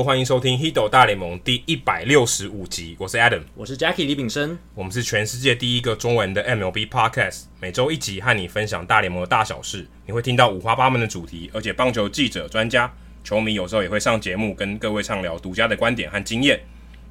[0.00, 2.96] Hello，欢迎收听《Hiddle 大联盟》第一百六十五集。
[2.98, 4.58] 我是 Adam，我是 Jackie 李炳生。
[4.74, 9.86] 我们是全世界第一个中文的 MLB Podcast，每周一集和你分享大联盟的大小事。
[10.06, 12.90] 你会听到五花八门的主题，而且棒球记者、专家、
[13.22, 16.58] 球迷有时候也会上节目，跟各位畅聊独家的观点和经验，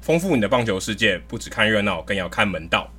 [0.00, 1.16] 丰富你的棒球世界。
[1.28, 2.92] 不只看热闹，更要看门道。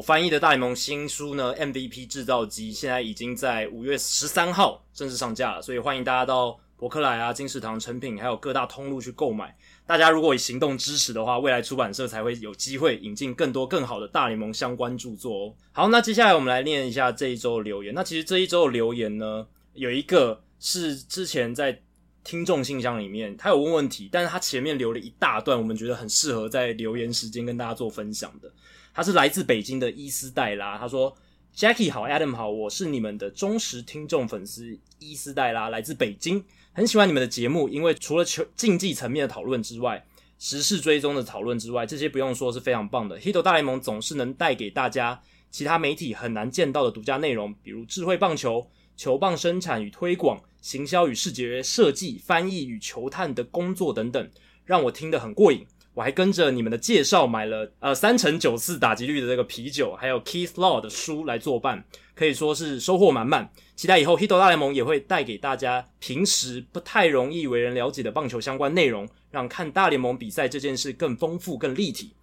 [0.00, 9.54] 我翻译的大联盟新书呢，MVP 制造机现在已经在五月十三号正式上架了，所以欢迎大家到博客来啊、金石堂、诚品还有各大通路去购买。
[9.84, 15.54] 大家如果以行动支持的话，未来出版社才会有机会引进更多更好的大联盟相关著作哦。
[15.72, 17.92] 好，那接下来我们来念一下这一周的留言。
[17.92, 21.78] 那其实这一周的留言呢，有一个是之前在
[22.24, 28.50] 听众信箱里面他有问问题，但是他前面留了一大段，我们觉得很适合在留言时间跟大家做分享的。
[28.92, 31.16] 他是来自北京的伊斯黛拉，他说
[31.56, 40.04] ：“Jackie 好，Adam 好，我是你们的忠实听众粉丝伊斯黛拉，来自北京，很喜欢你们的节目，因为除了球竞技层面的讨论之外，
[40.38, 43.18] 时事追踪的讨论之外，这些不用说是非常棒的。
[43.20, 54.30] ，hit 大联盟总是能带给大家其他媒体很难见到的独家内容，比如智慧棒球、球棒生产与推广、行销与视觉设计、翻译与球探的工作等等，
[54.64, 55.64] 让我听得很过瘾。”
[56.00, 61.84] 我还跟着你们的介绍买了呃三成九次打击率的这个啤酒，还有 Keith Law 的书来作伴，
[62.14, 63.52] 可以说是收获满满。
[63.76, 72.14] 期待以后 Hito 大联盟也会带给大家平时不太容易为人了解的棒球相关内容，让看大联盟比赛这件事更丰富、更立体。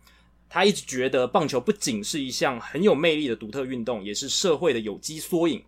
[0.49, 5.63] 他一直觉得棒球不仅是一项很有魅力的独特运动，也是社会的有机缩影。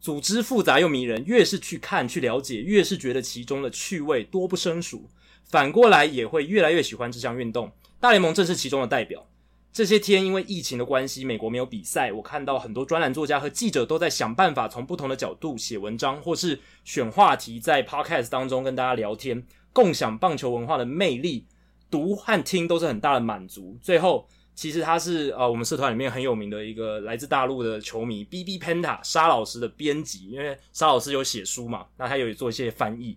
[0.00, 5.10] 组织复杂又迷人，越是去看、去了解，越是觉得其中的趣味多不胜数。
[5.50, 9.26] 反过来也会越来越喜欢这项运动，大联盟正是其中的代表。
[9.72, 21.46] 这些天因为疫情的关系，美国没有比赛，我看到很多专栏作家和记者都在想办法从不同的角度写文章，或是选话题，在 podcast 当中跟大家聊天，共享棒球文化的魅力。
[21.90, 23.76] 读和听都是很大的满足。
[23.82, 33.16] 最后，其实他是呃我们社团里面很有名的一个来自大陆的球迷 BB Penta 沙老师的编辑，因为沙老师有写书嘛，那他有做一些翻译。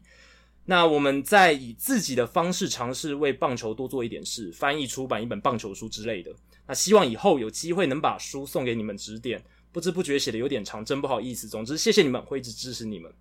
[0.66, 6.32] 那我们再以自己的方式尝试为棒球多做一点事，翻译出版一本棒球书之类的。
[6.66, 9.44] 那希望以后有机会能把书送给你们指点。
[9.74, 11.48] 不知不觉写的有点长，真不好意思。
[11.48, 13.12] 总之，谢谢你们，会一直支持你们。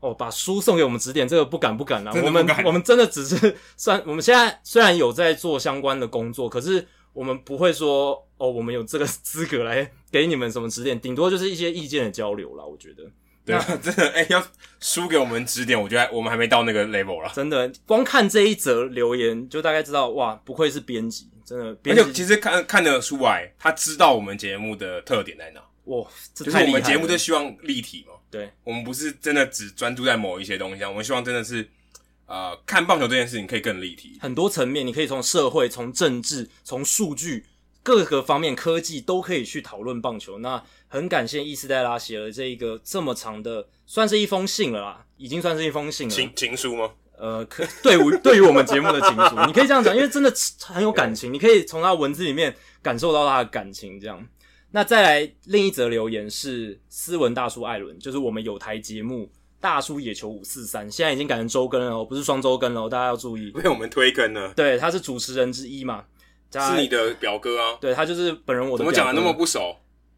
[0.00, 2.12] 哦，把书送给我们指点，这个不敢不敢啦。
[2.22, 12.64] 我们我们真的只是算，我们现在虽然有在做相关的工作，可是我们不会说哦，我们有这个资格来给你们什么指点，顶多就是一些意见的交流啦。
[12.64, 13.10] 我觉得。
[13.44, 14.46] 对啊，真的，哎、欸，要
[14.80, 17.32] 输给我们指点，我觉得我们还没到那个 level 了。
[17.34, 21.74] 真的，光看这一则留言就大概知道，哇，不愧是编辑，真的。
[21.76, 25.60] 编辑其实看看得出来，他知道我们节目的特点在哪。
[25.86, 28.14] 哇，这就是我们节目就希望立体嘛。
[28.30, 31.68] 对，我们不是真的只专注在某一些东西上，我们希望真的是，
[32.26, 37.44] 呃，看棒球这件事情可以更立体，很多层面，你可以从社会、从政治、从数据。
[37.82, 40.38] 各个方面科技都可以去讨论棒球。
[40.38, 46.14] 那很感谢伊斯黛拉写了这一个这么长的，算是一封信了啦，已经算是一封信了。
[46.14, 46.90] 情情书吗？
[47.18, 54.00] 呃，可对于对于我们节目的情书，你可以这样讲，因为真的很有感情，你可以从他文字里面感受到他的感情。
[54.00, 54.26] 这样，
[54.72, 64.52] 那再来另一则留言是斯文大叔艾伦，就是我们有台节目大叔野球五四三，现在已经改成周更了哦，不是双周更了，大家要注意， 被我们推更了。
[64.54, 66.04] 对，他是主持人之一嘛。
[66.60, 67.78] 是你的表哥啊？
[67.80, 68.76] 对，他就是本人我。
[68.76, 69.76] 怎么讲的那么不熟？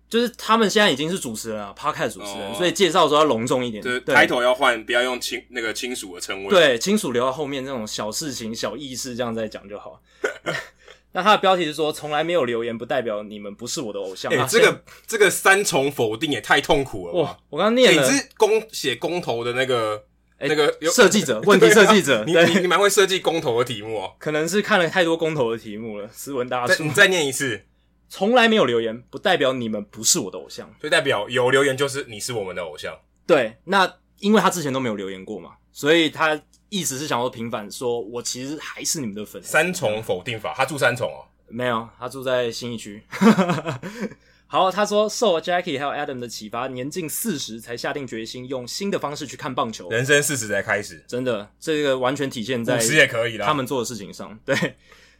[0.08, 3.82] 就是他们现在已经是主持人了，Podcast 主持人，哦、所以介绍的时候要隆重一点。
[3.82, 6.50] 对，抬头要换，不要用亲那个亲属的称谓。
[6.50, 10.00] 对，亲属留到后面，这种小事情、小意思这样再讲就好。
[11.12, 14.30] 那他的标题是说：“从来没有留言，不代表你们不是我的偶像。
[14.30, 17.20] 欸”啊，这个这个三重否定也太痛苦了吧。
[17.20, 17.38] 哇！
[17.50, 20.04] 我刚刚念了，欸、你是公写公投的那个。
[20.46, 24.14] 欸、那个设计者， 问题设计者，你你蛮会设计公投的题目哦。
[24.18, 26.08] 可能是看了太多公投的题目了。
[26.12, 27.64] 斯文大叔，你再念一次。
[28.10, 32.96] 从来没有留言，不代表你们不是我的偶像，就代表有留言就是你是我们的偶像。
[33.26, 39.48] 对，那因为他之前都没有留言过嘛，所以他一直是想说平反，说我其实还是你们的粉丝。
[39.48, 41.24] 三重否定法，他住三重哦？
[41.48, 43.02] 没有，他住在新一区。
[44.54, 49.90] 好，他说受 Jackie 还有 Adam 的启发，年近四十才下定决心用新的方式去看棒球。
[49.90, 53.44] 人生四十才开始，真的，这个完全体现在五十也可以了。
[53.44, 54.76] 他们做的事情上，对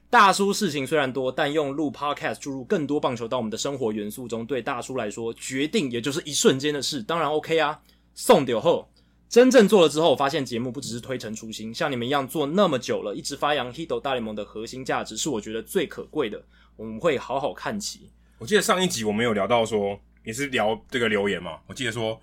[0.09, 7.81] 大叔事情虽然多，但用录 Podcast 注入更多棒球到我们的生活元素中，对大叔来说，决定也就是一瞬间的事，当然 OK 啊。
[8.15, 8.89] 送掉后，
[9.29, 16.41] 真正做了之后，我发现节目不只是推陈出新，像你们一样做那么久了，一直发扬 Hiddle 大联盟的核心价值，是我觉得最可贵的。
[16.77, 18.11] 我们会好好看齐。
[18.39, 21.61] 我记得上一集我们有聊到说，也是聊这个留言嘛。
[21.67, 22.21] 我记得说，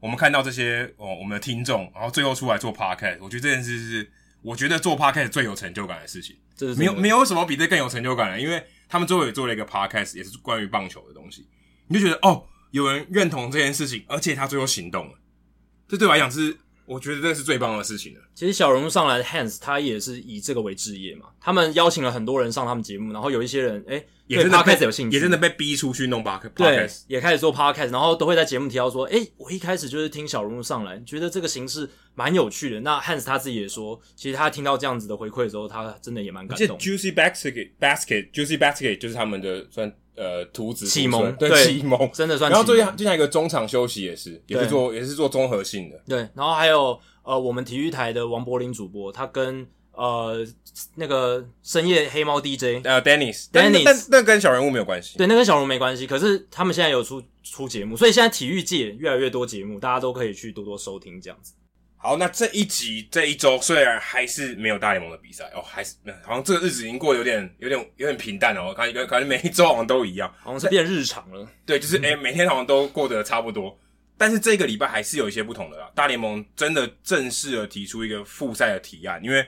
[0.00, 4.10] 我们看到这些哦，我们的听众，然后最后出来做 podcast，我觉得这件事是
[4.42, 6.36] 我觉得做 podcast 最有成就感的事情。
[6.56, 11.46] 这是没有没有什么比这更有成就感的，因为他们最后也做了一个 podcast，也是关于棒球的东西，
[11.88, 15.14] 你就觉得哦，有人认同这件事情，而且他最后行动了，
[15.86, 16.58] 这对我来讲是。
[16.84, 18.20] 我觉得这是最棒的事情了。
[18.34, 21.26] 其实小人物上来的 Hans 他也是以这个为职业嘛。
[21.40, 24.04] 他们邀请了很多人上他们节目，然后有一些人哎，
[24.36, 32.80] 也真的 Podcast 有兴趣，也真的被逼出去弄 Podcast，对，也开始做 Podcast，然后都会在节目提到说，哎，我一开始就是听小人物上来，觉得这个形式蛮有趣的。
[32.80, 36.78] 那 Hans 他自己也说，其实他听到这样子的回馈的时候，他真的也蛮感动。
[36.78, 39.92] Juicy Basket Basket，Juicy Basket 就是他们的算。
[40.14, 42.50] 呃，图纸启蒙对启蒙真的算。
[42.50, 45.98] 然后最近就像一个中场休息也是，也是做也是做综合性的。
[46.06, 50.46] 对，然后还有呃，我们体育台的王柏林主播，他跟呃
[50.94, 55.18] 那个深夜黑猫 DJ 呃 Dennis，Dennis，但那跟小人物没有关系。
[55.18, 56.06] 对，那跟小人物没关系。
[56.06, 61.52] 可是他们现在有出出节目，所以现在体育界越来越多节目，大家都可以去多多收听这样子。
[61.96, 65.94] 好，那这一集这一周虽然还是没有大联盟的比赛哦，还是
[66.24, 71.46] 好像这个日子已经过得有点有点有点平淡哦，感觉感觉每一周好像都一样，好像是变日常了。
[71.64, 73.78] 对，就是诶、欸、 每天好像都过得差不多，
[74.18, 75.88] 但是这个礼拜还是有一些不同的啦。
[75.94, 79.46] 大联盟真的正式的提出一个复赛的提案，因为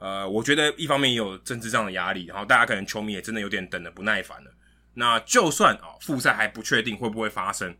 [0.00, 4.50] 呃，我觉得一方面也有政治上的压力，然后大家可能球迷也真的有点等的不耐烦了。
[4.94, 7.72] 那就算啊复赛还不确定会不会发生，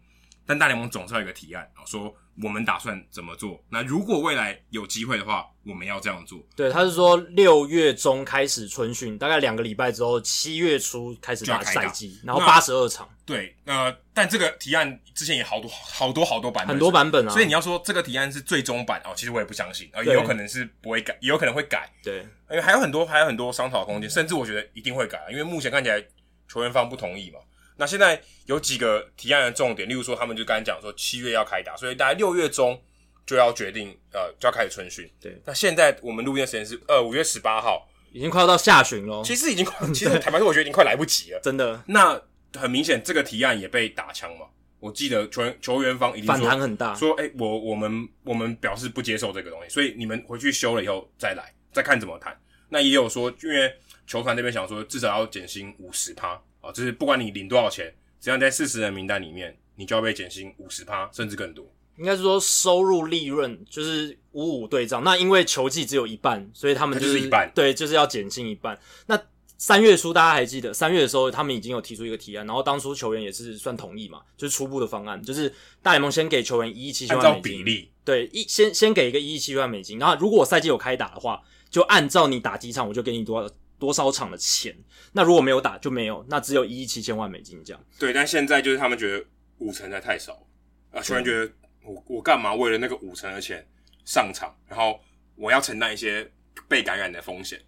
[0.47, 2.15] 但大联盟总是要有个提案啊说。
[2.43, 3.63] 我们打算怎么做？
[3.69, 6.39] 那如果未来有机会的话，我们要这样做。
[6.57, 13.09] 对，他是说六月中开始春训，大概两个礼拜之后，七月初开始打赛季，然后八十二场。
[13.25, 17.31] 对，呃，但这个提案之前也好多好多好多版本，很多版本啊。
[17.31, 21.89] 所以你要说这个提案是最终版哦，其实我也不相信，呃，也有可能是不会改，也有可能会改。
[22.03, 22.21] 对，
[22.51, 26.03] 因为还有很多还有很多商讨空间，甚至我觉得一定会改，因为目前看起来
[26.49, 27.39] 球员方不同意嘛。
[27.81, 32.81] 那现在有几个提案的重点，例如说他们就刚才讲说七月要开打，所以大概六月中。
[33.27, 35.09] 就要决定，呃，就要开始春训。
[35.21, 39.23] 对，那现在我们录音的时间是呃五月十八号，已经快要到下旬了。
[39.23, 41.41] 其实已经快， 其实坦白说，我觉得已经快来不及了。
[41.41, 41.81] 真的。
[41.87, 42.21] 那
[42.59, 44.47] 很明显，这个提案也被打枪嘛。
[44.81, 52.37] 我记得球员球员方一定反弹很大，说，哎、欸，我我们我们表示不接受这个东西，所以你们回去修了以后再来，再看怎么谈。
[52.69, 53.73] 那也有说，因为
[54.09, 61.67] 球团这边想说，至少要减薪五十趴啊，就是不管你领多少钱，只要你在四十人名单里面，你就要被减薪五十趴，甚至更多。
[61.97, 68.79] 应该是说收入利润就是五五对账，那因为球季只有一半，所以他们就是，就是一半，对，就是要减薪一半。
[69.07, 69.21] 那
[69.59, 75.53] 三月初大家还记得，三月的时候他们已经有提出一个提案，然后当初球员也是算同意嘛，就是初步的方案，就是
[75.83, 83.47] 大联盟先给球员一亿七千万美金，比例对，一先先给一个一亿七千万美金，然后如果赛季有开打的话，就按照你打几场，我就给你多少
[83.81, 84.73] 多少场的钱。
[85.13, 87.85] 那如果没有打就没有，那只有一亿七千万美金这样。
[87.99, 89.27] 对，但现在就是他们觉得
[89.59, 90.47] 五成才太少
[90.93, 91.53] 啊，球员觉得。
[91.83, 93.67] 我我干嘛为了那个五成的钱
[94.05, 95.01] 上场，然后
[95.35, 96.31] 我要承担一些
[96.69, 97.59] 被感染的风险？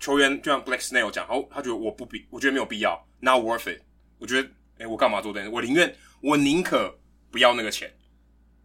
[0.00, 3.80] 球员就像 Blake Snell 讲，哦，他觉得我不必，我觉得没有必要，not worth it。
[4.18, 5.54] 我觉得，诶，我干嘛做这件事？
[5.54, 6.92] 我宁愿，我宁可
[7.30, 7.88] 不要那个钱。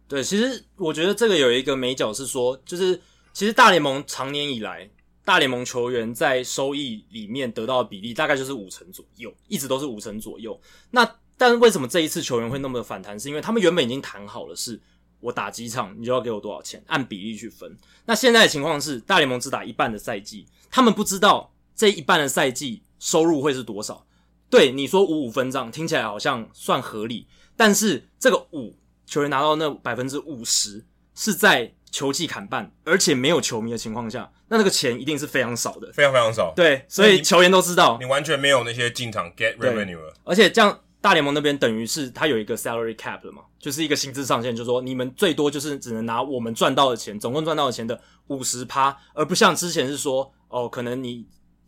[0.08, 3.00] 对，其实我觉得这个有一个美角是说，就是
[3.32, 4.90] 其实大联盟常年以来，
[5.26, 10.58] 大联盟球员在收益里面得到的比例大概就是五成左右，一直都是五成左右。
[10.90, 11.06] 那
[11.36, 13.20] 但是为什么这一次球员会那么的反弹？
[13.20, 14.80] 是因为他们原本已经谈好了是。
[15.18, 17.74] 我打几场，你就要给我多少钱，按比例去分。
[18.04, 24.06] 那现在的情况是，大联盟只打一半的赛季，他们不知道这一半的赛季收入会是多少。
[24.50, 36.52] 对，你说五五分账，听起来好像算合理，但是这个五球员拿到那百分之五十是在球季砍半，而且没有球迷的情况下，那那个钱一定是非常少的，非常非常少。
[36.54, 40.80] 对，所以球员都知道，你完全没有那些进场 get revenue 了，而且这样。
[40.98, 51.24] 大联盟那边等于是他有一个 salary cap 了嘛，就是一个薪资上限，就是说你们最多就是只能拿我们赚到的钱，总共赚到的钱的五十趴，而不像之前是说哦，可能你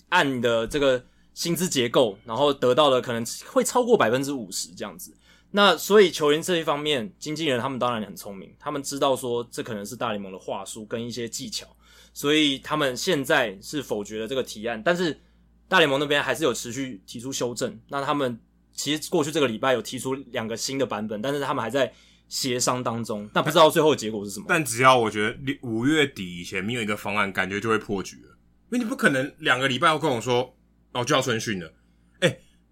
[0.08, 1.00] 按你的这个
[1.34, 5.14] 薪资结构，然后得到的可能会超过百分之五十这样子。
[5.50, 11.66] 那所以球员这一方面，经纪人他们当然很聪明，他们知道说这可能是大联盟的话术跟一些技巧，
[12.12, 15.20] 所以他们现在是否决了这个提案，但是
[15.68, 18.38] 大联盟那边还是有持续提出修正，那他们。
[18.70, 21.92] 其实过去这个礼拜有提出两个新的版本，但是他们还在
[22.28, 24.46] 协商当中，但不知道最后结果是什么。
[24.48, 28.38] 但只要我觉得五月底以前没有一个方案，感觉就会破局了。
[28.70, 30.54] 因为你不可能两个礼拜后跟我说
[30.92, 31.72] 哦就要春训了，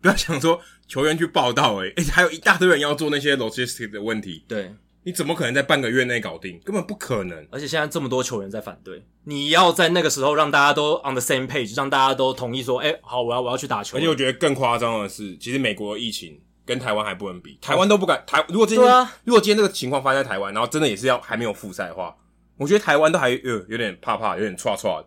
[0.00, 4.45] 不要想说球员去报到，哎，哎还有一大堆人要做那些 logistic 的问题。
[4.49, 4.75] 对。
[5.03, 6.59] 你怎么可能在半个月内搞定？
[6.65, 7.47] 根本不可能！
[7.53, 13.97] 而且现在这么多球员在反对，你要在那个时候让大家都 on the same page，让大家都同意说，哎、欸，好，我要我要去打球。
[13.97, 18.21] 而且我觉得更夸张的是，其实美国的疫情跟台湾还不能比，台湾都不敢。
[18.26, 22.12] 台如果今天、啊、如果今天这个情况发生在台湾，然后真的也是要还没有复赛的话，
[22.57, 23.38] 我觉得台湾都还有
[23.69, 25.07] 有点怕怕，有点剉剉的。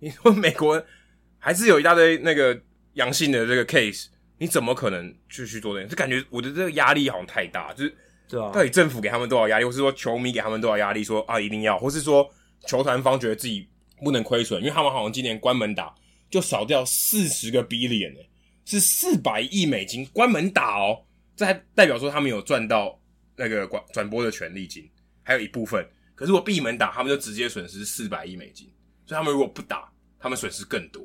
[0.00, 0.84] 你说美国
[1.38, 2.60] 还是有一大堆那个
[2.92, 4.08] 阳性的这个 case，
[4.40, 5.94] 你怎么可能继续做这件事？
[5.94, 7.94] 就感觉我的这个压力好像太大，就是
[8.26, 11.04] 对啊，到底政府给他们多少压力，或是说球迷给他们多少压力？
[11.04, 12.26] 说啊一定要，或是说
[12.66, 13.68] 球团方觉得自己
[14.02, 15.94] 不能亏损，因为他们好像今年关门打
[16.30, 18.26] 就少掉四十个 billion 诶。
[18.64, 21.04] 是四百亿美金关门打哦，
[21.34, 22.98] 这还代表说他们有赚到
[23.36, 24.88] 那个转转播的权利金，
[25.22, 25.84] 还有一部分。
[26.14, 28.70] 可是我闭门打，他们就直接损失四百亿美金。
[29.06, 31.02] 所以他们如果不打，他们损失更多。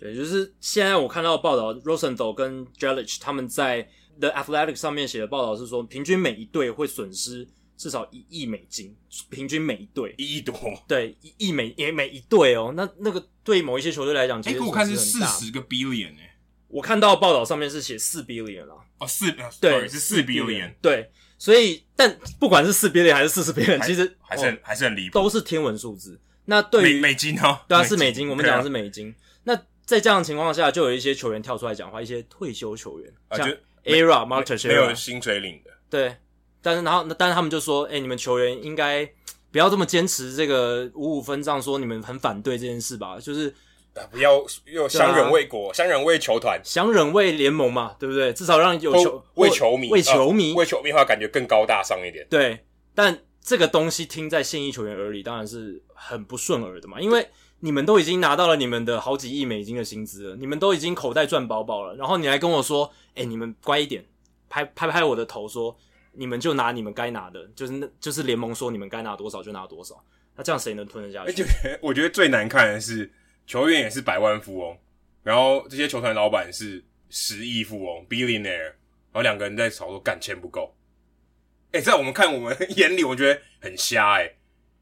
[0.00, 3.86] 对，就是现在我看到的报道，Rosenthal 跟 Jelich 他们在
[4.18, 8.96] The Athletic 上面写的报道是说，平均每一队会损失至少一亿美金，
[9.28, 10.54] 平均每一队一亿多。
[10.88, 16.38] 对，一亿美也每一队哦，那那个对某一些球队来讲，其实、欸、我看是四十个 billion 哎。
[16.68, 19.26] 我看到报道上面是写四 billion 啦哦，四
[19.60, 26.18] 对是四 billion 对，所以但不管是四 billion 还是四十 billion，其实还是很、哦、还是很离谱，都是天文数字。
[26.44, 29.14] 那对于美金哦，对啊，是美金，我们讲的是美金。
[29.42, 29.60] 那
[29.90, 33.48] 在这样的情况下，就有一些球员跳出来讲话，一些退休球员，像
[33.84, 36.16] Era Martin 没有薪水领的，对。
[36.62, 39.04] 但是然后，但是他们就说，哎、欸，你们球员应该
[39.50, 43.52] 不要这么坚持这个五五分账，说你们很反对这件事吧，就是。
[44.12, 48.32] 不要又相忍为国，相忍为球团，相忍为联盟嘛，对不对？
[48.32, 52.24] 至少让有球为球迷，为球迷，为球迷的话，感觉更高大上一点。
[52.30, 57.00] 对，但这个东西听在现役球员耳里，当然是很不顺耳的嘛。
[57.00, 57.28] 因为
[57.60, 64.04] 你们都已经拿到了你们的好几亿美金的薪资了，你们都已经口袋赚饱饱了，然后你来跟我说：“哎，你们乖一点，
[64.48, 65.76] 拍拍拍我的头，说
[66.12, 70.02] 你们就拿你们该拿的，就是那就是联盟说你们该拿多少就拿多少。”
[70.36, 71.44] 那这样谁能吞得下去？
[71.82, 73.10] 我觉得最难看的是。
[73.46, 74.78] 球员也是百万富翁，
[75.24, 80.72] 然后这些球团老板是十亿富翁 （billionaire），然后两个人在吵说干钱不够。
[81.72, 84.36] 哎，在我们看我们眼里，我觉得很瞎哎，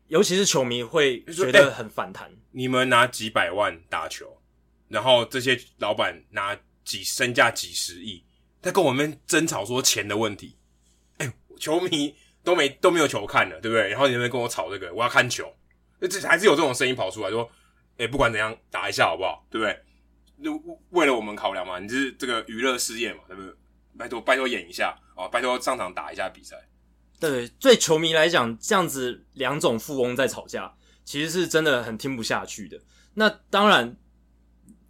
[0.09, 2.31] 尤其是球迷会觉得很反弹。
[2.51, 4.41] 你们拿几百万打球，
[4.89, 8.25] 然后这些老板拿几身价几十亿，
[8.61, 10.59] 在跟我们争吵说钱的问题。
[11.19, 13.89] 哎，球迷都没都没有球看了，对不对？
[13.91, 15.55] 然后你们跟我吵这个，我要看球，
[16.01, 17.49] 这还是有这种声音跑出来说。
[17.99, 19.45] 哎、欸，不管怎样，打一下好不好？
[19.51, 19.77] 对不对？
[20.43, 23.53] 就为了我们考量嘛，你是这个娱乐事业嘛，对不对？
[23.99, 25.27] 拜托，拜托演一下啊！
[25.27, 26.57] 拜托上场打一下比赛。
[27.19, 30.73] 对，对球迷来讲，这样子两种富翁在吵架，
[31.05, 32.79] 其实是真的很听不下去的。
[33.15, 33.97] 那当然，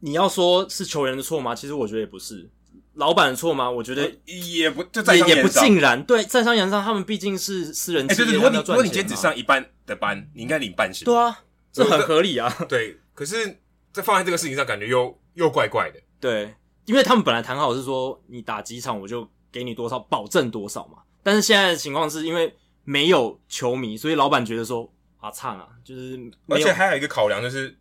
[0.01, 1.55] 你要说是球员的错吗？
[1.55, 2.51] 其实我觉得也不是。
[2.95, 3.71] 老板的错吗？
[3.71, 6.03] 我觉得也不，就也也不尽然。
[6.05, 11.05] 对，在商言商，他们毕竟是私人企业，欸、对对对，如果你如果你今天只上一半的班，你应该领半薪。
[11.05, 11.45] 对啊。
[11.71, 12.99] 这很合理啊， 对。
[13.15, 13.61] 可是，
[13.93, 16.01] 在放在这个事情上，感觉又又怪怪的。
[16.19, 16.53] 对，
[16.87, 20.99] 因为他们本来谈好是说，你打几场我就给你多少，保证多少嘛。
[21.23, 26.19] 但是现在的情况是因为没有球迷，所以老板觉得说啊，差啊，就是。
[26.49, 27.77] 而且还有一个考量就是，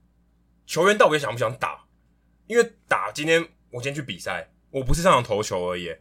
[0.65, 1.85] 球员到底想不想打？
[2.47, 3.41] 因为打今天
[3.71, 5.95] 我今天去比赛，我不是上场投球而已。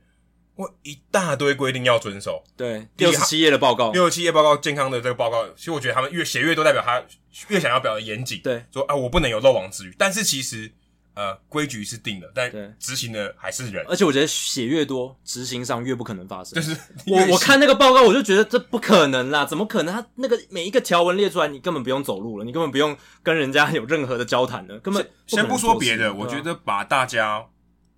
[0.55, 7.05] 我一大堆规定要遵守，对，六十七页的报告，六十七页报告健康的这个报告，其实我觉得他们越写越多，代表他
[7.49, 10.73] 越想要表达严谨，对，说啊我不能有漏网之鱼，但是其实
[11.17, 16.55] 呃规矩是定的，但执行的还是人，而且我觉得写越多，执行上越不可能发生。
[16.55, 19.93] 就是我我看那个报告，我就觉得这不可能啦，怎么可能？
[19.93, 27.45] 他那个每一个条文列出来，你根本不用走路了，你根本不用跟人家有任何的交谈了，根本不先不说别的，我觉得把大家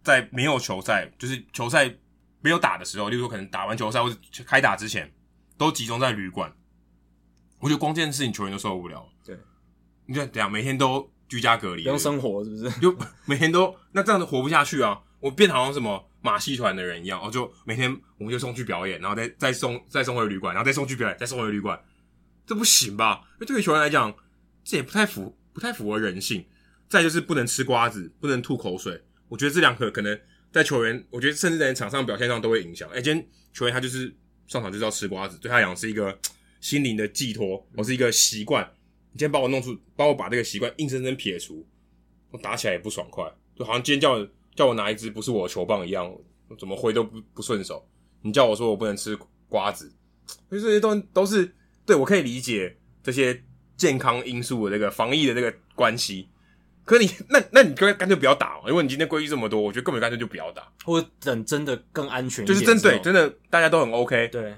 [0.03, 1.95] 在没有球赛，就是球赛。
[2.41, 5.13] 没有打的时候，例如说可能打完球赛或者开打之前，
[5.57, 6.53] 都集中在旅馆。
[7.59, 9.05] 我觉得光这件事情球员都受不了。
[9.25, 9.37] 对，
[10.07, 12.71] 你看，等下每天都居家隔离，不用生活是不是？
[12.81, 14.99] 就每天都那这样子活不下去啊！
[15.21, 21.79] 我变好像什么马戏团的人一样，哦，就每天我们就送去表演，然后再再送再送回旅馆，然后再送去表演，再送回旅馆，
[22.47, 23.21] 这不行吧？
[23.35, 24.15] 因为对于球员来讲，
[24.65, 26.45] 这也不太符不太符合人性。
[26.89, 28.99] 再就是不能吃瓜子，不能吐口水。
[29.29, 30.19] 我觉得这两个可能。
[30.51, 32.89] 在球员，我觉得甚至在场上表现上都会影响。
[32.89, 34.07] 哎、欸，今天球员他就是
[34.47, 36.19] 上场就是要吃瓜子，对他来讲是一个
[36.59, 38.67] 心灵的寄托，我是一个习惯。
[39.19, 41.67] 你今天把我弄出，帮我把这个习惯硬生生撇除，
[42.31, 46.09] 我打起来也不爽快，就好像今天叫我叫我拿一支不是我的球棒一样，
[46.57, 47.85] 怎么挥都不不顺手。
[48.23, 49.93] 你叫我说我不能吃瓜子，
[50.49, 51.53] 所以这些都都是
[51.85, 53.43] 对我可以理解这些
[53.77, 56.29] 健康因素的这个防疫的这个关系。
[56.85, 62.55] 可你那那你干干脆不要打，因为你今天规矩这么多，我觉得根本干脆就不要打，或者等真的更安全一点。
[62.55, 64.55] 就是针对真的大家都很 OK，对，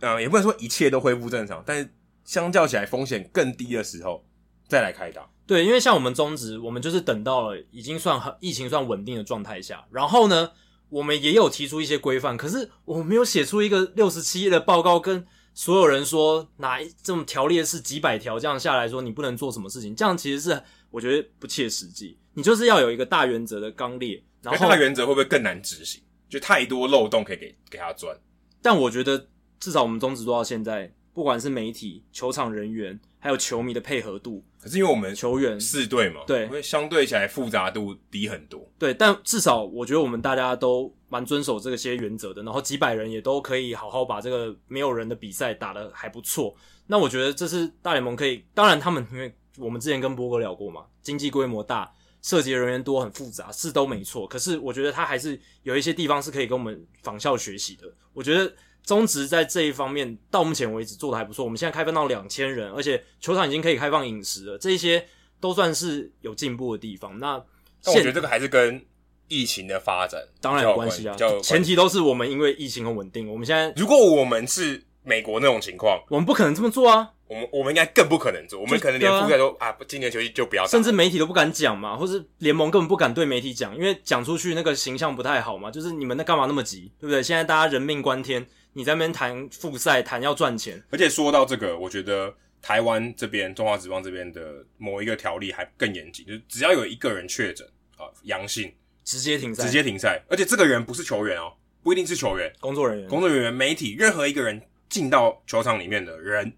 [0.00, 1.88] 嗯，也不能说一切都恢复正常，但是
[2.24, 4.24] 相较起来风险更低的时候
[4.68, 5.28] 再来开打。
[5.46, 10.52] 对，因为像我们中职，我们就是等到了已经算很疫情算稳定的状态下，然后呢，
[10.88, 22.18] 我们也有提出一些规范，可是我们没有写出一个六十七页的报告，跟所有人说哪一这种条例是几百条这样下来说你不能做什么事情，这样其实是我觉得不切实际。
[22.34, 26.02] 你就是要有一个大原则的纲列，然后大原则会不会更难执行？
[26.30, 28.16] 就太多漏洞可以给给他钻。
[28.62, 29.28] 但我觉得
[29.60, 34.44] 至少我们中职做到现在，不管是媒体、球场人员，还有球迷的配合度。
[34.60, 38.66] 可是因为我们球员四队嘛，对，因为相对起来复杂度低很多。
[38.78, 46.54] 对，但至少我觉得我们大家都蛮遵守这些原则的，然后几百人也都可以好好把这个没有人的比赛打得还不错。
[46.86, 51.92] 那我觉得这是大联盟可以，当然他们因为我们之前跟波哥聊过嘛，经济规模大，
[52.22, 54.26] 涉及的人员多，很复杂，是都没错。
[54.26, 57.92] 可是我觉得他还是有一些地方是可以跟我们仿效学习的。
[58.14, 58.52] 我觉得。
[58.84, 65.04] 中职在这一方面到目前为止做的还不错，我们现在开放到两千人，而且球场已经可以开放饮食了，这些
[65.40, 67.18] 都算是有进步的地方。
[67.18, 67.42] 那
[67.82, 68.84] 但我觉得这个还是跟
[69.28, 73.30] 疫情的发展当然有关系啊，前提都是我们因为疫情很稳定。
[73.30, 77.10] 我们现在如果我们是美国那种情况，我们不可能这么做啊。
[77.28, 85.70] 我们我们应该更不可能做，我们可能连覆盖都啊，今年球季就不要，甚至媒体都不敢讲嘛，或是联盟根本不敢对媒体讲，因为讲出去那个形象不太好嘛。
[85.70, 87.22] 就是你们那干嘛那么急，对不对？
[87.22, 88.46] 现在大家人命关天。
[88.72, 98.72] 你在那边谈复赛，谈要赚钱，而且说到这个，我觉得台湾这边中华职棒这边的某一个条例还更严谨，就是只要有一个人确诊啊阳性，
[99.04, 100.22] 直接停赛，直接停赛。
[100.28, 101.52] 而且这个人不是球员哦，
[101.82, 106.52] 不一定是球员，工作人员、工作人员、媒体，任何一个人进到球场里面的人，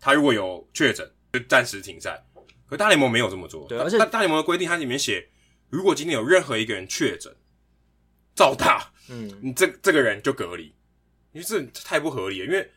[0.00, 2.22] 他如果有确诊，就暂时停赛。
[2.68, 5.26] 可大联盟没有这么做，对，而且大大联盟的规定，它里面写，
[5.70, 7.34] 如果今天有任何一个人确诊，
[8.34, 10.70] 照打，嗯，你这这个人就隔离。
[11.32, 12.70] 因为这太不合理了，因为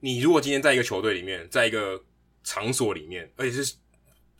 [0.00, 2.02] 你如果今天在一个球队里面，在一个
[2.42, 3.74] 场所里面，而且是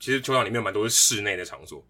[0.01, 1.87] 其实球场里面蛮多是室内的场所，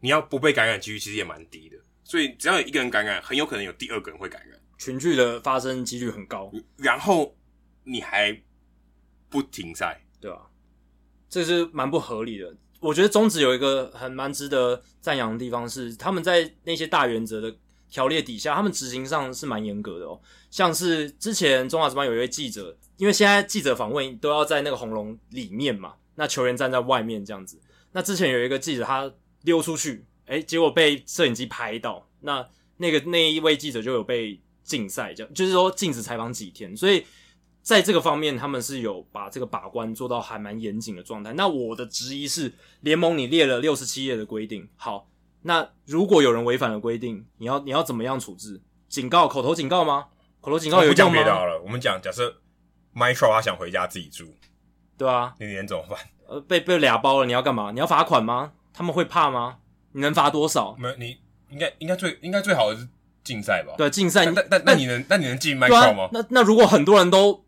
[0.00, 1.76] 你要不被感染几率其实也蛮低的。
[2.04, 6.52] 所以只要有一个人感染，很有可能有第二个人会感染，群聚的发生几率很高。
[6.76, 7.36] 然后
[7.82, 8.38] 你还
[9.28, 10.50] 不停赛，对吧？
[11.28, 12.54] 这是蛮不合理的。
[12.78, 17.56] 我觉得中职有一个很蛮值得赞扬的地方是，他们在那些大原则的。
[17.90, 20.20] 条例底下，他们执行上是蛮严格的哦。
[20.50, 27.60] 像是之前中华职棒有一位记者，因为现在记者访问都要在那个红龙里面嘛，那球员站在外面这样子。
[27.92, 36.76] 那之前有一个记者他溜出去，诶，结果被摄影机拍到，那那个那一位记者就有被禁赛，这样就是说禁止采访几天。
[36.76, 37.04] 所以
[37.60, 41.32] 在这个方面，他们是有把这个把关做到还蛮严谨的状态。
[41.34, 45.09] 那我的质疑是，联盟你列了六十七页的规定，好。
[45.42, 48.60] 那如果有人违反了规定，你要你要怎么样处置？
[48.88, 50.06] 警告，口头警告吗？
[50.40, 50.92] 口头警告有用吗？
[50.92, 52.34] 不讲别的好了，我们讲，假设
[52.94, 54.24] Mike 他想回家自己住，
[54.98, 55.98] 对啊，你连怎么办？
[56.28, 57.70] 呃，被被俩包了，你要干嘛？
[57.72, 58.52] 你要罚款吗？
[58.72, 59.58] 他们会怕吗？
[59.92, 60.76] 你能罚多少？
[60.78, 61.18] 没有，你
[61.50, 62.88] 应该应该最应该最好的是
[63.24, 63.74] 竞赛吧？
[63.76, 64.26] 对，竞赛。
[64.26, 66.08] 那那那你能那你能进 Mike 吗？
[66.12, 67.44] 那那如果很多人都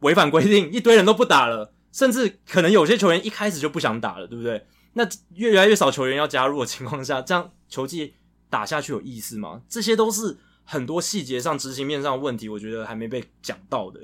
[0.00, 4.66] 违反规定，一堆人都不打了，甚至可能有些球员一开始就不想打了，对不对？
[4.98, 8.14] 那越来越少球员要加入的情况下，这样球技
[8.48, 9.60] 打下去有意思吗？
[9.68, 14.00] 这些都是很多细节上、执行面上的问题，我觉得还没被讲到的。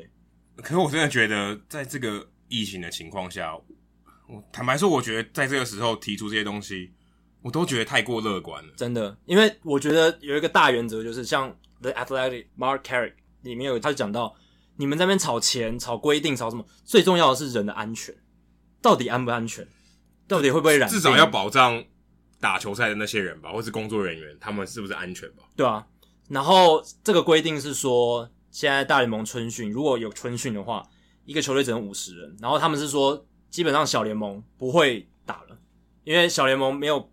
[0.56, 3.56] 可是我真的觉得，在这个疫情的情况下，
[4.28, 6.92] 我坦白说，我觉得在这个时候提出这些东西，
[7.40, 8.74] 我都觉得太过乐观了。
[8.76, 14.36] 真的，因为我觉得有一个大原则，就是像 The Athletic Mark Carrick 里面有，他就讲到，
[14.76, 18.14] 你们在那边吵钱、吵规定、吵什么，最重要的是人的安全，
[18.82, 19.66] 到底安不安全？
[20.32, 20.88] 到底会不会染？
[20.88, 21.84] 至少要保障
[22.40, 25.42] 打球赛的那些人吧，或是工作人员，他们是不是安全吧？
[25.54, 25.86] 对啊。
[26.30, 30.88] 然后这个规定是说，现在大联盟春训如果有春训的话，
[31.26, 32.34] 一个球队只能五十人。
[32.40, 35.58] 然后他们是说，基本上小联盟不会打了，
[36.04, 37.12] 因为小联盟没有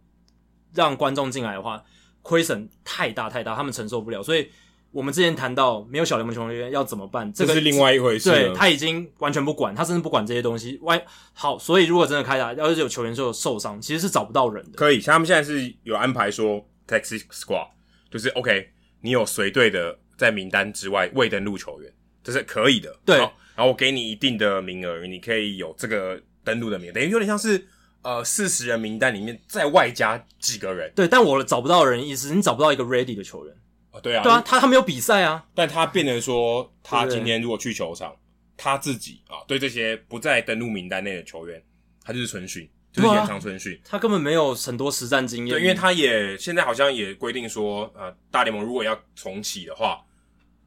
[0.74, 1.84] 让观众进来的话，
[2.22, 4.50] 亏损太大太大，他们承受不了，所以。
[4.92, 8.32] 我们之前谈到没有小联盟球员要怎么办，这个是另外一回事。
[8.32, 10.80] 对，他已经完全不管，他甚至不管这些东西。
[10.82, 11.00] 外
[11.34, 14.78] 好，所以如果真的开打，要是有球员受受伤，其实是找不到人的。
[14.78, 17.68] 可以，像他们现在是有安排说 taxi squad，
[18.10, 18.68] 就是 OK，
[19.02, 22.96] 你有随队的在名单之外未登录球员，这是可以的。
[23.06, 27.64] 对，然后我给你一定的名额，你可以有这个登录的名额，等于有点像是
[28.02, 30.92] 呃四十人名单里面再外加几个人。
[30.96, 33.56] 对，但我找不到人意思，你找不到一个 ready 的球员。
[34.00, 38.16] 哦，对啊，对啊，他他没有比赛啊，但他变成说，他今天如果去球场，
[38.58, 41.62] 他自己啊，对这些不在登录名单内的球员，
[42.04, 45.56] 他就是春训，就是延长春训，他根本没有很多实战经验。
[45.56, 50.04] 对，因为他也现在好像也规定说，呃，大联盟如果要重启的话，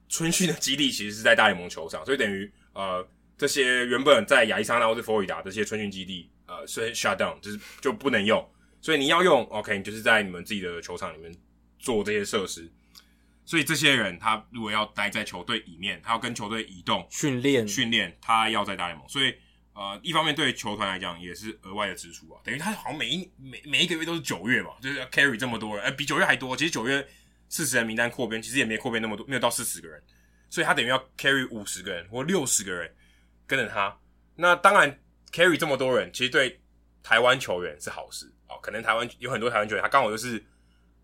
[0.09, 8.47] 春训的基地其实是在大联盟球场，所以等于呃，这些原本在亚利桑那或是佛罗里达这些春训基地，呃，是 shut down，就是就不能用，
[8.81, 11.35] 所以你要用，OK，你就是在你们自己的球场里面
[11.79, 12.71] 做这些设施。
[13.45, 19.35] 所以这些人他如果要待在球队里面，他要跟球队移动训练训练，他要在大联盟，所以
[19.75, 26.57] 呃，一方面对球团来讲也是额外的支出啊，等于他好像每一每每一个月都是九月嘛，就是要 carry 这么多人，呃，比九月还多。
[26.57, 27.07] 其实九月
[27.49, 30.03] 四十人名单扩编，其实也没扩编那么多，没有到四十个人，
[30.49, 32.95] 所以他等于要 carry 五十个人或六十个人
[33.47, 33.99] 跟着他。
[34.37, 35.01] 那当然
[35.33, 36.61] carry 这么多人，其实对
[37.03, 38.59] 台湾球员是好事哦。
[38.63, 40.43] 可能台湾有很多台湾球员，他刚好就是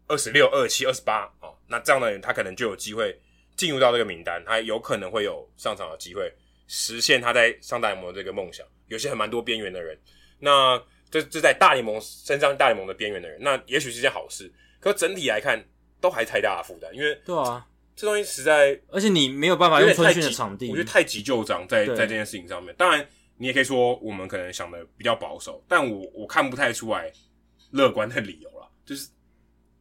[0.07, 3.17] 二十六、二十七、二十八哦，那这样的人他可能就有机会
[3.57, 6.33] 进入到这个名单，他有可能会有上场的机会。
[6.67, 9.99] 实现他在上大联盟的这个梦想，有些很蛮多边缘的人，
[10.39, 10.79] 那
[11.11, 14.53] 这这在大联盟身上大联盟的边缘的人，那也许是件好事。
[14.79, 15.65] 可整体来看，
[15.99, 22.75] 都还太大的负担，因为对啊，这东西实在，而且你没有办法用春训的场地，我觉得太急就章在在这件事情上面。
[22.77, 27.11] 当然，你也可以说我们可能想的比较保守，但我我看不太出来
[27.71, 28.71] 乐观的理由了。
[28.85, 29.09] 就是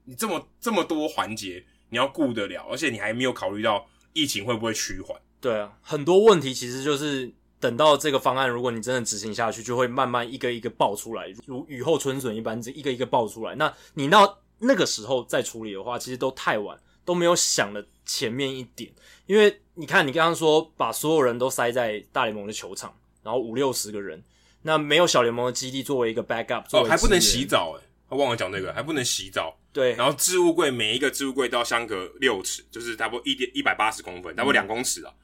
[0.06, 5.20] 你这么这么多环节你要顾得了，而且你还没有考虑到疫情会不会趋缓。
[5.40, 13.56] 对啊，很多问题其实就是等到这个方案，如果你真的执行下去，就会慢慢一个一个爆出来，如雨后春笋一般，这一个一个爆出来。
[13.56, 18.92] 那你到那个时候再处理的话，其实都太晚，都没有想的前面一点。
[19.28, 24.24] 因为你看，你刚刚说把所有人都塞在大联盟的球场，然后五六十个人，
[24.64, 29.56] 那没有小联盟的基地作为一个 backup，哦，还不能洗澡诶，他忘了讲这个，还不能洗澡。
[29.78, 35.14] 对，然后置物柜每一个置物柜都要相隔六尺，就是差不多一点一百八十公分，差不多两公尺啊。
[35.16, 35.24] 嗯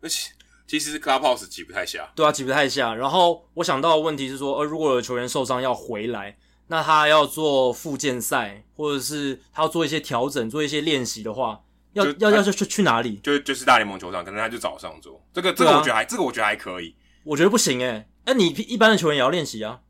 [0.00, 0.30] 而且
[0.66, 2.94] 其实 Clubhouse 挤不太下，对啊，挤不太下。
[2.94, 6.36] 然后我想到的问题是说，呃，如果有球员受伤要回来，
[6.68, 11.60] 那他要做复健赛，或者是他要做一些调整、做一些练习的话，
[11.94, 13.16] 要要要去去去哪里？
[13.24, 15.20] 就就是大联盟球场，可能他就早上做。
[15.32, 16.94] 这个这个我觉得还、啊、这个我觉得还可以。
[17.24, 19.80] 我觉得不行诶、欸、那你一般的球员也要练习啊，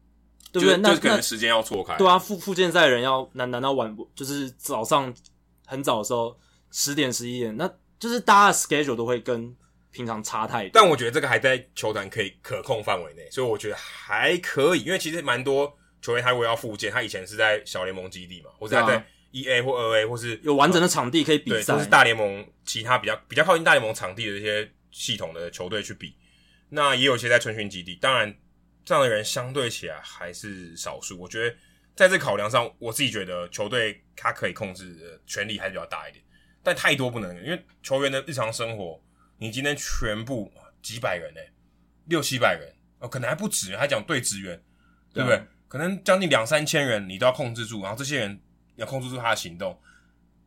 [0.52, 0.76] 对不对？
[0.78, 1.96] 那可能时间要错开。
[1.96, 5.12] 对啊，复复健赛的人要难难道晚就是早上
[5.66, 6.38] 很早的时候
[6.70, 9.54] 十点十一点，那就是大家的 schedule 都会跟。
[9.90, 14.82] 平常差太多，但我觉得这个还在球团可以可控范围内，所以我觉得还可以。
[14.82, 26.14] 因为其实蛮多球员他如果要复健，他以前是在小联盟基地嘛，或者他在一 A 或二 A，或是有完整的场地可以比赛，都是大联盟其他比较比较靠近大联盟场地的这些系统的球队去比。
[26.68, 28.32] 那也有一些在春训基地，当然
[28.88, 31.20] 这样的人相对起来还是少数。
[31.20, 31.54] 我觉得
[31.94, 36.24] 在这考量上，我自己觉得球队他可以控制的权力还是比较大一点，
[36.62, 38.98] 但太多不能，因为球员的日常生活。
[39.36, 41.52] 你今天全部几百人诶、欸，
[42.06, 44.58] 六七百人哦，可能还不止，还讲对职员，
[45.12, 45.44] 对不对？
[45.68, 48.40] 可能将近两三千人，你都要控制住，然后这些人
[48.76, 49.78] 要控制住他的行动，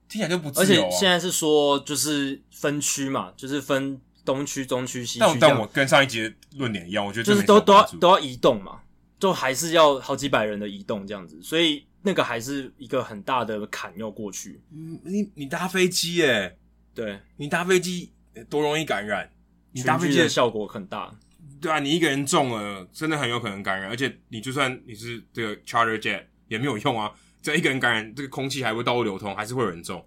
[0.10, 5.20] 听起来就不自由、而且现在是说，就是分区嘛，就是分东区、中区、西区。
[5.20, 8.82] 但但我跟上一集的论点一样，我觉得就是都都要都要移动嘛，
[9.20, 14.62] 就还是要好几百人的移动这样子，所以那个还是一个很大的坎要过去。
[14.72, 16.58] 嗯，你你搭飞机耶、欸？
[16.94, 18.12] 对，你搭飞机。
[18.50, 19.30] 多容易感染，
[19.74, 21.14] 你搭飞机的效果很大，
[21.60, 30.02] 对啊，你一个人中了，真的很有可能感染，而且你就算你是这个 charter jet 也没有用啊，只要一个人感染，这个空气还会到处流通，还是会有人中。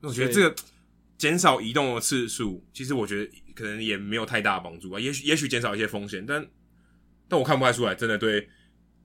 [0.00, 0.54] 那我觉得这个
[1.18, 6.46] 减少移动的次数，其实我觉得可能也没有太大的帮助吧，也许也许减少一些风险，但
[7.28, 8.48] 但我看不太出来，真的对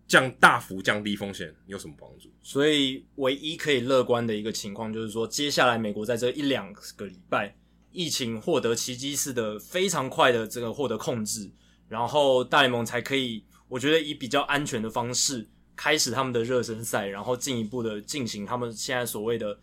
[0.07, 2.29] 降大幅降低风险有什么帮助。
[2.41, 7.55] 所以唯一可以乐观的一个情况就是说，接下来美国在这一两个礼拜。
[7.91, 11.49] 疫情获得奇迹式的非常快的这个获得控制，
[11.87, 19.59] 然后大联盟才可以，我觉得以比较安全的方式开始他们的热身赛，然后进一步的进行他们现在所谓的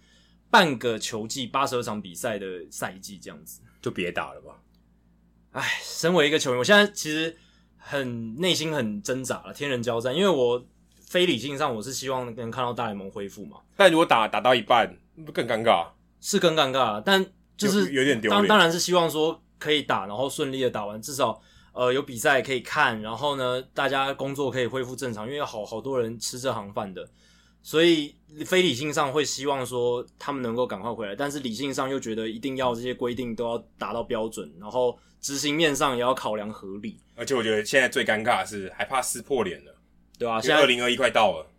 [0.51, 4.61] 半个球季八十二场比赛的赛季，这样子就别打了吧。
[5.57, 7.35] 唉，身为一个球员，我现在其实
[7.79, 10.63] 很内心很挣扎了，天人交战，因为我
[11.01, 15.87] 非理性上我是希望能看到大联盟恢复嘛，但如果打打到一半，不更尴尬？
[16.21, 17.25] 是更尴尬，但。
[17.57, 21.41] 就是有点丢脸，当当然是希望说可以打，然后顺利的打完，至少
[21.73, 27.09] 呃有比赛可以看，然后呢大家工作可以恢复正常，因为好好多人吃这行饭的，
[27.67, 28.15] 所以
[28.47, 37.01] 非理性上会希望说他们能够赶快回来，但是理性上又觉得一定要这些规定都要达到标准，然后执行面上也要考量合理。
[37.17, 39.75] 而且我觉得现在最尴尬的是还怕撕破脸了，
[40.17, 41.51] 对啊，现在二零二一快到了，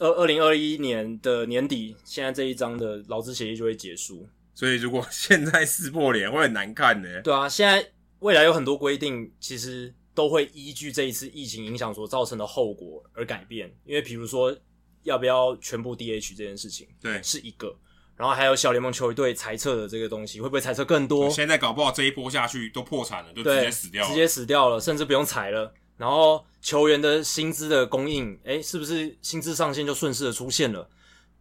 [0.00, 4.26] 二二零二一年的年底，现在这一张的劳资协议就会结束。
[4.56, 7.22] 所以，如果现在撕破脸会很难看呢？
[7.22, 7.88] 对啊，现在
[8.18, 13.72] 未来有很多规定，其实都会依据这一次疫情影响所造成的后果而改变。
[13.84, 14.56] 因为，比如说，
[15.04, 17.74] 要不要全部 DH 这件事情，对，是一个。
[18.16, 21.30] 然后还有小联盟球队裁撤的这个东西，会不会裁撤更多？
[21.30, 25.72] 现在搞不好这一波下去都破产了，就直接死掉了，直接死掉了，甚至不用裁了。
[25.96, 30.88] 然后球员的薪资的供应，诶，是不是薪资上限就顺势的出现了？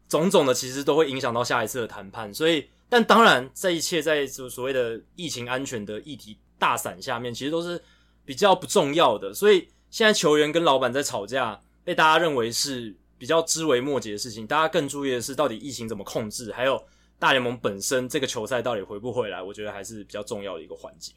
[0.07, 2.67] 种种的其实都会影响到下一次的谈判，所以。
[2.89, 7.81] 但当然，这一切在所所谓的疫情安全的议题大伞下面，其实都是
[8.23, 9.33] 比较不重要的。
[9.33, 14.45] 所以现在球员跟老板在吵架，被大家认为是比较枝微末节的事情。
[14.45, 16.85] 大家更注意的是，到底疫情怎么控制，还有
[17.17, 19.41] 大联盟本身这个球赛到底回不回来？
[19.41, 21.13] 我觉得还是比较重要的一个环节。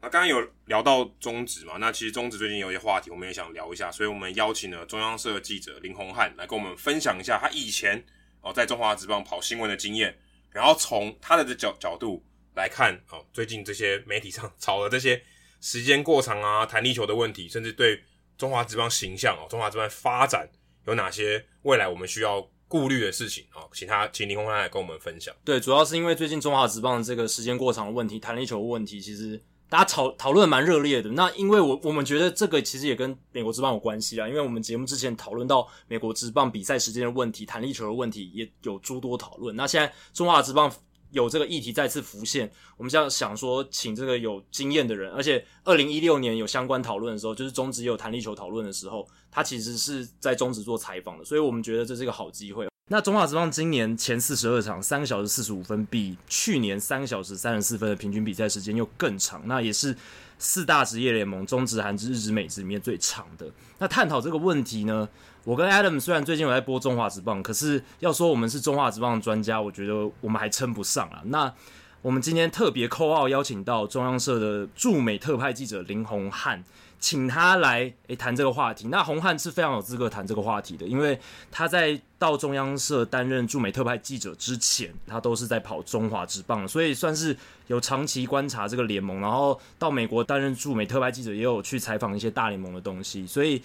[0.00, 1.76] 那刚刚有聊到中职嘛？
[1.78, 8.00] 那其实中职最近有一些话题，我们也想聊一下，所以我们邀请了中央社记者林宏汉来跟我们分享一下他以前
[8.40, 10.16] 哦在中华职棒跑新闻的经验，
[10.52, 15.20] 然后从他的这角角度来看哦，最近这些媒体上 炒的这些
[15.60, 18.00] 时间过长啊、弹力球的问题，甚至对
[18.36, 20.48] 中华职棒形象哦、中华职棒发展
[20.88, 25.32] 有哪些未来我们需要顾虑的事情哦，请他请林宏汉来跟我们分享。
[25.44, 29.40] 对，主要是因为最近中华职棒这个时间过长的问题、弹力球的问题，其实。
[29.70, 39.54] 大家讨讨论蛮热烈的，那因为我我们觉得这个其实也跟美国职棒有关系啦，因为我们节目之前讨论到美国职棒比赛时间的问题、弹力球的问题，也有诸多讨论。
[39.54, 40.74] 那现在中华职棒
[41.10, 52.66] 有这个议题再次浮现，我们就要想说请这个有经验的人，而且二零一六年有相关讨论的时候，就是中职有弹力球讨论的时候，他其实是在中职做采访的，所以我们觉得这是一个好机会。
[52.90, 59.94] 那中华职棒今年前四十二场三个小时四十五分，比去年三个小时三十四分的平均比赛时间又更长，那也是
[60.38, 63.46] 四大职业联盟中职、韩职、日职、美职里面最长的。
[63.78, 65.08] 那探讨这个问题呢，
[65.44, 71.22] 我跟 Adam 虽然最近有在播中华职棒，可是要说我们是中华职棒的专家，我觉得我们还称不上啊。
[71.26, 71.52] 那
[72.00, 76.64] 我们今天特别扣号邀请到中央社的驻美特派记者林宏汉。
[77.00, 78.88] 请他来诶谈这个话题。
[78.88, 81.18] 那宏汉是非常有资格谈这个话题的，因为
[81.50, 87.36] 他在到中央社担任驻美特派记者之前，他都是在跑中华职棒，所以算是
[87.68, 89.20] 有长期观察这个联盟。
[89.20, 93.62] 然后到美国担任驻美特派记者，也有去采访一些大联盟的东西，所以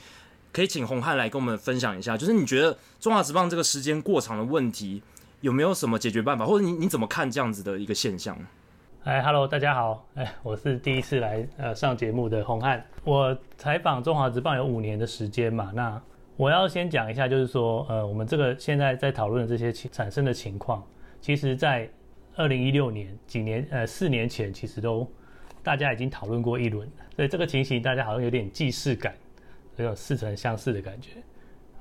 [0.51, 5.01] 可以请红汉来跟我们分享一下，就是你觉得中华职棒这个时间过长的问题
[5.41, 8.37] 有没有什么解决办法，或者你你怎么看这样子的一个现象？
[9.03, 12.81] 哎，Hello，大家好，哎，我是第一次来呃上节目的宏汉。
[13.03, 16.01] 我采访中华职棒有五年的时间嘛，那
[16.37, 20.81] 我要先讲一下，就是说，呃，我们这个现在在讨论的这些情产生的情况，
[21.19, 21.89] 其实在
[22.37, 25.05] 二零一六年几年呃四年前，其实都
[25.61, 29.13] 大家已经讨论过一轮，所以这个情形大家好像有点既视感，
[29.75, 31.09] 有似曾相识的感觉，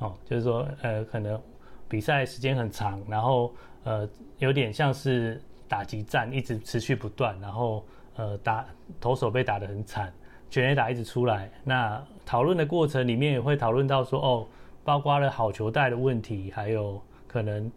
[0.01, 1.41] 哦，就是说，呃，可能
[1.89, 3.55] 比赛时间很长，然后
[3.85, 4.09] 呃，
[4.39, 5.41] 有点像是。
[5.73, 7.83] 打击战一直持续不断，然后
[8.17, 8.63] 呃打
[9.01, 10.13] 投手被打得很惨，
[10.51, 11.51] 全垒打一直出来。
[11.65, 14.47] 那讨论的过程里面也会讨论到说哦，
[14.85, 17.73] 包括了好球带的问题，还有可能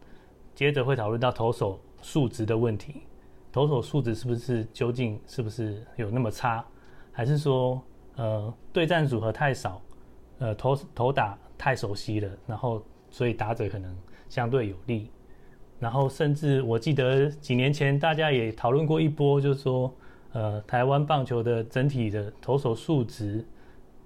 [0.54, 3.04] 接着会讨论到投手数值的问题。
[3.50, 6.66] 投手数值是不是究竟是不是有那么差，
[7.14, 7.82] 还是说
[8.18, 9.82] 呃对战组合太少，
[10.40, 13.96] 呃投投打太熟悉了，然后所以打者可能
[14.28, 15.10] 相对有利。
[15.78, 19.94] 然后，甚至我记得几年前大家也讨论过一波，就是说，
[20.32, 23.46] 呃，台湾棒球的整体的投手数值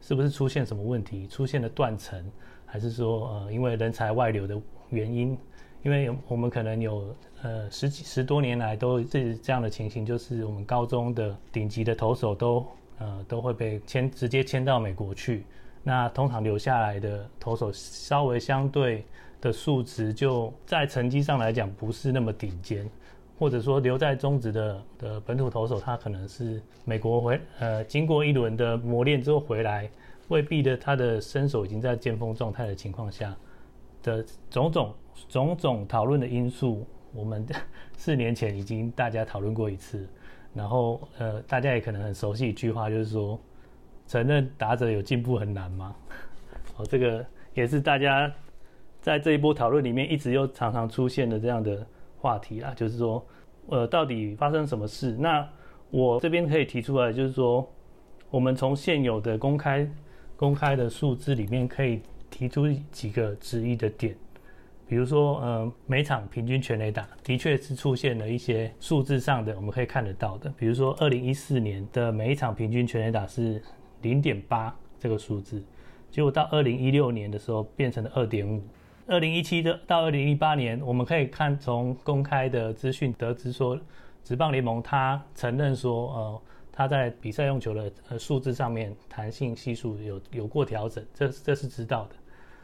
[0.02, 2.20] 是不是出现什么问题，出现了断层，
[2.66, 5.38] 还是说，呃，因为人才外流的原因？
[5.84, 12.66] 因为我们可能有呃十几十多年来都是这样的情形，就是我们高中的顶级的投手都
[12.98, 15.46] 呃都会被签直接签到美国去，
[15.84, 19.06] 那通常留下来的投手稍微相对。
[19.42, 22.90] 的数值就在成绩上来讲不是那么顶尖，
[23.38, 29.90] 或者说留在中职的的本土投手，他可能是美国回呃经过一轮的磨练之后回来，
[30.28, 33.34] 未必的他的身手已经在巅峰状态的情况下
[34.04, 34.94] 的种种
[35.30, 37.48] 种种讨论的因素，我们
[37.96, 40.06] 四年前已经大家讨论过一次，
[40.54, 43.40] 然后呃大家也可能很熟悉一句话，就是说
[44.06, 45.96] 承认打者有进步很难吗？
[46.76, 48.30] 哦，这个也是大家。
[49.02, 51.86] 在这一波讨论里面，一直又常常出现的这样的
[52.18, 53.26] 话题啦，就是说，
[53.68, 55.16] 呃，到底发生什么事？
[55.18, 55.48] 那
[55.90, 57.66] 我这边可以提出来，就是说，
[58.30, 59.90] 我们从现有的公开
[60.36, 64.16] 公开的数字里面，可以提出几个质疑的点，
[64.86, 73.62] 比如说，呃，每场平均全垒打的确是出现了一些数字上的我们可以看得到的，比如说，二零一四年的每一场平均全垒打是
[74.02, 75.64] 零点八这个数字，
[76.12, 78.62] 结果到二零一六年的时候变成了二点五。
[79.10, 83.76] 二零一七的到二零一八年，我们可以看从公开的资讯得知说，
[84.24, 86.42] 职棒联盟他承认说，呃，
[86.72, 92.16] 他在比赛用球的呃数字上面弹性系数有有过调整，这这是知道的。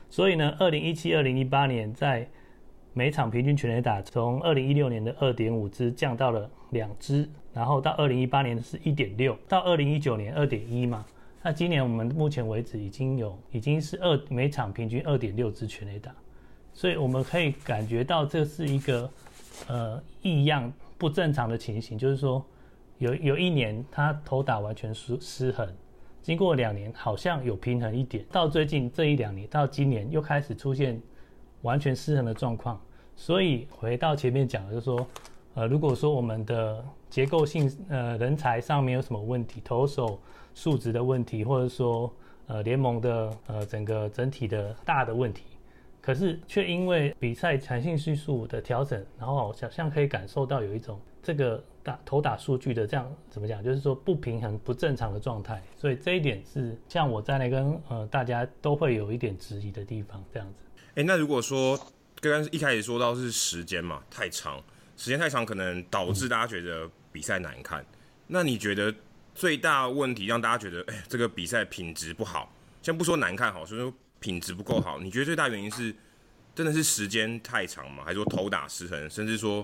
[0.07, 2.29] 所以呢，二零一七、二零一八年在
[2.93, 11.03] 每场平均全垒打从二零一六年的二点五支降到了两支，然后到二零一八年是一点六，到二零一九年二点一嘛。
[11.41, 16.13] 那今年我们目前为止已经有已经是二每场平均二点六支全垒打。
[16.75, 19.09] 所以我们可以感觉到这是一个
[19.67, 22.45] 呃异样不正常的情形，就是说
[22.97, 25.65] 有有一年他投打完全失失衡，
[26.21, 31.01] 经过两年好像有平衡一点，到最近这一两年到今年又开始出现
[31.61, 32.79] 完全失衡的状况。
[33.15, 35.07] 所以回到前面讲的，就是说，
[35.53, 40.19] 呃，如果说我们的结构性呃人才上面有什么问题，投手
[40.53, 42.11] 素质的问题，或者说
[42.47, 45.43] 呃联盟的呃整个整体的大的问题。
[46.05, 55.59] 可是却因为比赛弹性系数的调整，然后好像可以感受到有一种这个打投打数据的这样怎么讲，就是说不平衡、不正常的状态。
[55.75, 60.63] 所以这一点是像我在那跟呃大家都会有一点质疑的地方，这样子。
[60.93, 61.75] 哎，那如果说
[62.21, 64.61] 刚刚一开始说到是时间嘛，太长，
[64.95, 67.83] 时间太长可能导致大家觉得比赛难看。
[68.27, 68.93] 那你觉得
[69.33, 72.53] 最大问题让大家觉得哎这个比赛品质不好？
[72.83, 73.91] 先不说难看好，所以说。
[74.25, 75.93] 品质不够好，你觉得最大原因是
[76.55, 78.03] 真的是时间太长吗？
[78.03, 79.63] 还是说投打失衡，甚至说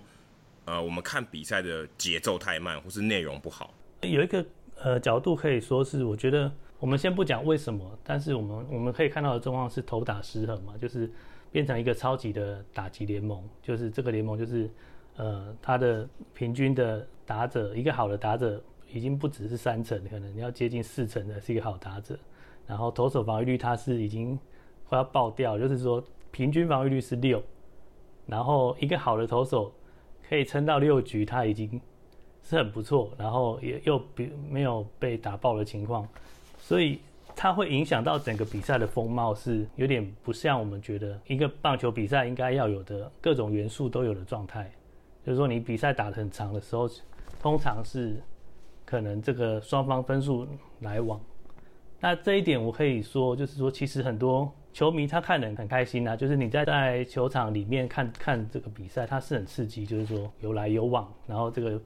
[0.66, 3.74] 呃我们看比赛的节奏太慢，或是内容不好？
[4.04, 4.46] 有一个
[4.76, 11.12] 呃角度可以说是，我觉得我们先不讲为什么，但是我们我们可以看到的状况是投打失衡嘛，就是
[11.52, 14.70] 变成一个超级的打击联盟，就是这个联盟就是
[15.16, 22.16] 呃它的平均的打者，一个好的打者已经不只是三成，可能要接近四成的是一个好打者，
[22.68, 24.38] 然后投手防御率它是已经。
[24.92, 27.42] 快要爆掉，就是说平均防御率是六，
[28.26, 29.72] 然后一个好的投手
[30.28, 31.80] 可以撑到六局，他已经
[32.44, 36.06] 是很不错，然后也又比没有被打爆的情况，
[36.60, 37.00] 所以
[37.34, 44.70] 它会影响到整个比赛的风貌，是有点不像我们觉得一个棒球比赛应该要有的各种元素都有的状态。
[45.26, 46.90] 就是说你比赛打得很长的时候，
[47.42, 48.22] 通常是
[48.84, 50.46] 可能这个双方分数
[50.82, 51.18] 来往，
[52.02, 54.52] 那这一点我可以说，就是说其实很多。
[54.74, 61.80] 球迷他看得很开心啊，就是你在在球场里面看看这个比赛，它是很刺激，就是说有来有往，然后这个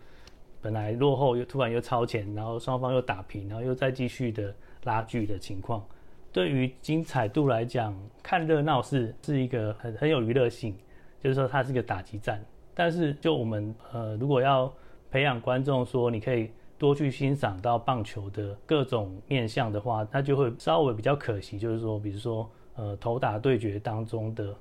[0.62, 5.84] 本来落后又突然又超前，然后双方又打平，然后又再继续的拉锯的情况，
[6.32, 10.76] 对于精彩度来讲，看热闹是是一个很很有娱乐性，
[11.20, 12.44] 就是说它是一个打击战。
[12.74, 14.72] 但是就我们呃，如果要
[15.10, 16.50] 培养观众，说你可以。
[16.78, 21.58] 多去欣赏到棒球的各种面向的话，它就会稍微比较可惜。
[21.58, 24.56] 就是说，比如说，呃，投打对决当中的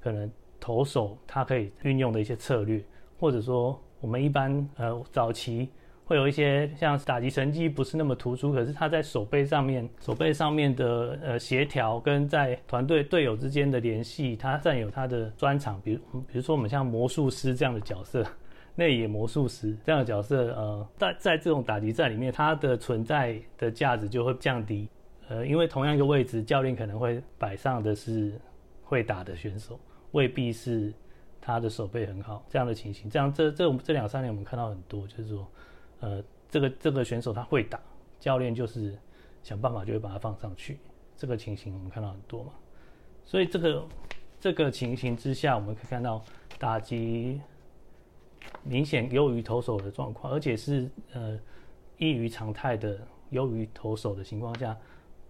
[0.00, 2.82] 可能投手他可以运用的一些策略，
[3.18, 5.68] 或者说我们一般呃早期
[6.04, 15.80] 会有一些像打击成绩不是那么突出，可是他在手背上面手背上面的呃协调跟在团队队友之间的联系，他占有他的专长。
[15.82, 18.24] 比如比如说我们像魔术师这样的角色。
[18.76, 24.88] 内野魔术师这样的角色，呃，在在这种打击战里面，它的存在的价值就会降低。
[25.28, 28.38] 呃，因为同样一个位置，教练可能会摆上的是
[28.82, 29.78] 会打的选手，
[30.12, 30.92] 未必是
[31.40, 33.10] 他的手背很好这样的情形。
[33.10, 35.48] 这样这这这两三年我们看到很多，就是说，
[36.00, 37.80] 呃，这个这个选手他会打，
[38.20, 38.96] 教练就是
[39.42, 40.78] 想办法就会把他放上去。
[41.16, 42.52] 这个情形我们看到很多嘛。
[43.24, 43.86] 所以这个
[44.40, 46.22] 这个情形之下，我们可以看到
[46.58, 47.40] 打击。
[48.62, 51.38] 明显优于投手的状况，而且是呃
[51.96, 52.98] 异于常态的
[53.30, 54.76] 优于投手的情况下，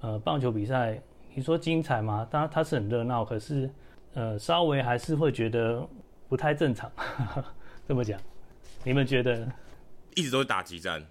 [0.04, 1.00] 呃，棒球比赛
[1.32, 2.28] 你说精彩吗？
[2.30, 3.70] 当然它是很热闹，可是
[4.12, 5.88] 呃稍微还是会觉得
[6.28, 6.92] 不太正常。
[7.88, 8.20] 这么讲，
[8.82, 9.50] 你们觉得？
[10.14, 11.02] 一直都是打击战，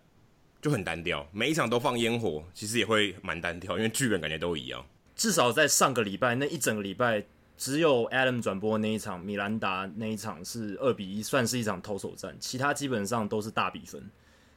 [0.61, 4.85] 就很单调，每一场都放烟火，其实也会蛮单调，因为剧本感觉都一样。
[5.15, 7.25] 至少在上个礼拜那一整个礼拜。
[7.55, 14.03] 只有 Adam 转播那一场米兰达那一场是二比一，算是一场投手战，其他基本上都是大比分，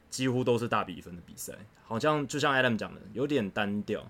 [0.09, 1.53] 几乎都是大比分的比赛，
[1.85, 4.03] 好像就像 Adam 讲的，有点单调。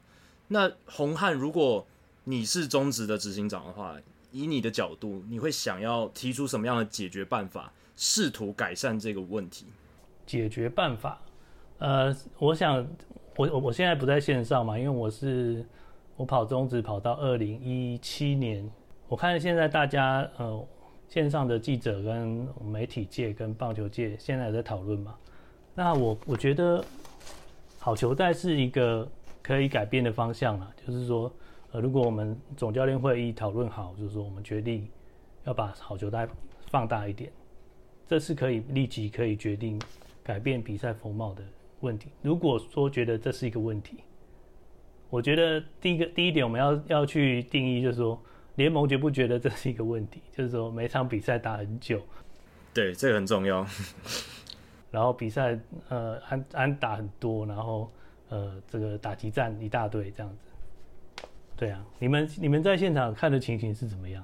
[0.48, 1.86] 那洪汉，如果
[2.24, 3.96] 你是中职的执行长的话，
[4.32, 9.66] 以你的角度，你会想要提出什么样的解决办法，试图改善这个问题？
[10.26, 11.22] 解决办法，
[11.80, 12.88] 呃，我想
[13.36, 15.66] 我我我现在不在线上嘛，因为我是。
[16.16, 18.68] 我跑中职跑到二零一七年，
[19.08, 20.68] 我看现在大家呃
[21.08, 25.14] 线上的记者跟媒体界跟棒球界现在在讨论嘛。
[25.76, 26.84] 那我我觉得
[27.78, 29.08] 好球带是一个
[29.48, 31.32] 可以改变的方向啦，就是说
[31.72, 34.86] 呃如果我们总教练会议讨论好，就是说我们决定
[35.46, 36.28] 要把好球带
[36.70, 37.32] 放大一点，
[38.06, 39.82] 这是可以立即可以决定
[40.22, 41.42] 改变比赛风貌的
[41.80, 42.10] 问题。
[42.22, 44.00] 如果说觉得这是一个问题。
[45.10, 48.22] 我觉得第一个第一点，我们要要去定义，就是说
[48.56, 50.22] 联盟觉不觉得这是一个问题？
[50.34, 52.02] 就是说每场比赛打很久，
[52.74, 53.66] 对，这个很重要。
[54.92, 57.90] 然后比赛呃安安打很多，然后
[58.30, 61.28] 呃这个打击战一大堆这样子。
[61.56, 64.24] 对啊，你们你们在现场看的情形是怎么样？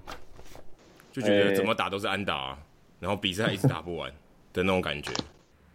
[1.12, 2.60] 就觉得怎么打都是安打啊，
[3.00, 4.12] 然后比赛一直打不完。
[4.54, 5.12] 的那种感觉。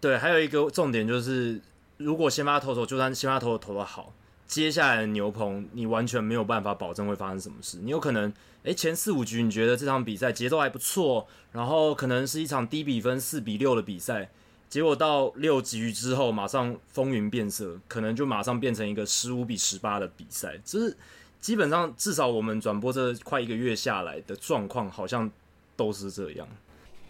[0.00, 1.60] 对，还有一个重点就是，
[1.96, 4.14] 如果先发投手就算先发投手投的好，
[4.46, 7.78] 接下来的牛棚你完全没有办法保证会发生什么事。
[7.78, 14.30] 你有可能，诶，前四五局你觉得这场比赛节奏还不错，然后可能是一场低比分四比六的比赛，
[14.68, 20.56] 结果到六局之后马上风云变色，可能就马上变成一个十五比十八的比赛。
[20.64, 20.96] 就是
[21.40, 25.30] 基本上至少我们转播这快一个月下来的状况，好像
[25.76, 26.46] 都是这样。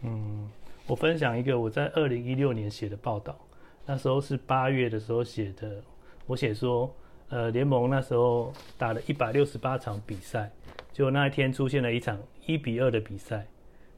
[0.02, 0.48] 嗯，
[0.86, 3.38] 我分享一个我在二零一六年写的报道，
[3.86, 5.82] 那时候是八月的时候写的，
[6.26, 6.94] 我写说。
[7.30, 10.50] 呃，联盟那时候打了一百六十八场比赛，
[10.94, 13.46] 就那一天出现了一场一比二的比赛。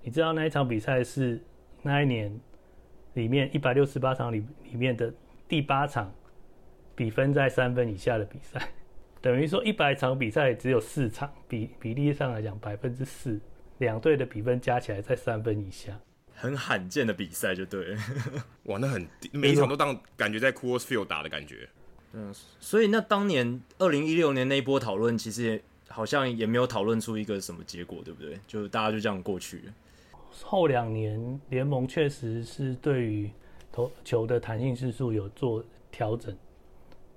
[0.02, 1.40] 你知道那一场比赛是
[1.82, 2.40] 那一年
[3.14, 5.12] 里面一百六十八场里里面的
[5.48, 6.12] 第八场
[6.94, 8.68] 比分在三分以下的比赛，
[9.20, 13.40] 等于说一百场比赛只有四场，比比例上来讲百分之四，
[13.78, 15.98] 两队的比分加起来在三分以下，
[16.34, 17.98] 很罕见的比赛就对了。
[18.64, 21.68] 哇，那很每一场都当感觉在 Coors Field 打的感觉。
[22.12, 28.38] 嗯，所以那当年二零一六年那一波讨论，其实也好像也没有讨论出一个什么结果，对不对？
[28.46, 29.72] 就大家就这样过去了。
[30.42, 33.30] 后两年联盟确实是对于
[33.70, 36.36] 投球的弹性系数有做调整，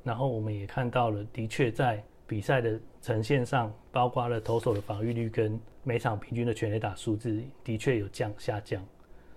[0.04, 8.86] 然后我们也看到了，的确在比赛的呈现上，包括了投手的防御率跟每场平均的全垒打数字，的确有降下降。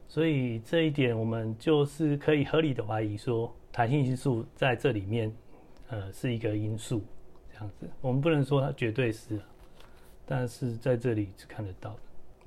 [0.08, 5.32] 所以这一点，我们就是可以合理的怀疑说，弹性系数在这里面。
[5.88, 7.00] 呃，是一个因素，
[7.48, 9.38] 这样子，我们不能说它绝对是，
[10.24, 11.96] 但是在这里是看得到。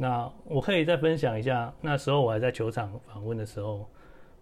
[0.02, 3.86] 那我可以再分享一下，那时候我还在球场访问的时候，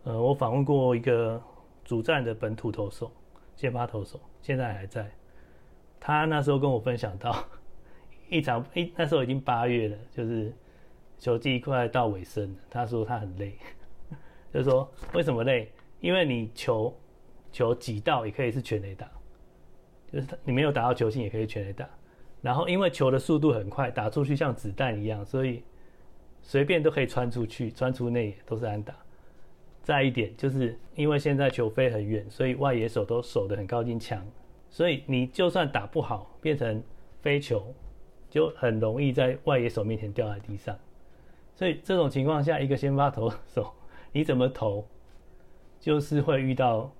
[0.03, 1.41] 呃，我访问过一个
[1.83, 3.11] 主战的本土投手，
[3.55, 5.09] 先发投手，现在还在。
[5.99, 7.35] 他那时候跟我分享到，
[8.29, 10.53] 一场一那时候已经八月了，就是
[11.17, 12.59] 球季快到尾声了。
[12.69, 13.57] 他说他很累，
[14.53, 15.71] 就说为什么累？
[15.99, 16.95] 因为你球。
[17.49, 19.09] 球挤到也可以是全垒打，
[20.11, 21.89] 就是你没有打到球心也可以全垒打。
[22.41, 25.63] 然后因为球的速度很快，打出去像子弹一样，所以
[26.41, 28.95] 随便都可以穿出去，穿出内野都是安打。
[29.83, 34.25] 再一点就是因为现在球飞很远，所以外野手都守得很靠近墙，
[34.69, 36.83] 所以你就算打不好，变成
[37.21, 37.73] 飞球，
[38.29, 40.77] 就很容易在外野手面前掉在地上。
[41.55, 43.73] 所以这种情况下，一个先发投手
[44.11, 44.85] 你怎么投，
[45.79, 46.91] 就是会遇到。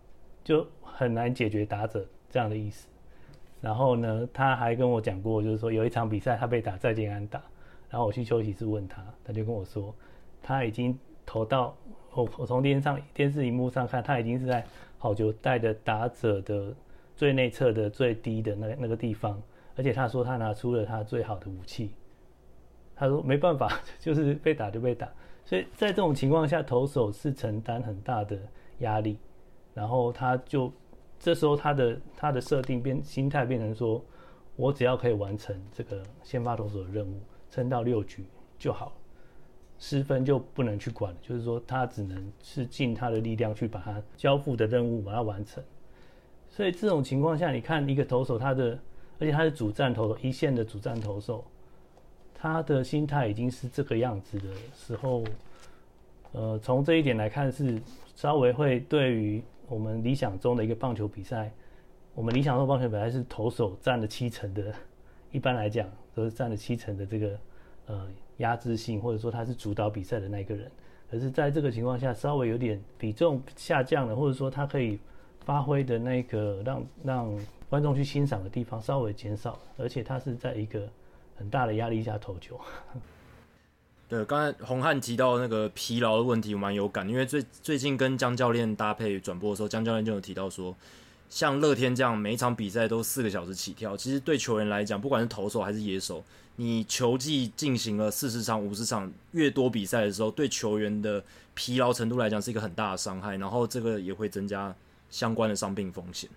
[0.44, 2.88] 就很难解决打者这样的意思。
[3.60, 7.42] 然后呢，他还跟我讲过，就是说有一场比赛他被打再见安打，
[7.90, 9.94] 然后我去休息室问他，他就跟我说，
[10.42, 11.76] 他已经投到
[12.14, 14.66] 我我从电视上电视荧幕上看，他已经是在
[14.98, 16.74] 好球带的打者的
[17.16, 19.42] 最内侧的最低的那那个地方，
[19.76, 21.92] 而且他说他拿出了他最好的武器。
[22.96, 25.08] 他说没办法，就是被打就被打，
[25.46, 28.38] 所以在这种情况下，投手是承担很大的
[28.80, 29.20] 压力。
[29.76, 30.74] 然后他就
[31.20, 34.04] 这时候他的他的设定变心态变成说，
[34.56, 38.24] 我只要可以完成这个先发投手的任务，撑到六局
[38.60, 38.94] 就好，
[39.80, 41.14] 失分就不能去管。
[41.22, 45.62] 就是说他只能是尽他的力量去把他交付的任务把它完成。
[46.50, 48.80] 所以这种情况下，你看一个投手他的，
[49.20, 51.44] 而且他是主战投手，一线的主战投手，
[52.34, 55.24] 他的心态已经是这个样子的时候，
[56.32, 57.82] 呃，从这一点来看是
[58.16, 59.44] 稍微会对于。
[59.68, 61.52] 我们理想中的一个棒球比赛，
[62.16, 64.74] 我们理想中棒球比赛是投手占了七成的，
[65.32, 67.40] 一般来讲都是占了七成的这个
[67.88, 68.08] 呃
[68.38, 70.72] 压制性，或者说他是主导比赛的那个人。
[71.10, 75.00] 可是在这个情况下，稍微有点比重下降了，或者说他可以
[75.46, 80.88] 发挥的那个让让观众去欣赏的地方稍微减少，而且他是在一个
[81.36, 82.60] 很大的压力下投球。
[84.10, 90.74] 对，刚才洪汉提到那个疲劳的问题，我蛮有感，因为最最近跟江教练搭配转播的时候，江教练就有提到说，
[91.30, 96.24] 像乐天这样每一场比赛都四个小时起跳，其实对球员来讲，不管是投手还是野手，
[96.56, 101.22] 你球季进行了四十场、五十场越多比赛的时候，对球员的
[101.54, 104.74] 疲劳程度来讲是一个很大的伤害，然后这个也会增加
[105.10, 106.30] 相关的伤病风险。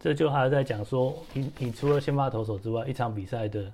[0.00, 3.72] 这就还在讲说，你你除了先发投手之外，一场比赛的。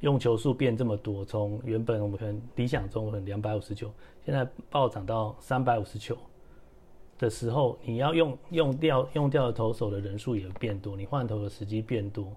[0.00, 3.92] 用球数变这么多，从原本我们可能理想中可能两百五十九，
[4.24, 6.16] 现在暴涨到三百五十九
[7.18, 12.32] 的时候，你要用用掉用掉的投手的人数也变多，你换投的时机变多。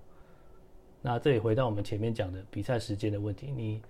[1.04, 3.82] 那这也回到我们前面讲的比赛时间的问题，你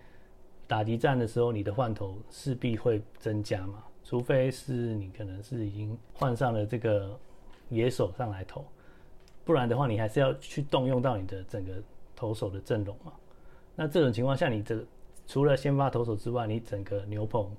[0.68, 7.18] 打击战的时候，你的换投势必会增加嘛，除非是你可能是已经换上了这个
[7.70, 8.66] 野手上来投，
[9.46, 11.74] 不然的话，你还是要去动用到你的整个
[12.16, 13.14] 投手的阵容嘛。
[13.76, 14.84] 那这种情况下，你这
[15.26, 17.50] 除了先发投手之外，你整个牛棚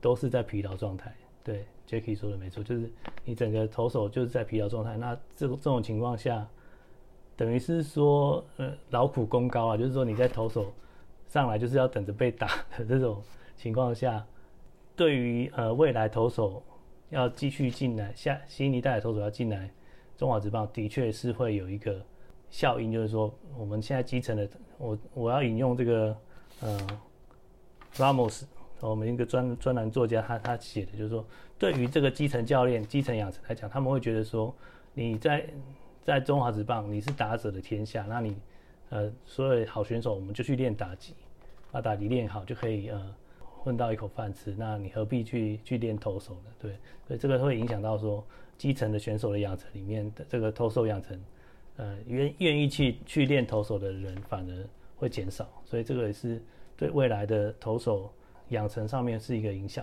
[0.00, 1.14] 都是在疲劳状态。
[1.44, 2.88] 对，Jacky 说的没错，就是
[3.24, 4.96] 你整个投手就是在疲劳状态。
[4.96, 6.46] 那这这种情况下，
[7.36, 10.72] 等于是说，呃，劳苦功高啊，就是说你在投手
[11.26, 12.46] 上来就是要等着被打
[12.78, 13.20] 的这种
[13.56, 14.24] 情况下，
[14.94, 16.62] 对于呃未来投手
[17.10, 19.68] 要继续进来，下新一代的投手要进来
[20.16, 22.00] 中华职棒，的确是会有一个
[22.52, 24.48] 效应，就是说我们现在基层的，
[24.78, 26.16] 我我要引用这个
[26.60, 26.86] 呃
[27.96, 28.44] Ramos。
[28.78, 31.24] 我们一个专专栏作家他，他写的就是说，
[31.56, 34.52] 对于这个基层教练、基层养成来讲，他们会觉得说，
[34.92, 35.46] 你在
[36.02, 38.36] 在中华职棒，你是打者的天下，那你
[38.90, 41.14] 呃，所有好选手，我们就去练打击，
[41.70, 44.52] 把打击练好，就可以呃混到一口饭吃。
[44.58, 46.50] 那你何必去去练投手呢？
[46.58, 46.72] 对，
[47.06, 48.26] 所以这个会影响到说
[48.58, 51.16] 基层的选手的养成里面的这个投手养成，
[51.82, 54.52] 呃，愿愿意去去练投手的人反而
[54.96, 56.40] 会减少，所以这个也是
[56.76, 58.12] 对未来的投手。
[58.48, 59.82] 养成上面是一个影响。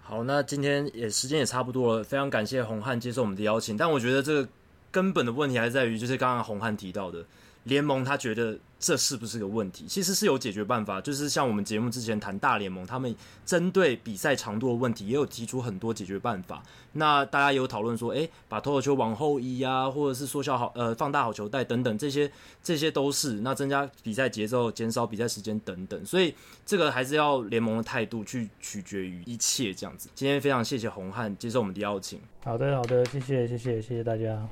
[0.00, 3.76] 好，那今天也时间也差不多了，非常感谢红汉接受我们的邀请。
[3.76, 4.48] 但我觉得这个
[4.90, 7.24] 根本的问题还在于，就是刚刚红汉提到的。
[7.68, 9.84] 联盟他觉得这是不是个问题？
[9.86, 13.14] 其实是有解决办法，就是像我们节目之前谈大联盟，他们
[13.44, 16.62] 针对比赛长度的问题，也有提出很多解决办法。
[16.92, 22.30] 那大家有讨论说，诶，把投手球往后移啊，或者是缩小好呃放大好球带等等，这些
[22.62, 26.06] 这些都是那增加比赛节奏、减少比赛时间等等。
[26.06, 30.08] 所以这个还是要联盟的态度去取决于一切这样子。
[30.14, 32.20] 今天非常谢谢红汉接受我们的邀请。
[32.44, 34.48] 好的，好的，谢谢，谢谢，谢谢大家。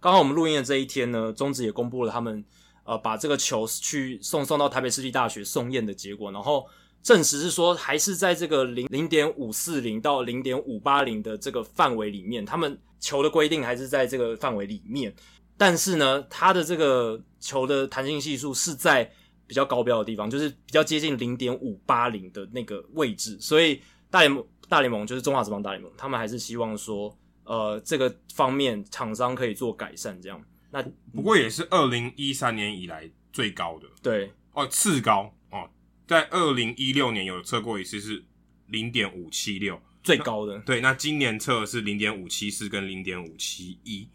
[0.00, 2.42] 刚好我们录音的这一天呢，中职也公布了他们
[2.84, 6.66] 呃把这个球去送送到台北市立大学送验的结果，然后
[7.02, 15.14] 证实是说还是在这个零零点五四零到零点五八零的这个范围里面，他们球的规定还是在这个范围里面，
[15.58, 19.10] 但是呢，它的这个球的弹性系数是在
[19.46, 23.78] 比较高标的地方，就是比较接近零点五八零的那个位置，所以
[24.10, 27.14] 大联盟大联盟就是中华职棒大联盟，他们还是希望说。
[27.50, 30.40] 呃，这个方面厂商可以做改善，这样。
[30.70, 30.80] 那
[31.12, 35.68] 不过也是二零一三年以来最高的，对哦，次高哦，
[36.06, 38.24] 在二零一六年有测过一次是
[38.68, 40.60] 零点五七六，最高的。
[40.60, 44.08] 对，那今年测的是零点五七四跟零点五七一，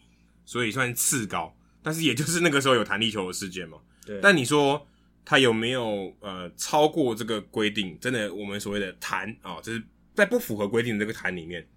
[0.46, 1.54] 所以算次高。
[1.84, 3.78] 但是也就是那个时候有弹力球的事件嘛。
[4.06, 4.22] 对。
[4.22, 4.88] 但你说
[5.26, 8.00] 它有没有呃超过这个规定？
[8.00, 9.84] 真的，我们所谓的弹啊，就是
[10.14, 11.68] 在不符合规定的这个弹里面，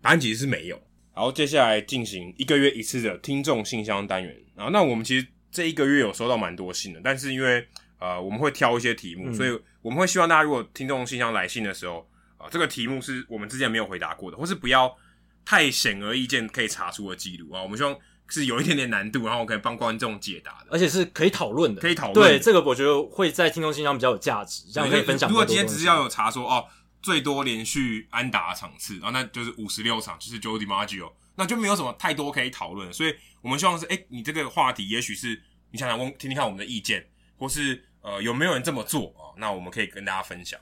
[0.00, 0.80] 答案其实是没有。
[1.18, 4.32] 然后接下来进行一个月一次的听众信箱单元。
[4.54, 7.66] 然后那我们其实这一个月有收到蛮多信的，但是因为
[7.98, 9.50] 呃我们会挑一些题目，嗯、所以
[9.82, 14.96] 我们会希望大家如果听众信箱来信的时候啊、呃，这个题目是我们之前没有回答过的，或是不要
[15.44, 17.60] 太显而易见可以查出的记录啊。
[17.60, 17.98] 我们希望
[18.28, 22.30] 是有一点点难度，然后我可以帮观众解答的，而且是可以讨论的，可以讨论。
[22.30, 25.28] 对，这个我觉得会在听众信箱比较有价值，这样可以分享。
[25.28, 26.64] 如果今天只是要有查说哦。
[27.00, 32.92] 最多连续安打场次，然后那就是五十六场，就是 jodi maggio 那就没有什么太多可以讨论。
[32.92, 35.40] 所以我们希望是，诶，你这个话题也许是
[35.70, 39.30] 你想想问，听听看我们的意见，或是呃有没有人这么做啊？
[39.36, 40.58] 那我们可以跟大家分享。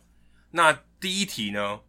[0.51, 1.80] 那第一题呢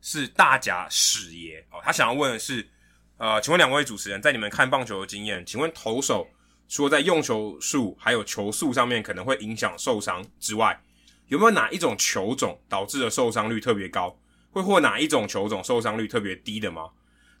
[0.00, 2.68] 是大甲史爷哦，他想要问的是，
[3.16, 6.28] 呃，请问两位主持人，在你们看棒球的经验，请问投手
[6.68, 10.80] 除了在用球数还有球速上面可能会影响受伤之外，
[11.30, 14.18] 有没有哪一种球种导致的受伤率特别高，
[14.50, 16.90] 会或哪一种球种受伤率特别低的吗？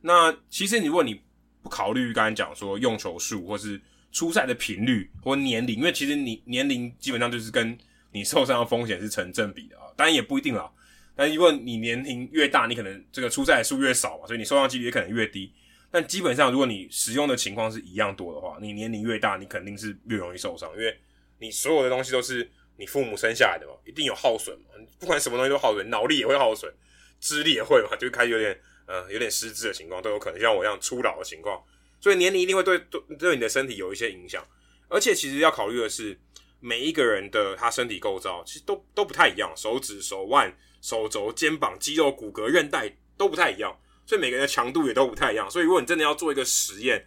[0.00, 1.20] 那其实如果你
[1.60, 3.80] 不考虑刚才讲说用球数，或是
[4.12, 7.76] 出赛的频率或年龄，因为其实你年龄基本上就是跟
[8.12, 10.70] 你受伤的风险是成正比的啊，当然也不一定啦。
[11.16, 15.52] 但如果你年龄越大，你可能这个出赛数越少嘛，所以你受伤几率也可能越低。
[15.90, 20.96] 但基本上如果你使用的情况是一样多的话，你年龄越大，你肯定是越容易受伤，因为
[21.40, 22.48] 你所有的东西都是。
[22.80, 24.70] 你父母生下来的嘛，一定有耗损嘛。
[24.98, 26.72] 不管什么东西都耗损，脑力也会耗损，
[27.20, 31.62] 智力也会嘛，就开始有点呃有点失智的情况都有可能，像我一样初老的情况。
[32.00, 34.42] 所以年龄一定会对对对你的身体有一些影响。
[34.88, 36.18] 而且其实要考虑的是，
[36.58, 45.50] 每一个人的他身体构造其实都都不太一样，手指、手腕、手肘、肩膀、肌肉、骨骼、韧带都不太一样，所以每个人的强度也都不太一样。
[45.50, 47.06] 所以如果你真的要做一个实验，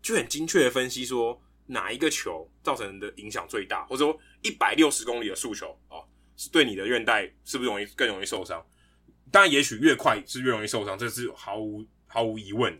[0.00, 4.16] 就很精确的分析说哪一个球造成的影响最大，或者说。
[4.42, 6.04] 一百六十公里的速球哦，
[6.36, 8.64] 是对你的韧带是不是容易更容易受伤？
[9.30, 12.78] 当然，也许越快是越容易受伤，这是毫无毫无疑问。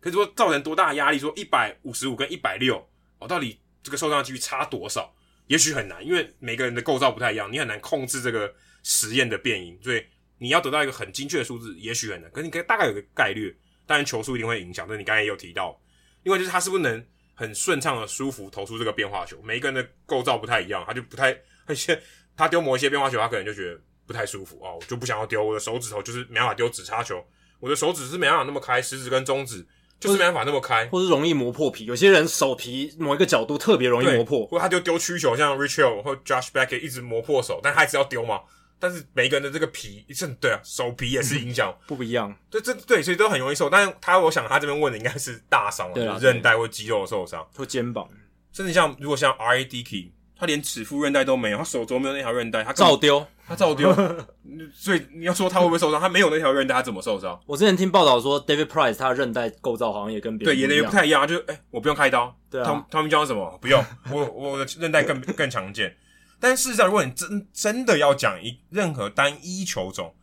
[0.00, 1.18] 可是说造成多大的压力？
[1.18, 2.88] 说一百五十五跟一百六
[3.18, 5.14] 哦，到底这个受伤几率差多少？
[5.46, 10.02] 也许很难，因为每个人的构造不太一样，你很难控制这个实验的变因，所以
[10.38, 12.30] 你要得到一个很精确的数字，也许很难。
[12.30, 14.86] 可是你可以大概有个概率，当然球速一定会影响。
[14.88, 15.78] 但你刚才也有提到，
[16.22, 17.04] 另外就是它是不是能。
[17.40, 21.34] 很顺畅的、舒服投出这个变化球，每一个人的构造不太一样，他就不太，
[21.64, 21.98] 而且
[22.36, 27.24] 他丢某一些变化球，他可能就觉得不太舒服哦，我就不想要丢，我的手指头就是没办法丢指叉球，
[27.58, 29.66] 我的手指是没办法那么开，食指跟中指
[29.98, 31.86] 就是没办法那么开，或是容易磨破皮。
[31.86, 38.40] 有些人手皮某一个角度特别容易磨破，或者他就丢曲球，像 Rich Hill 或 Josh Beckett 一直磨破手，但他还是要丢嘛。
[38.80, 42.34] 但是每个人的这个皮，一阵对啊， 手皮也是影响 不一样。
[42.50, 43.68] 对，这对，所以都很容易受。
[43.68, 48.08] 但是他，我想他这边问的应该是大伤，对啊，韧带或肌肉受伤，或肩膀，
[48.52, 53.94] 甚至像如果像 R A Dickey，他连指腹韧带都没有，他手肘没有那条韧带，他照丢，他照丢。
[54.74, 56.00] 所以你要说他会不会受伤？
[56.00, 57.38] 他没有那条韧带，他怎么受伤？
[57.46, 61.28] 我之前听报道说，David Price 他的韧带构造好像也跟别人对，也也不太一样。
[61.28, 62.34] 就是哎、欸，我不用开刀。
[62.50, 63.58] 对啊，他们他们叫什么？
[63.60, 65.94] 不用，我我的韧带更更强健。
[66.40, 70.14] 但事实上，如果你真真的要讲一任何单一球种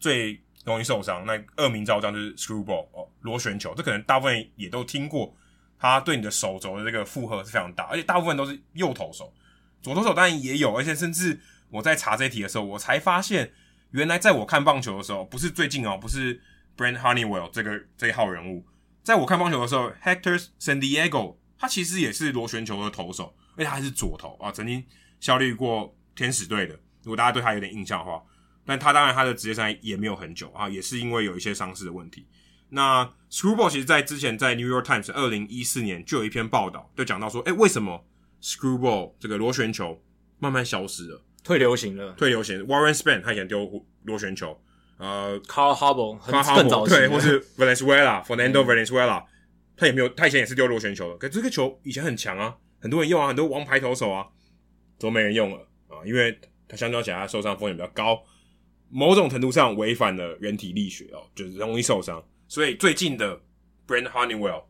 [0.00, 3.72] 最容易受伤，那恶名昭彰就是 screwball 哦，螺旋球。
[3.76, 5.32] 这可能大部分也都听过，
[5.78, 9.32] 它对你的手肘的这个负荷是非常大，而且大部分都是右投手，
[9.80, 10.76] 左投手当然也有。
[10.76, 11.40] 而且甚至
[11.70, 13.52] 我在查这题的时候，我才发现，
[13.92, 16.42] 原来在我看棒球的时候，不是最近哦，不是
[16.76, 18.66] Brent Honeywell 这个这一号人物，
[19.04, 24.84] 在我看棒球的时候，Hector San Diego 他其实也是螺旋球的投手，而且他还是左投啊，曾经。
[25.20, 28.20] 效力过天使队的，如果大家对他有点印象的话，
[28.66, 32.26] 但他当然他的职业生涯也没有很久啊，也是因为有一些伤势的问题。
[32.70, 38.04] 那 Screwball 其实在之前在 New York Times 二零一四年就有一篇报道，就讲到说，诶、欸，为什么
[38.40, 40.00] Screwball 这个螺旋球
[40.38, 42.64] 慢慢消失了，退流行了，退流行。
[42.66, 44.60] Warren Spahn 他以前丢螺旋球，
[44.98, 49.24] 呃，Carl Hubbell 很早对，或是 Valenzuela，Fernando Valenzuela，
[49.76, 54.26] 他也没有，他以前也是丢螺旋球的，可这个球以前很强啊，很多人用啊，很多王牌投手啊。
[55.00, 56.38] 都没人用了啊，因为
[56.68, 58.22] 它相较起来，它受伤风险比较高，
[58.88, 62.22] 某种程度上违反了人体力学哦，就是容易受伤。
[62.46, 63.40] 所以最近的
[63.86, 64.64] Brent Honeywell，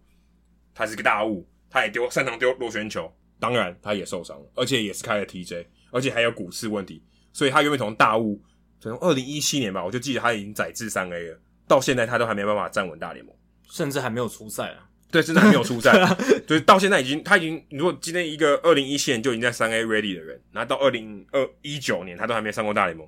[0.73, 7.03] 他是个大物，他也丢擅长丢螺旋球，当然他也受伤了，而且也是开了 TJ，而且还有骨刺问题，
[7.33, 8.41] 所以他原本从大物，
[8.79, 13.35] 从二零一七年吧，我就记得他已经载至三 A 了，到现在他都还没办法站稳大联盟，
[13.69, 14.90] 甚至还没有出赛啊。
[15.11, 15.93] 对，真的还没有出赛，
[16.47, 23.07] 就是到现在已经，他已经，如果今天一个二零一七年就已经在三 A ready 的人，然后到二零二一九年他都还没上过大联盟，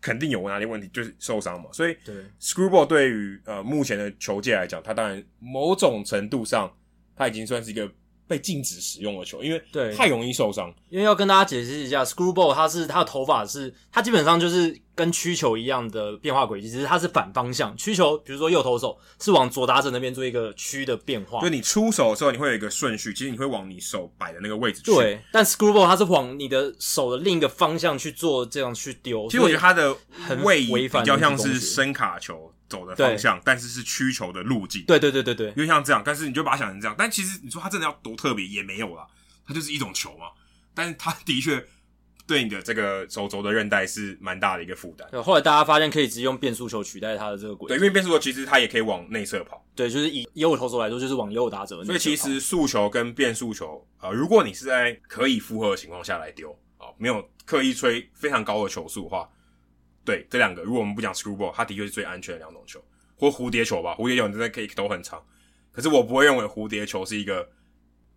[0.00, 1.68] 肯定有哪里问题，就是受伤嘛。
[1.72, 6.72] 所以对，Screwball 对于呃目前的球界来讲，他当然某种程度上
[7.16, 7.90] 他已经算是一个。
[8.28, 10.72] 被禁止使用的球，因为对太容易受伤。
[10.88, 17.76] 因为要跟大家解释一下，Screwball 它是它的头发是它基本上就是跟曲球一样的变化轨迹，只是它是反方向。
[17.76, 24.92] 曲球比如说右投手是往左打者那边做一个曲的变化，就你出手的时候你会有一个顺序，其实你会往你手摆的那个位置去。
[24.92, 29.28] 对，但 Screwball 它是往你的手的另一个方向去做这样去丢。
[29.28, 29.96] 其实我觉得它的
[30.42, 32.52] 位移比较像是伸卡球。
[32.68, 34.82] 走的方向，但是是曲球的路径。
[34.86, 36.94] 对对对对对，因为像这样，但是你就把它想成这样。
[36.96, 39.06] 但其实你说它真的要多特别也没有啦，
[39.46, 40.28] 它就是一种球嘛。
[40.72, 41.62] 但是它的确
[42.26, 45.08] 对你的这个手肘的韧带是蛮大的一个负担。
[45.10, 47.68] 对，后来大家发现可以直接用变速球取代它的这个轨。
[47.68, 49.64] 对，因为变速球其实它也可以往内侧跑。
[49.74, 51.84] 对，就是以右投手来说，就是往右打者。
[51.84, 59.28] 所以其实速球跟变速球啊、呃，如果你是在可以负荷的情况下来丢啊、呃，没有刻意吹非常高的球速的话，
[60.04, 62.82] 对这两个，如果我们不讲 screwball，它的确是最安全的两种球。
[63.14, 65.24] 或蝴蝶球吧，蝴蝶球你真的可以都很长，
[65.70, 67.48] 可是我不会认为蝴蝶球是一个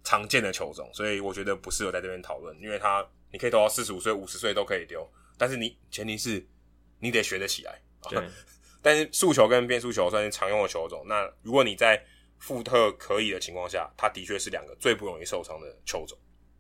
[0.03, 3.06] 常见的球种，所以我觉得不适合在这边讨论，因为它
[3.36, 5.06] 你可以投到四十五岁、五十岁都可以丢，
[5.38, 6.48] 但是你前提是
[7.00, 7.82] 你得学得起来。
[8.10, 8.24] 对，
[8.82, 12.02] 但是速球跟变速球算是常用的球种，那如果你在
[12.38, 16.18] 负荷可以的情况下，它的确是两个最不容易受伤的球种。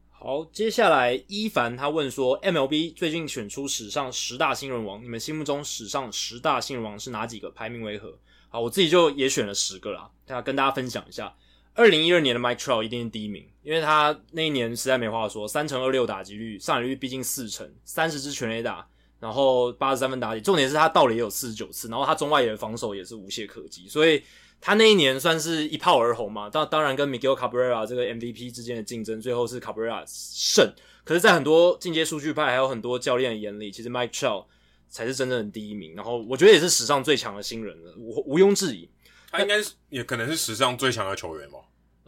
[0.09, 7.49] 好，接下来伊凡他问说，MLB 最近选出史上十大新人王，你们心目中史上十大新人王是哪几个？
[7.51, 8.19] 排名为何？
[8.49, 11.33] 好，我自己就也选了十个啦，大家跟大家分享一下。
[11.73, 18.87] 二零一二年的 Mike Trout 一定是第一名，因为他那一年实在没话说，三成二六打击率，上垒率毕竟四成，三十支全垒打，
[19.19, 24.23] 然后八十三分打点，重点是他盗垒也有四十九次，然后他中外野的防守也是无懈可击，所以
[24.61, 26.47] 他那一年算是一炮而红嘛。
[26.47, 30.71] 当当然跟 Miguel Cabrera 这个 MVP 之间的竞争，最后是 Cabrera 胜。
[31.03, 34.45] 可是，在很多进阶数据派还有很多教练的眼里，其实 Mike Trout
[34.89, 38.89] 才是真正的第一名，然后我觉得也是史上最强的新人了，无毋庸置疑。
[39.29, 41.59] 他应该是也可能是史上最强的球员吧？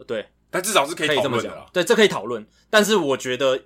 [0.06, 1.68] 对，但至少是可以这么讲。
[1.72, 2.46] 对，这可以讨论。
[2.70, 3.60] 但是我觉得，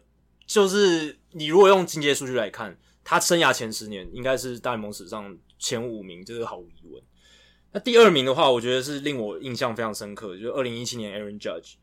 [0.46, 7.02] 就是你如果用进阶数据来看，他生涯前十年应该是大联盟史上前五名，这、就是毫无疑问。
[7.72, 11.74] 那第二名的话，我觉得是令我印象非常深刻，就是二零一七年 Aaron Judge，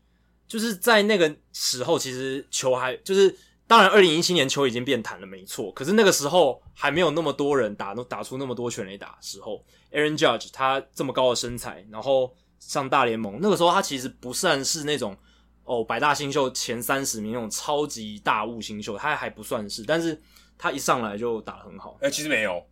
[0.46, 3.36] 就是在那个时候，其实球还就是。
[3.66, 5.70] 当然，二零一七年球已经变弹了，没错。
[5.70, 15.16] 可是那个时候还没有那么多人打，打出那么多全垒打的时候，Aaron Judge 他这么高的身材，然后上大联盟，那个时候他其实不算是那种
[15.64, 19.82] 哦百大新秀前三十名那种超级大物新秀，他还不算是。
[19.82, 20.20] 但是
[20.56, 21.96] 他一上来就打得很好。
[22.00, 22.64] 哎、欸，其实没有，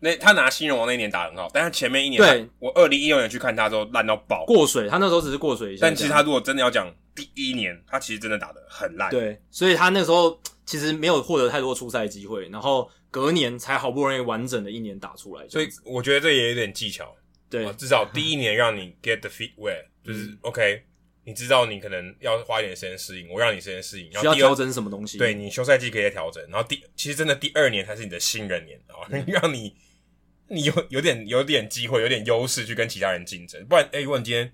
[0.00, 4.88] 那他拿新人王那一年打得很好，但是前面一年，对，我二零一六年去看他之后烂到爆，过水。
[4.88, 9.10] 他那时候只是过水一下，但其实他如果真的要讲第一年，他其实真的打得很烂。
[9.10, 15.46] 对，所以他那时候其实没有获得太多出赛机会，然后隔年才好不容易完整的一年打出来。
[15.48, 17.14] 所以我觉得这也有点技巧。
[17.52, 20.84] 对，至少第一年让你 get the feet wet，就是 OK。
[21.24, 25.18] 你知道你可能要花一点时间适应，我让你时间适应，然后需要调整什么东西？
[25.18, 29.72] 对，你休赛季可以调整，然后第其实真的第二年才是你的新人年啊，嗯、让你
[30.48, 33.64] 你有有点有点机会，有点优势去跟其他人竞争。
[33.66, 34.52] 不然，哎、欸，如果你今天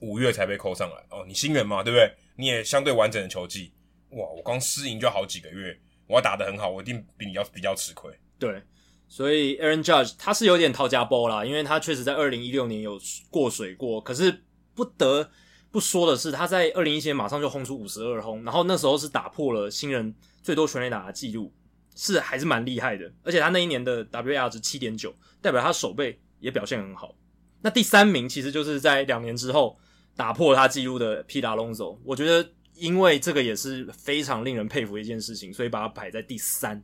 [0.00, 2.12] 五月才被扣上来哦，你新人嘛，对不对？
[2.34, 3.72] 你也相对完整的球技，
[4.10, 5.78] 哇，我光适应就好几个月，
[6.08, 8.12] 我要打得很好，我一定比你要比较吃亏。
[8.40, 8.60] 对，
[9.08, 13.00] 所以 Aaron Judge 他是有点掏家包啦，因为他确实在二零一六年有
[13.30, 14.44] 过水过，可是
[14.74, 15.30] 不得。
[15.70, 21.52] 不说的是，他在二零一七年马上就轰出五十二轰，然后那时候是打破了新人最多全垒打的记录，
[21.94, 23.12] 是还是蛮厉害的。
[23.22, 27.14] 而且他那一年的 WAR 值七点九，代表他手背也表现很好。
[27.60, 29.78] 那第三名其实就是在两年之后
[30.16, 36.82] 打破他记录的 Pete Alonso，我觉得因为这个也是非常令人佩服的一件事情，所以把他排在第三，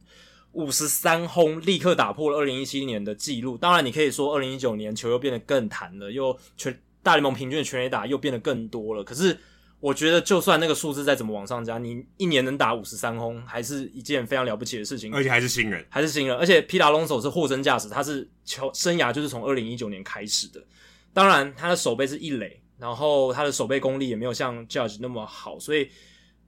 [0.55, 3.59] 五十三轰立刻打破了二零一七年的记录。
[3.59, 6.75] 当然，你可以说二零一九年球又变得更弹了，又全。
[7.05, 9.39] 大联盟平均的全垒打又变得更多了，可是
[9.79, 15.13] 我觉得就算那个数字再怎么往上加，你一年能打五十三轰，还是一件非常了不起的事情。
[15.13, 20.65] 而且还是新人，还是新人，而且皮达龙手是货真价实，他是球生涯就是从二零一九年开始的。
[21.13, 25.91] 当然，他的手背是一垒，然后他的手背功力也没有像 Judge 那么好，所以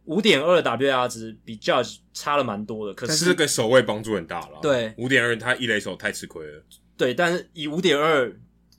[0.07, 2.95] 五点二的 WAR 值比 Judge 差了蛮多的。
[2.95, 4.59] 可是，这个守卫帮助很大了。
[4.63, 6.63] 对，五点二他一垒手太吃亏了。
[6.97, 8.35] 对，但是以五点二。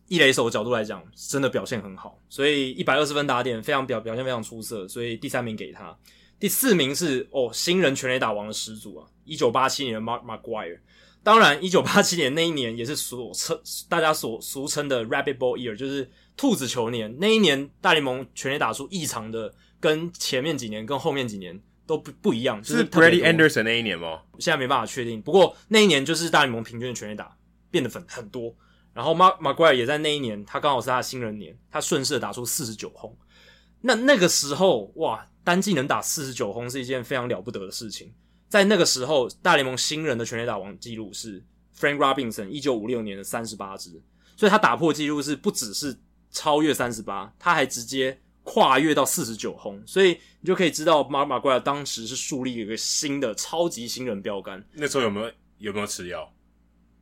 [0.10, 5.94] 一垒手的角度来讲，真的表现很好，所以一百二十分打点，非常表表现非常出色，所以第三名给他。
[6.40, 10.80] 第四名是哦，新人全垒打王的始祖啊，一九八七年的 Mark McGuire。
[11.24, 13.60] 当然，一九八七年那一年也是所称
[13.90, 17.14] 大家所俗称的 Rabbit Ball Year，就是兔子球年。
[17.20, 22.62] 那一年大联盟全垒打出异常的，跟前面几年跟后面几年都不不一样。
[22.62, 24.22] 就是 Brady Anderson 那一年吗？
[24.40, 25.22] 现在没办法确定。
[25.22, 27.38] 不过那一年就是大联盟平均的全垒打
[27.70, 28.56] 变得很很多。
[28.94, 33.16] 然后马马奎尔也在那一年，他刚好是他的新人年，他顺势打出四十九轰。
[33.82, 38.12] 那那个时候，哇，单季能打四十九轰是一件非常了不得的事情。
[38.50, 41.46] 在那个时候，大联盟新人的全垒打王记录是
[41.78, 44.02] Frank Robinson 一九五六年的三十八支，
[44.36, 45.96] 所以他打破记录是不只是
[46.32, 49.84] 超越三十八，他还直接跨越到四十九轰。
[49.86, 54.66] 所以你就可以知道马马奎尔当时是树立一个新的超级新人标杆。
[54.72, 56.34] 那时候有没有有没有吃药？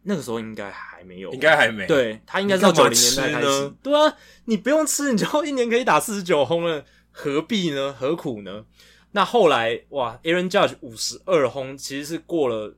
[0.07, 1.85] 那个时候应该还没有，应该还没。
[1.85, 3.73] 对，他应该是到九零年代开始。
[3.83, 7.93] 对啊，你不用吃，你就一年可以打四十九轰了，何必呢？
[7.93, 8.65] 何苦呢？
[9.11, 12.75] 那后来哇，Aaron Judge 五十二轰，其实是过了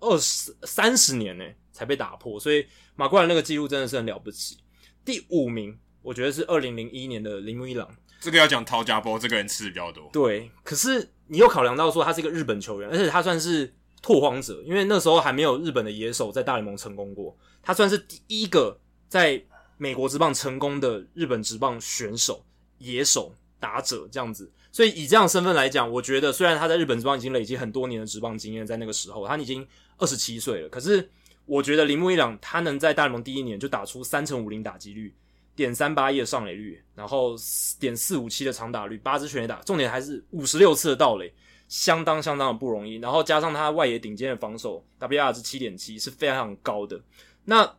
[0.00, 4.56] 二十三十年呢才被打破，所以马奎尔那个记录真的是很了不起。
[5.04, 7.88] 第五名，我觉得是二零零一年的铃木一朗。
[8.20, 10.08] 这个要讲陶家波，这个人吃的比较多。
[10.12, 13.74] 对，可是你又考量到说他是一个日本球员，而且他算是。
[14.06, 18.78] 拓荒者，因为那时候还没有日本的野手在大联盟成功过，他算是第一个
[19.08, 19.42] 在
[19.78, 22.44] 美国职棒成功的日本职棒选手、
[22.76, 24.52] 野手、打者这样子。
[24.70, 31.08] 所以以这样身份来讲，我觉得虽然他在日本职棒已经累积很多年的职棒经验，在那个时候他已经二十七岁了，可是
[31.46, 35.14] 我觉得铃木一朗他能在大联盟第一年就打出三成五零打击率、
[35.56, 37.34] 点三八一的上垒率，然后
[37.78, 41.32] 点四五七的长打率、八支全垒打，重点还是五十六次的盗垒。
[41.66, 47.00] 相当相当的不容易，然后加上他外野顶尖的防守，W R 是七点七，是非常高的。
[47.46, 47.76] 那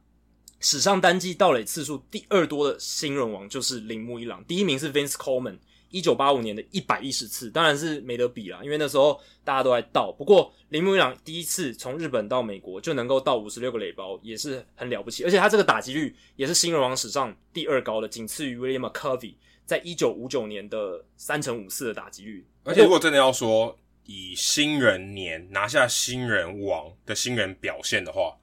[0.59, 5.59] 史上单季盗垒次数第二多的新人王就是铃木一郎，第一名是 Vince Coleman，
[5.95, 10.11] 一九八五年的一百一十次，当然是没得比啦，因为那时候大家都在盗。
[10.11, 15.23] 不过铃木一朗第一次从日本到美国就能够盗五十六个垒包，也是很了不起。
[15.23, 19.35] 而且他这个打击率也是新人王史上第二高的，仅次于 William Covey
[19.65, 22.45] 在一九五九年的三成五四的打击率。
[22.65, 28.35] 而且如果真的要说，以新人年拿下新人王的新人表现的话，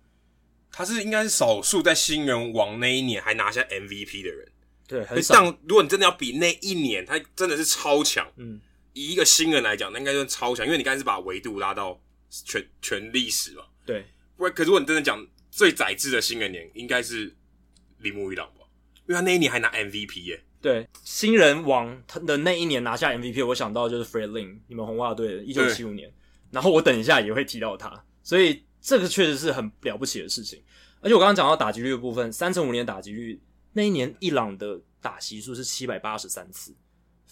[0.71, 4.49] 他是应该是少数在新人王那一年还拿下 MVP 的人。
[4.93, 5.45] 对，很少。
[5.67, 8.31] 如果你真的要比那一年，他真的是超强。
[8.37, 8.61] 嗯，
[8.93, 13.65] 以一个新人来讲，那应该就是超强，因为你刚才是把维度拉到全全历史嘛。
[13.87, 14.05] 对。
[14.37, 17.35] 不然，可是如果你真的讲最宰制的新人年，应该是
[18.01, 18.67] 铃木一朗吧？
[19.07, 20.43] 因为他那一年还拿 MVP 耶。
[20.61, 26.13] 对，新人王他的那一年拿下 MVP，我想到就是 Fred Lynn，你们红袜队的一九七五年。
[26.51, 30.63] 然后我等一下也会提到他，所以这个确实是很了不起的事情。
[31.01, 33.41] 而且我刚刚讲到打击率的部分，三成五年打击率，
[33.73, 36.75] 那一年伊朗的打席数是七百八十三次，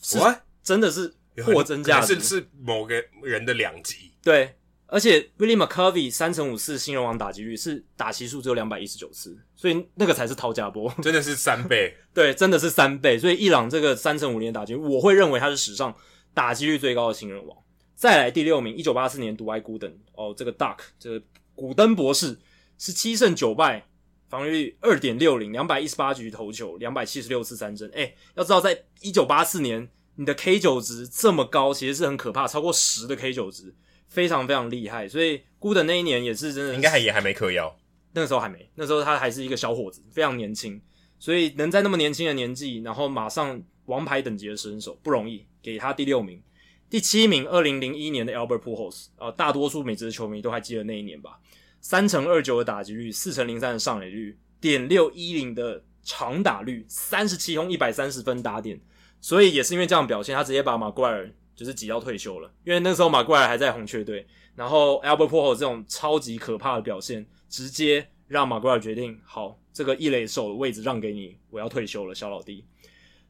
[0.01, 0.18] 是
[0.62, 1.14] 真的是
[1.45, 4.12] 货真价实，是是某个人的两级。
[4.22, 4.55] 对，
[4.86, 11.97] 而且 Willie McCovey 三乘五四新人王打击率是打席数只有两百一十九次，所以那个才是掏家波， 真的是三倍。
[12.12, 13.18] 对，真的是三倍。
[13.18, 15.95] 所以伊朗这个三乘五零打击，我会认为他是史上
[16.34, 17.57] 打击率最高的新人王。
[17.95, 21.22] 再来第六名，一九八四年独爱孤登哦，这个 Duck 这个
[21.55, 22.38] 古登博士
[22.78, 23.86] 是七胜九败，
[24.30, 27.90] 防御率二点六零，两百一十八局投球，两百七十六次三振。
[27.94, 33.74] 哎，要知道在一九八四年，你的 K 九值这么高，其实是很可怕，超过十的 K 九值。
[34.08, 37.78] 非常非常厉害，所以孤的那一年也是真的，应该还也还没嗑药，
[38.12, 40.82] 那个时候还没，那时候他还是一个小伙子，非常年轻，
[41.20, 46.42] 所以能在那么年轻的年纪，然后马上王牌等级的身手不容易，给他第六名，
[46.90, 51.38] 第七名，二零零一年的 Albert Pujols，呃，大多数美职的球迷都还记得那一年吧，
[51.80, 58.80] 三乘二九的打击率，四乘零三的上垒率，点六一零的长打率，三十七轰一百三十分打点，
[59.20, 61.32] 所以也是因为这样表现，他直接把马奎尔。
[61.52, 72.64] 就是挤到退休了，因为那时候马奎尔还在红雀队，然后 Albert Pujols 这种超级可怕的表现，直接让马奎尔决定，好，这个一垒手的位置让给你，我要退休了，小老弟。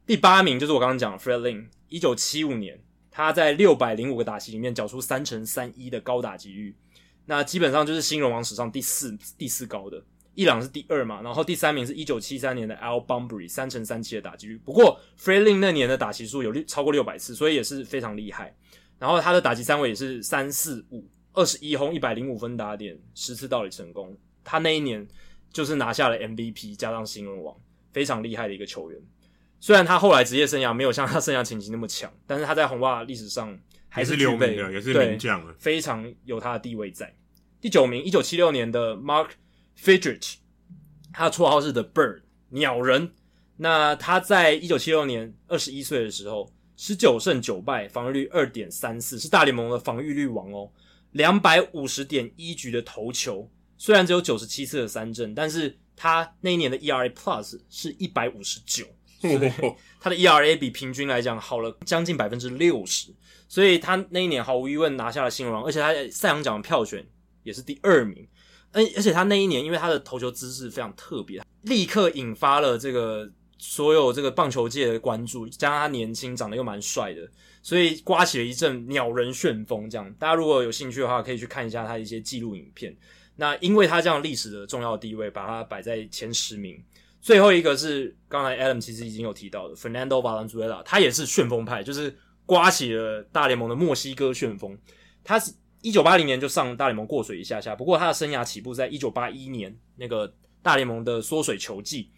[0.05, 6.73] 第八名就是我刚刚讲 f r e d l i n 一九七五年，他在六百零五个打席里面缴出三乘三一的高打击率，
[7.25, 10.03] 那基本上就是新人王史上第四第四高的。
[10.33, 14.57] 伊朗是第二嘛，然后第三名是一九七三年的 Al Bumbry，三成三七的打击率。
[14.59, 18.55] 不过 Freeling 那年的打击数有六超过六百次，所以也是非常厉害。
[18.97, 24.17] 然后他的打击三围也是三四五二十一轰一百零五分打点，十次盗垒成功。
[24.43, 25.05] 他那一年
[25.51, 27.53] 就是拿下了 MVP 加上新人王，
[27.91, 28.99] 非常厉害的一个球员。
[29.59, 33.55] 虽然他后来职业生涯没有像他生涯前期那么强，但是他在红袜历史上
[33.91, 37.13] 还是留名的，也是名将，非常有他的地位在。
[37.59, 39.27] 第九名，一九七六年的 Mark。
[39.79, 40.35] Fidrich，
[41.11, 43.13] 他的绰号是 The Bird 鸟人。
[43.57, 50.71] 那他在一九七六年二十一岁的时候，十九胜九败，防御率二点三四，是大联盟的防御率王哦。
[51.13, 58.85] 两百五十点一局的投球，虽然只有九十七次的三振，但是他那一年的 ERA Plus 是一百五十九，
[59.99, 63.11] 他的 ERA 比平均来讲好了将近百分之六十，
[63.51, 67.05] 所以他那一年毫无疑问拿下了新人王，而且他赛扬奖的票选
[67.43, 68.25] 也是第二名。
[68.71, 75.49] 而而且他那一年，因为他的投球姿势非常特别，立刻引发了这个所有这个棒球界的关注。
[75.49, 77.29] 加上他年轻，长得又蛮帅的，
[77.61, 79.89] 所以刮起了一阵鸟人旋风。
[79.89, 82.95] 这样，大家如果有兴趣的话，可以去看一下他一些纪录影片。
[83.35, 86.81] 那因为他这样历史的重要地位，把他摆在前十名。
[87.21, 92.17] 最后一个是刚才 Adam 其实已经有提到的 Fernando Valenzuela，他也是旋风派，就是
[92.51, 94.77] 刮起了大联盟的墨西哥旋风。
[95.23, 95.53] 他是。
[95.83, 100.31] 一九八零年就上大联盟过水一下下，不过他的生涯起步在一九八一年那个
[100.61, 102.11] 大联盟的缩水球季，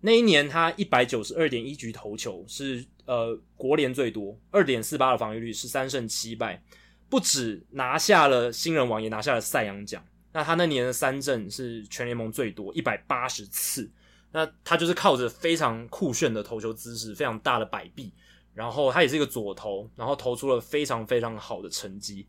[0.00, 6.62] 那一年他一百九十二点一局投球是呃国联最多，二点四八的防御率，十三胜七败，
[7.10, 10.02] 不止拿下了新人王，也拿下了赛扬奖。
[10.32, 13.92] 那他那年的三振是全联盟最多，一百八十次。
[14.32, 18.10] 那他就是靠着非常酷炫的投球姿势，非常大的摆臂，
[18.54, 22.26] 然后他也是一个左投，然后投出了非常非常好的成绩。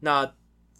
[0.00, 0.30] 那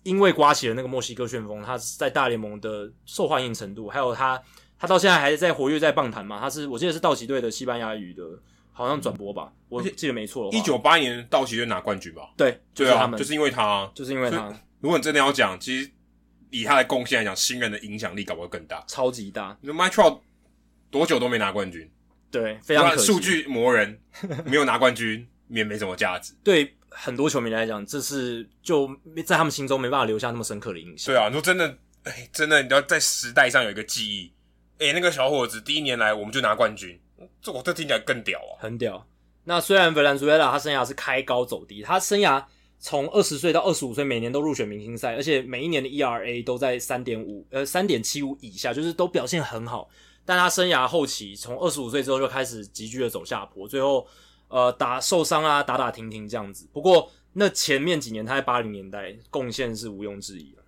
[0.03, 4.41] 因为刮起了那个墨西哥旋风，他在大联盟的受欢迎程度，还有他
[4.79, 6.39] 他到现在还在活跃在棒坛嘛？
[6.39, 8.23] 他是我记得是道奇队的西班牙语的，
[8.71, 10.51] 好像转播吧，我记得没错。
[10.53, 12.33] 一九八一年道奇队拿冠军吧？
[12.37, 14.53] 对，就是他们，就是因为他，就是因为他。
[14.81, 15.91] 如果你真的要讲，其实
[16.51, 19.57] 以他的贡献来讲，新人的影响力搞不好更大，超级大。
[19.63, 20.21] 你说 Mike Trout
[20.91, 21.91] 多久都没拿冠军？
[22.41, 23.07] 对，非常可惜。
[23.07, 23.99] 数据磨人
[24.45, 26.35] 没有拿冠军，也没什么价值。
[26.45, 26.75] 对。
[26.97, 28.89] 很多球迷来讲，这是就
[29.27, 31.13] 在他们心中没办法留下那么深刻的印象。
[31.13, 34.33] 对啊，你说真的，哎，真的，你要在时代上有一个记忆。
[34.79, 36.97] 哎，那个小伙子第一年来我们就拿冠军，
[37.43, 39.05] 这我这听起来更屌啊，很屌。
[39.43, 42.45] 那虽然 Valenzuela 他生涯是开高走低，他生涯
[42.79, 49.91] 从二十岁到二十五岁每年都入选明星赛，而且每一年的 ERA 都在三点五呃三点七五以下，就是都表现很好。
[50.25, 54.07] 但他生涯后期从二十五岁之后就开始急剧的走下坡，最后。
[54.49, 56.69] 呃，打受伤啊，打打停停这样子。
[56.73, 60.63] 不过那前面几年他在八零年代贡献是毋庸置疑的。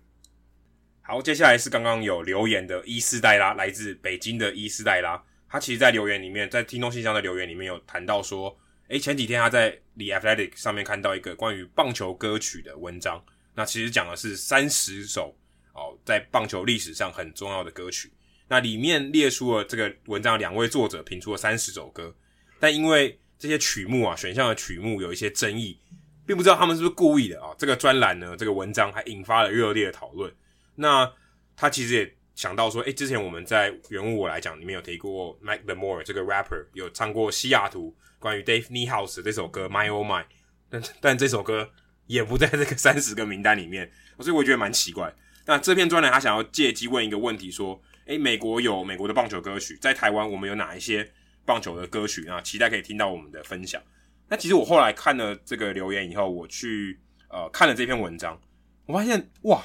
[1.01, 5.23] 好，接下来是刚刚有留言的伊斯黛拉，来自北京的伊斯黛拉。
[5.47, 8.53] 他其实，在留言里面，在听众信箱的留言里面有谈到说，
[8.89, 13.23] 诶，前几天他在 The Athletic 上面看到一个关于棒球歌曲的文章。
[13.53, 15.33] 那其实讲的是三十首
[15.73, 18.11] 哦，在棒球历史上很重要的歌曲。
[18.47, 22.15] 那里面列出了这个文章两位作者评出了三十首歌，
[22.59, 25.79] 但因为这些曲目啊，选项的曲目有一些争议，
[26.25, 27.53] 并不知道他们是不是故意的啊。
[27.57, 30.33] 这个专栏呢，这个文章还引发了热烈的讨论。
[30.75, 31.11] 那
[31.55, 40.23] 他其实也想到说，诶，之前我们在原物我来讲里面有提过，Mac Demore 这个 rapper 有唱过西雅图关于 Dave Niehaus 这首歌 My Oh My，
[40.69, 41.69] 但但这首歌
[42.05, 45.13] 也不在这个三十个名单里面，所以我觉得蛮奇怪。
[45.45, 51.09] 那这篇专栏他想要借机问一个问题，说：诶，美国有美国的棒球歌曲，在台湾我们有哪一些
[51.45, 52.41] 棒球的歌曲啊？
[52.41, 53.81] 期待可以听到我们的分享。
[54.27, 56.99] 那其实我后来看了这个留言以后，我去
[57.29, 58.39] 呃看了这篇文章，
[58.85, 59.61] 我发现哇，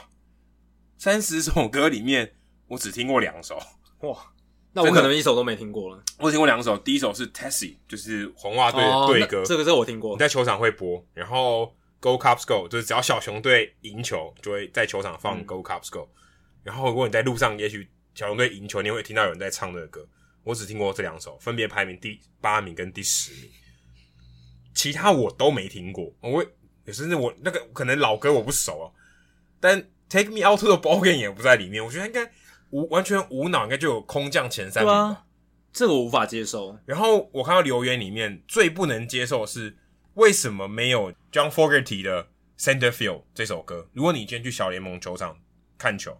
[0.98, 2.34] 三十首歌里面
[2.68, 3.58] 我只听过两首，
[4.00, 4.16] 哇。
[4.74, 6.02] 那我可能一首都没听过了。
[6.18, 9.44] 我听过两首，第一首是 Tessie，就是红袜队的队歌。
[9.44, 11.04] 这个这个我听过，你在球场会播。
[11.12, 16.08] 然后 Go Cubs Go，就是只要小熊队赢球，就会在球场放 Go Cubs Go。
[16.14, 16.16] 嗯、
[16.62, 20.06] 然后如果你在路上，也许小熊队赢球，你会听到有人在唱这个歌。
[20.44, 23.50] 我只听过这两首，分别排名第八名跟第十名，
[24.74, 26.12] 其他我都没听过。
[26.20, 26.44] 我
[26.84, 28.86] 也是我那个可能老歌我不熟啊，
[29.60, 31.84] 但 Take Me Out to the Ball Game 也不在里面。
[31.84, 32.30] 我觉得应该。
[32.72, 34.98] 无完全无脑，应该就有空降前三名吧？
[34.98, 35.26] 啊、
[35.74, 36.74] 这个我无法接受。
[36.86, 39.76] 然后我看到留言里面最不能接受的是
[40.14, 43.90] 为什么没有 John Fogerty 的 Center Field 这首歌？
[43.92, 45.38] 如果你今天去小联盟球场
[45.76, 46.18] 看球，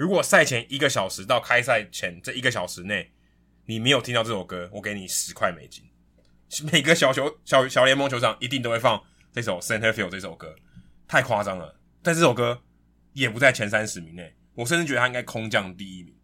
[0.00, 3.12] 如果赛前一个小时到开赛前这一个小时内
[3.66, 5.84] 你没有听到这首歌，我给你十块美金。
[6.72, 8.98] 每个小球小小联盟球场一定都会放
[9.30, 10.56] 这首 Center Field 这首歌，
[11.06, 11.78] 太夸张了。
[12.02, 12.62] 但这首歌
[13.12, 14.34] 也不在前三十名内。
[14.54, 16.14] 我甚至觉得他应该空降第一名，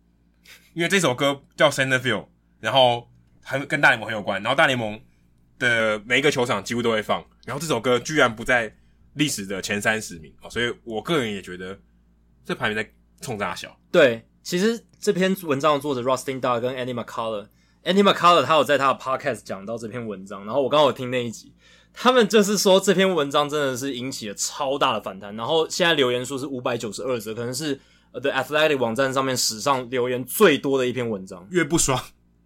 [0.73, 2.29] 因为这首歌叫 Center Field，
[2.61, 3.07] 然后
[3.43, 4.99] 还跟大联盟很有关，然后大联盟
[5.59, 8.75] 的每一个球场几乎都会放，然后这首歌居然不在
[9.13, 11.79] 历史的前三十名哦，所以我个人也觉得
[12.43, 12.91] 这排名在
[13.21, 13.77] 冲大小。
[13.91, 21.53] 对，其实这篇文章的作者 Rustin Dodd 跟 Andy McCullough，Andy McCullough 他有在他的 Podcast 讲到这篇文章，然后我刚好有听那一集，
[21.93, 27.81] 他们就是说这篇文章真的是引起了超大的反弹，然后现在留言数是五百九十二则，可能是。
[28.19, 32.03] The Athletic 网站上面史上留言最多的一篇文章，越不爽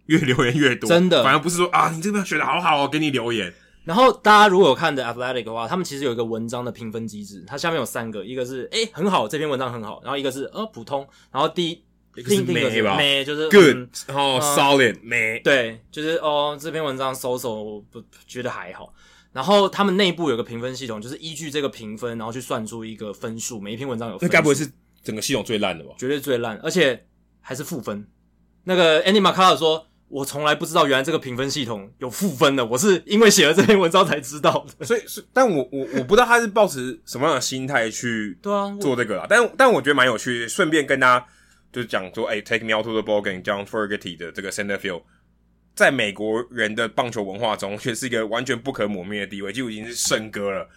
[0.07, 3.53] 越留言越多，真的，反而不是说啊，你这边写的好好哦，给你留言。
[3.83, 11.83] 然后大家如果有看 The Athletic 的话，他们其实有一个文章的评分机制，它下面有三个，一个是诶很好，这篇文章很好，然后一个是呃普通，然后第一
[12.15, 18.93] 一个是美吧，美就是 good，、嗯、然后 solid 美，对，就是哦这篇文章搜搜我不觉得还好。
[19.31, 24.33] 然后他们内部有个评分系统，就是依据这个评分，然后去算出一个分数，每一篇文章有分数。
[24.33, 24.69] 该不会是？
[25.03, 25.95] 整个系统最烂的吧？
[25.97, 27.07] 绝对最烂，而且
[27.39, 28.07] 还是负分。
[28.65, 35.01] 那个 Andy McCullough 说：“我从来不知道原来这个评分系统有负分的，我是因为写了这篇文章才知道的。”所以，
[35.31, 39.25] 但我我我不知道他是抱持什么样的心态去对啊做这个啊。
[39.29, 41.25] 但但我觉得蛮有趣的，顺便跟大家
[41.71, 45.03] 就是讲说，哎、欸，Take Me Out to the Ball Game，John Fogerty 的这个 Center Field，
[45.73, 50.67] 在美国人的棒球文化中，却是一个完全不可磨灭的地位，几乎已经是圣歌了，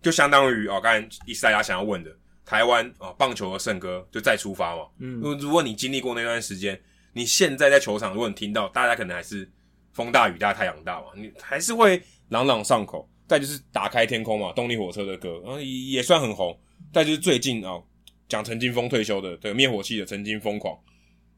[0.00, 2.10] 就相当于哦，刚才也是大家想要问的。
[2.46, 4.82] 台湾啊，棒球的圣歌就再出发嘛。
[4.98, 6.78] 嗯，如果你经历过那段时间，
[7.14, 9.50] 你现在在球场，如果你听到，大家可能还是
[9.92, 13.08] 风大雨大太阳大嘛，你还是会朗朗上口。
[13.26, 16.54] 再就是打开天空嘛，动力火车的歌，然后也算很红。
[16.92, 17.80] 再就是最近啊，
[18.28, 20.78] 讲陈金峰退休的，对灭火器的曾经疯狂，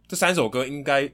[0.08, 1.08] 这三首歌应该，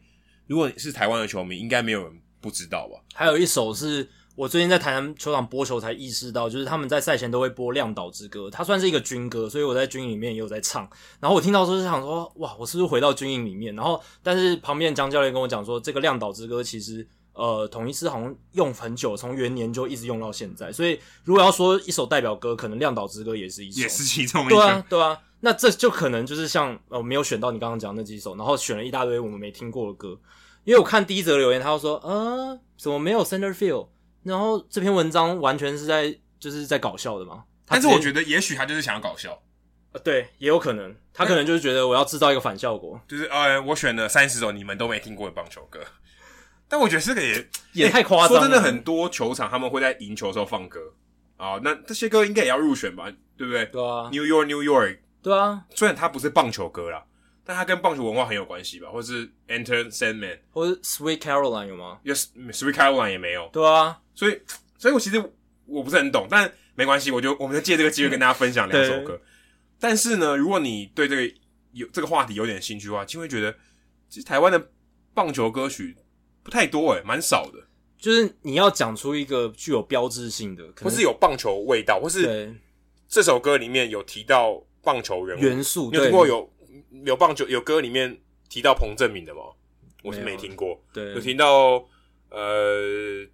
[0.47, 2.99] 如果你是台湾的球迷，应该没有人不知道吧？
[3.15, 4.09] 还有一首是。
[4.35, 10.89] 我最近在台南球场播球，才意识到，就是他们在赛前都会播《亮岛之歌》，它算是一个军歌，所以我在军营里面也有在唱。
[11.21, 13.75] 然后我听到时候就想说，哇，我是不是回到军营里面？
[13.77, 20.73] 然后，但是旁边江教练跟我讲说，这个《亮岛之歌》其实，呃，统一狮好像用很久，从元年就一直用到现在。
[20.73, 24.57] 所以，如果要说一首代表歌，可能《亮岛之歌》也是一首，也是其中一首。
[24.57, 25.19] 对啊，对啊。
[25.41, 30.19] 那这就可能就是像呃，没有选到你刚刚讲那几首，然后选了一大堆我们没听过的歌。
[30.65, 33.89] 因为我看第一则留言，他就说，呃，怎么没有 Center Field？
[34.23, 37.45] 然后这篇文章完全是在就是在搞笑的嘛？
[37.67, 39.43] 但是我觉得也许他就是想要搞笑，
[39.93, 45.81] 呃，对，也有可能他可能就是觉得我要制造一个反效果，就是呃，我选了三十首你们都没听过的棒球歌，
[46.69, 48.41] 但我觉得这个也也太夸张了。
[48.41, 50.81] 说真的，很多球场他们会在赢球的时候放歌
[51.37, 53.11] 啊，那这些歌应该也要入选吧？
[53.37, 53.65] 对不对？
[53.67, 57.05] 对啊，New York New York，对啊，虽然它不是棒球歌啦。
[57.45, 63.49] 但它跟棒球文化很有关系吧，或者是 Enter Sandman，或者 Sweet Caroline 有吗？Yes，Sweet Caroline 也没有。
[63.53, 64.41] 对啊，所以，
[64.79, 65.19] 所以我其实
[65.67, 69.21] 我不是很懂，但没关系，我就我们就借这个机会跟大家分享两首歌。
[69.81, 71.35] 但是呢，如果你对这个
[71.73, 73.53] 有这个话题有点兴趣的话，就会觉得
[74.09, 74.71] 其实台湾的
[75.13, 75.97] 棒球歌曲
[76.45, 77.59] 不太多诶，蛮少的。
[77.99, 82.55] 就是你要讲出一个具有标志性的，或是有棒球味道，或是
[83.09, 86.49] 这首歌里面有提到棒球人物元素，你有听过有？
[87.05, 89.43] 有棒球有歌里面提到彭正明的吗？
[90.03, 90.83] 我是没听过。
[90.93, 91.89] 对，有听到
[92.31, 93.25] 呃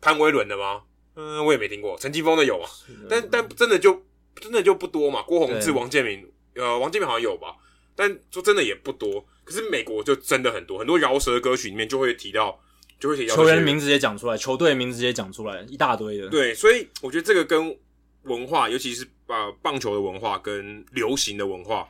[0.00, 0.82] 潘威伦的吗？
[1.16, 1.96] 嗯、呃，我也没听过。
[1.98, 2.66] 陈金峰的有吗？
[3.08, 4.04] 但但真的就
[4.40, 5.22] 真的就不多嘛。
[5.22, 6.24] 郭宏志、王建民，
[6.54, 7.56] 呃，王建民好像有吧？
[7.96, 9.24] 但说真的也不多。
[9.44, 12.58] 可是美国就真的很多，很多饶舌歌曲里面就会提到，
[12.98, 16.28] 就会提到球员名字也讲出来，球队名字也讲出来，一大堆的。
[16.28, 17.76] 对，所以我觉得这个跟
[18.22, 21.88] 文化，尤其是把棒球的文化跟流行的文化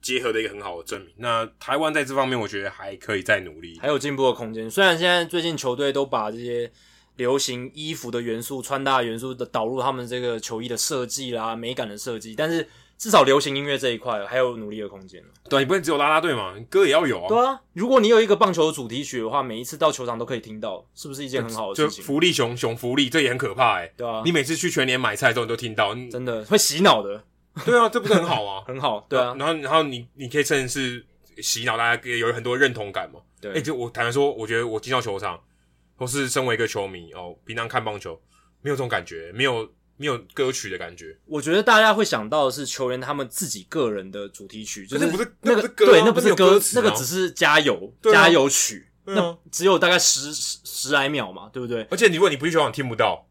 [0.00, 1.08] 结合的一个很好的证明。
[1.16, 4.70] 那台湾在这方面，我觉得还可以再努力，还有进步的空间。
[4.70, 6.70] 虽然现在最近球队都把这些
[7.16, 12.68] 流行衣服的元素、穿搭元素的导入他们这个球衣的设计啦、美感的设计，但是。
[13.00, 15.24] 至少流行音乐这一块还有努力的空间。
[15.48, 17.28] 对，你不能只有啦啦队嘛，歌也要有啊。
[17.30, 22.02] 对啊，如果你有一个棒球的主题曲的话，每一次到球场都可以听到，是不是一件很好的事情？
[22.02, 23.94] 就福利熊熊福利，这也很可怕哎、欸。
[23.96, 27.24] 对啊，你每次去全年买菜的时候，你都听到，真的会洗脑的。
[27.64, 28.62] 对啊，这不是很好啊？
[28.68, 29.34] 很好，对啊。
[29.38, 31.04] 然后，然后你你可以趁是
[31.42, 33.20] 洗脑大家，有很多认同感嘛。
[33.40, 35.40] 对，哎、欸，就我坦白说，我觉得我进到球场，
[35.96, 38.20] 或是身为一个球迷哦，平常看棒球
[38.62, 39.70] 没有这种感觉，没有。
[40.00, 51.86] 没有歌曲的感觉，我觉得大家会想到的是球员他们自己个人的主题曲，就是那不是那个那歌、啊，对，那不是歌，歌那个只是加油、啊、加油曲，啊、那只有大概十十十来秒嘛，对不对？
[51.90, 53.26] 而且如果你不去球场听不到，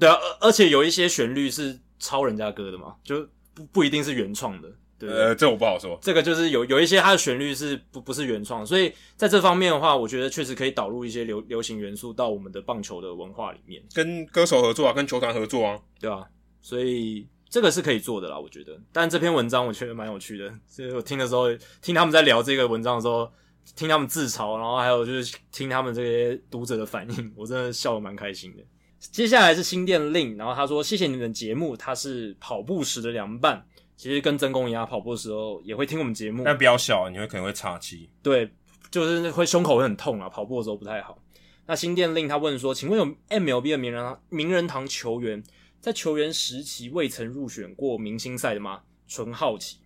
[0.00, 3.24] 对啊，而而且有一些旋律是抄人家歌的嘛，就
[3.58, 4.68] 不不一定是原创的。
[4.98, 5.96] 对，呃，这我不好说。
[6.02, 16.28] 这个就是有有一些它的旋律是不不是原创，所以在这方面的话，我觉得确实可以导入一些流流行元素到我们的棒球的文化里面，跟歌手合作啊，跟球团合作啊，对吧？
[16.60, 18.76] 所以这个是可以做的啦，我觉得。
[18.92, 21.46] 但这篇文章我觉得蛮有趣的，所以我听的时候，
[21.80, 23.30] 听他们在聊这个文章的时候，
[23.76, 28.64] 听他们自嘲，然后还有就是听他们这些读者的反应，我真的笑得蛮开心的。
[28.98, 33.64] 接下来是新店令，然后他说：“谢谢你们的节目，他是跑步时的凉拌。
[33.96, 38.08] 其实跟曾公一样，跑步的时候也会听我们节目，但比较小，你会可能会岔气。
[38.22, 38.48] 对，
[38.90, 41.18] 就是会胸口会很痛啊，跑步的时候不太好。
[41.66, 45.42] 那新店令他问说：请问有 MLB 的名人名人堂球员？”
[45.80, 48.80] 在球员时期未曾入选过明星赛的吗？
[49.06, 49.78] 纯好奇。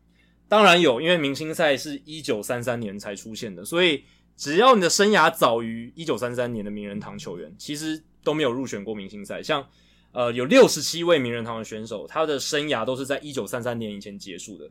[0.48, 4.02] 当然有，因为明星赛是一九三三年才出现的，所以
[4.34, 9.42] 只要你的生涯早于一九三三年的名人堂球员，其实都没有入选过明星赛。
[9.42, 9.66] 像
[10.12, 14.70] 呃，有六十七位名人堂的选手，他的生涯都是在一九三三年以前结束的，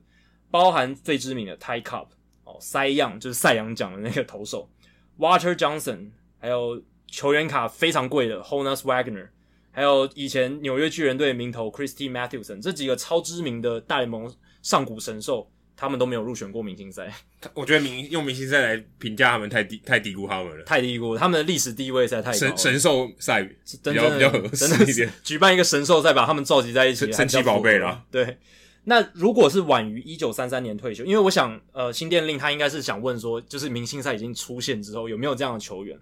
[0.52, 2.08] 包含最知名的 Ty Cobb
[2.44, 4.70] 哦，赛扬就是赛扬奖的那个投手
[5.18, 9.30] ，Water Johnson，还有球员卡非常贵的 Honus Wagner。
[9.72, 14.32] 还有以前纽约巨人队名投 Christy Mathewson，这几个超知名的大联盟
[14.62, 15.50] 上古神兽，
[15.82, 17.12] 他们都没有入选过明星赛。
[17.56, 22.56] 我觉得明用明星赛来评价他们太低，太低估他们了，太低估他们的历史地位实在太高了。
[22.56, 28.04] 神神兽赛比较比较合适一点，举办一个神兽赛，把他们召集在一起，神奇宝贝啦。
[28.12, 28.38] 对，
[28.84, 35.98] 那如果是晚于一九三三年退休，因为我想，呃，新电令他应该是想问说，就是明星赛已经出现之后，有没有这样的球员？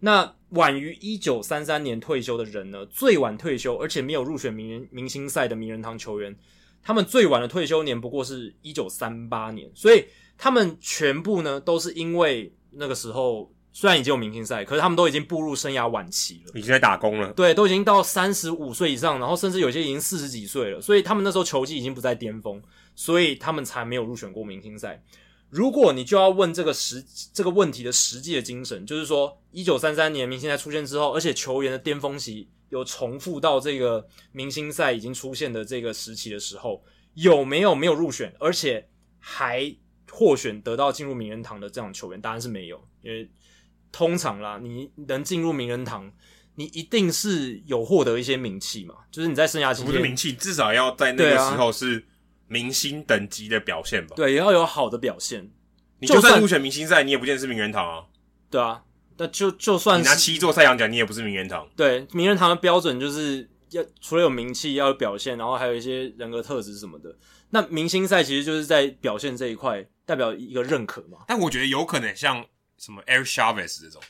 [0.00, 2.84] 那晚于一九三三年退休的人呢？
[2.86, 6.34] 最晚退休而且没有入选名人明星赛的名人堂球员，
[6.82, 10.04] 他们最晚的退休年不过是一九三八年，所以
[10.36, 17.32] 他们全部呢都是因为那个时候虽然已经有明星赛，可是他们都已经步入生涯晚期了，已经在打工了。
[17.34, 22.60] 对，都已经到三十五岁以上，然后甚至有些已经四十几岁了，所以他们那时候球技已经不在巅峰，
[22.96, 25.02] 所以他们才没有入选过明星赛。
[25.50, 36.82] 如果你就要问这个实这个问题的实际的精神，就是说，一九三三年明星赛出现之后，而且球员的巅峰期有重复到这个明星赛已经出现的这个时期的时候，
[37.14, 38.88] 有没有没有入选，而且
[39.18, 39.72] 还
[40.10, 42.20] 获选得到进入名人堂的这种球员？
[42.20, 43.30] 答案是没有，因为
[43.92, 46.10] 通常啦，你能进入名人堂，
[46.54, 52.06] 你一定是有获得一些名气嘛，就是你在生涯期间不是名气，至少要在那个时候是。
[52.52, 55.48] 明星等级的表现吧，对，也要有好的表现。
[56.00, 58.04] 你就算入选明星赛，你也不见得是名人堂啊。
[58.50, 58.82] 对啊，
[59.20, 61.68] 那就就算是你拿七座赛扬奖，你也不是名人堂。
[61.76, 67.14] 对，名人堂的标准就是要除了有名气，要有表现，然后还有一些人格特质什么的。
[67.50, 71.18] 那明星赛其实就是在表现这一块，代表一个认可嘛。
[71.28, 72.42] 但我觉得有可能像
[72.78, 74.00] 什么 Eric Chavez 这种，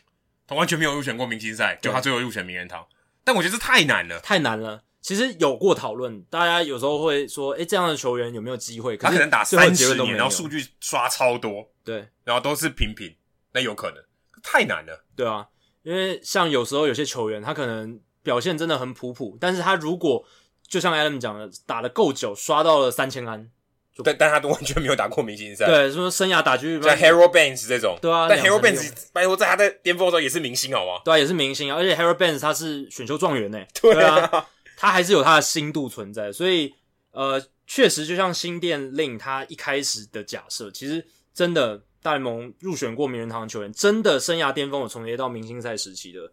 [0.46, 2.86] 他完全没有入选过明星赛，就他最后入选名人堂。
[3.24, 4.84] 但我觉得这太难了，太难了。
[5.00, 8.96] 其实有过讨论，大家有时候会说，诶，这样的球员有没有机会？
[8.96, 13.16] 他可能打三十年，然后数据刷超多，对，然后都是平平，
[13.52, 13.96] 那有可能
[14.42, 15.46] 太难了，对啊，
[15.82, 20.24] 因为像有时候有些球员，他可能表现真的很普普，但是他如果
[20.66, 23.50] 就像 Adam 讲的，打的够久，刷到了三千安，
[23.94, 31.02] 就但但他都完全没有打过明星赛，对，说生涯打击像 Harold Baines 这种，对啊，但 Harold Baines 拜托在他的巅峰的时候也是明星，好吗？
[31.04, 34.46] 对啊，也是明星啊，而且 Harold Baines 他是选秀状元 呢，对啊。
[34.76, 36.74] 他还是有他的心度存在，所以
[37.10, 46.32] 呃，确实就像新店令他一开始的假设，其实真的大联盟入选过名人堂的球员，真的生涯巅峰有重叠到明星赛时期的，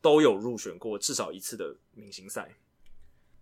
[0.00, 2.48] 都有入选过至少一次的明星赛。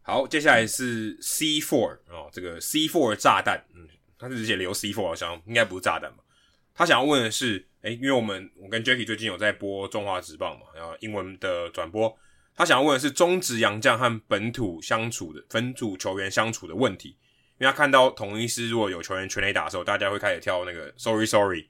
[0.02, 3.86] 好，接下来是 C four 哦，这个 C four 炸弹，嗯，
[4.18, 6.24] 他是直接留 C four，好像应该不是炸弹吧？
[6.74, 12.12] 他想要问的是，诶、因为我们我跟 Jackie 最近有在播中华职棒嘛，然后英文的转播。
[12.54, 17.16] 他想要问的是中职洋将和本土相处的本土球员相处的问题。
[17.60, 21.68] 因为他看到同一狮如果有球员全垒打的时候，大家会开始跳那个 sorry sorry。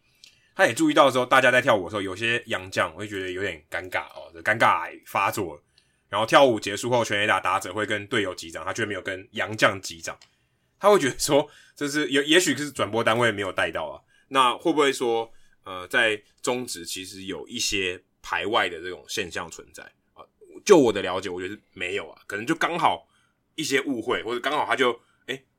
[0.55, 5.63] 他也注意到的时候，大家在跳舞的时候，有些洋将会觉得有点尴尬哦，尴尬癌发作了。
[6.09, 10.17] 然后跳舞结束后，全垒打打者会跟队友击掌，他却没有跟洋将击掌，
[10.79, 14.01] 他会觉得说这是有，也许是转播单位没有带到啊。
[14.29, 15.29] 那会不会说，
[15.65, 19.83] 呃，在中职其实有一些排外的这种现象存在
[20.15, 20.23] 啊？
[20.65, 23.09] 就我的了解，我觉得没有啊，可能就刚好
[23.55, 25.01] 一些误会，或者刚好他就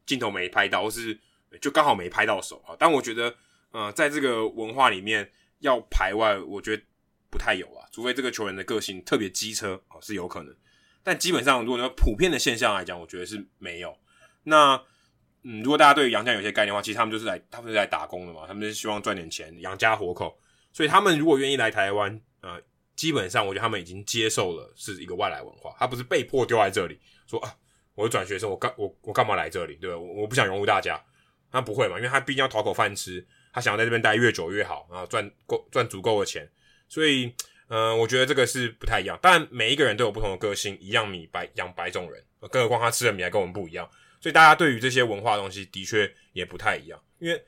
[0.05, 1.19] 镜头没拍到，或是
[1.61, 2.75] 就刚好没拍到手啊。
[2.77, 3.35] 但我觉得，
[3.71, 6.83] 呃，在这个文化里面要排外，我觉得。
[7.31, 10.53] 不太有啊，除非这个球员的个性特别机车啊，是有可能。
[11.01, 13.97] 但基本上，如果说普遍的现象来讲，我觉得是没有。
[14.43, 14.75] 那
[15.43, 20.37] 嗯，如果大家对于洋将有些概念的话，其实他们就是来，他们是来打工的嘛，他们是希望赚点钱养家活口。
[20.73, 22.61] 所以他们如果愿意来台湾，呃，
[22.97, 27.55] 基本上我觉得他们已经接受了是一个外来文化，他不是被迫丢在这里，说啊，
[27.95, 29.75] 我转学生，我干我我干嘛来这里？
[29.75, 29.97] 对吧？
[29.97, 31.01] 我我不想融入大家，
[31.51, 36.49] 他不会嘛，因为他毕竟要讨口饭吃，他想要在这边待越久越好，然后赚够赚足够的钱。
[36.87, 37.33] 所以，
[37.67, 39.17] 嗯、我觉得这个是不太一样。
[39.21, 43.89] 当然，每一个人都有不同的个性，一样米白养百种人，更何况他吃的米还跟我们不一样。
[44.19, 47.01] 所以，大家对于这些文化的东西的确也不太一样。
[47.19, 47.43] 因为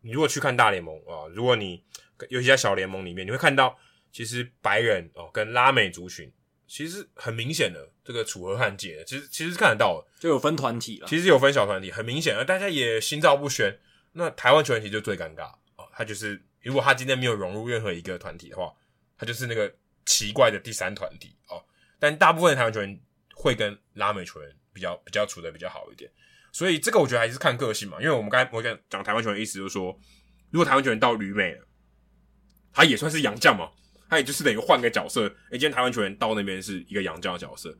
[0.00, 1.82] 你如果去看大联盟啊，如果你
[2.28, 3.78] 尤其在小联盟里面，你会看到
[4.12, 6.30] 其实白人哦跟拉美族群
[6.70, 11.08] 其实很明显的这个楚河汉界，其实其实是看得到的，就有分团体了。
[11.08, 13.76] 其实有分小团体，很明显，而大家也心照不宣。
[14.12, 18.72] 那台湾球员其实就最尴尬哦，他就是如果他今天没有融入任何一个团体的话。
[19.22, 19.70] 他就是那个
[20.06, 21.62] 奇怪的第三团体哦，
[21.98, 22.98] 但大部分的台湾球员
[23.34, 26.10] 会跟拉美球员比较比较处的比较好一点，
[26.52, 27.98] 所以这个我觉得还是看个性嘛。
[28.00, 29.94] 因为我们刚才我讲讲台湾球员的意思就是说，
[30.50, 31.66] 如果台湾球员到旅美了，
[32.72, 33.70] 他也算是洋将嘛，
[34.10, 35.26] 他也就是等于换个角色。
[35.50, 37.74] 诶，今天台湾球员到那边是一个洋将的角色，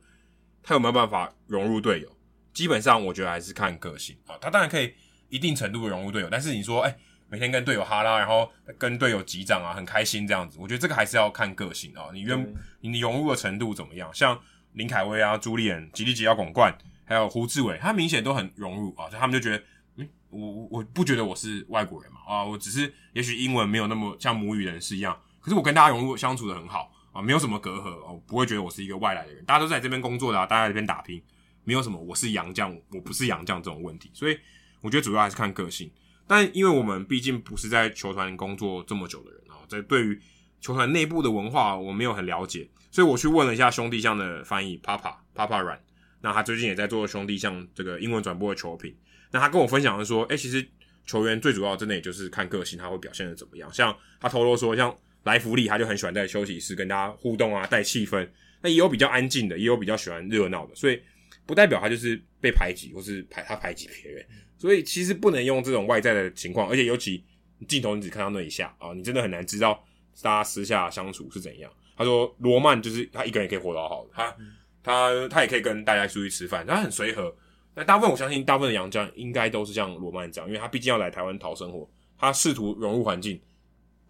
[0.63, 2.09] 他有没有办法融入队友？
[2.53, 4.35] 基本上我觉得还是看个性啊。
[4.41, 4.93] 他当然可以
[5.29, 6.95] 一定程度的融入队友，但是你说诶。
[7.33, 10.57] 每天跟队友哈拉，然后跟队友击掌啊，很开心这样子。
[10.59, 14.13] 我觉得这个还是要看个性啊，你愿你融入的程度怎么样？
[14.13, 14.37] 像
[14.73, 19.63] 林凯威啊、朱立伦、吉利吉奥巩冠，还有胡志伟，他明显都很融入啊，就他们就觉得，
[19.95, 31.21] 嗯，我我不觉得我是外国人嘛啊，我只是也许英文没有那么像母语人士一样，可是我跟大家融入相处的很好啊，没有什么隔阂哦，不会觉得我是一个外来的人，大家都在这边工作的啊，大家在这边打拼，
[31.63, 34.37] 没有什么我是洋将，我不是洋将这种问题，所以
[34.81, 35.91] 我觉得主要还是看个性。
[36.27, 40.21] 但因为我们毕竟不是在球团工作这么久的人啊，在对于
[40.61, 45.81] 球团内部的文化我没有很了解，所以我去问了一下兄弟象的翻译 Papa Papa 软，
[46.21, 48.95] 那他最近也在做兄弟象这个英文转播的球评，
[49.31, 50.65] 那他跟我分享的说，诶，其实
[51.05, 53.73] 球员最主要真的也就是看个性，他会表现的怎么样。
[53.73, 58.27] 像他透露说，像莱弗利他就很喜欢在休息室跟大家互动啊，带气氛。
[58.61, 61.01] 那也有比较安静的，也有比较喜欢热闹的，所以
[61.45, 64.25] 不代表他就是被排挤或是排他排挤别人。
[64.57, 67.23] 所以其实不能用这种外在的情况，而且尤其
[67.67, 69.83] 镜头你只看到那一下啊，你真的很难知道
[70.21, 71.71] 大家私下相处是怎样。
[71.97, 74.35] 他说罗曼就是他一个人也可以活得好好的，他
[74.83, 77.35] 他他也可以跟大家出去吃饭，他很随和。
[77.73, 83.41] 那大部分我相信大部分的洋将应该都是像罗曼这样，因为他毕竟要来台湾讨生活，他试图融入环境，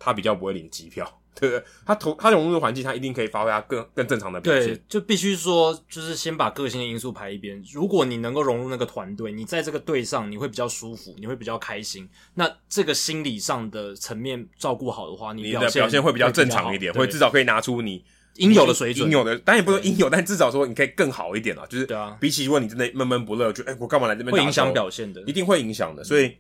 [0.03, 1.10] 他比较不会领机票。
[1.40, 1.64] 对不对？
[1.86, 4.68] 他投他融入的环境，他一定可以发挥他更更正常的表现。
[4.68, 7.64] 对，就必须说，就是先把个性的因素排一边。
[7.72, 12.07] 如果你能够融入那个团队，你在这个队上你会比较舒服，你会比较开心。
[12.34, 18.03] 那这个心理上的层面照顾好的话，你，你的表现会比较正常一点，会至少可以拿出你
[18.36, 19.10] 应有的水准。
[19.10, 21.65] 应有的，当然也不能应有，但至少说你可以更好一点啊。
[21.65, 24.34] 就是，对啊，比起如果你真的闷闷不乐，就哎，我干嘛来这边？
[24.34, 26.03] 会影响表现的，一定会影响的。
[26.03, 26.36] 所以，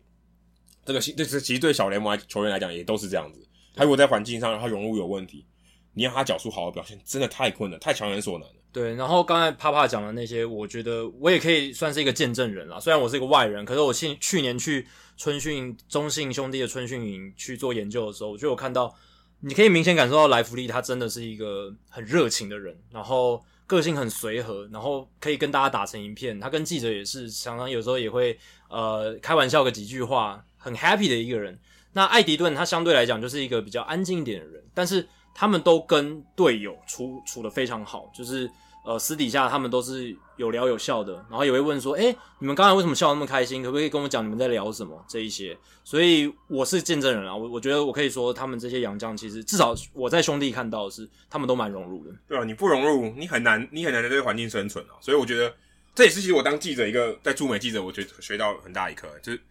[0.85, 3.47] 这个这是其实对小联盟球员来讲也都是这样子。
[3.75, 5.45] 他如果在环境上他融入有问题。
[5.93, 8.55] 你让他缴出好的表现，真的太困难，太强人所难了。
[8.71, 12.79] 对，然后刚才帕帕讲的那些，我觉得我也可以算是一个见证人啦。
[12.79, 14.87] 虽然我是一个外人，可是我去去年去
[15.17, 18.95] 春训中信兄弟的春训营去做研究的时候，我就有看到，
[19.41, 26.39] 你可以明显感受到莱弗利他真的是一个很热情的人，然后个性很随和，然后可以跟大家打成一片。
[26.39, 28.39] 他跟记者也是常常有时候也会
[28.69, 31.59] 呃开玩笑个几句话，很 happy 的一个人。
[31.93, 35.07] 那艾迪顿他相对来讲就是一个比较安静一点的人，但是。
[35.33, 38.51] 他们都跟队友处处的非常好，就是
[38.83, 43.63] 呃私底下他们都是有聊有笑的，然后也会问说，诶，你们刚才为什么笑那么开心？
[43.63, 45.01] 可不可以跟我讲你们在聊什么？
[45.07, 52.11] 这一些，所以我是见证人啊，我我觉得我可以说，他们这些洋将其实至少我在兄弟看到是，他们都蛮融入的。
[52.27, 54.99] 对啊，你不融入，你很难，你很难在这个环境生存啊。
[54.99, 55.55] 所以我觉得
[55.95, 59.41] 这也是其实我当记者一个在驻美记者，我觉得学到很大一课，就是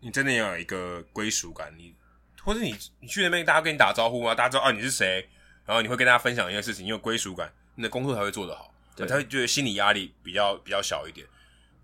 [0.00, 1.94] 你真的要有一个归属感，你。
[2.44, 5.28] 或者你你去那边，大家跟你打招呼啊，大家知道啊你是谁，
[5.66, 11.26] 然后你会跟大家分享一些事情，你有归属感，你的工作才会做得好，对，才会觉得心理压力比较比较小一点。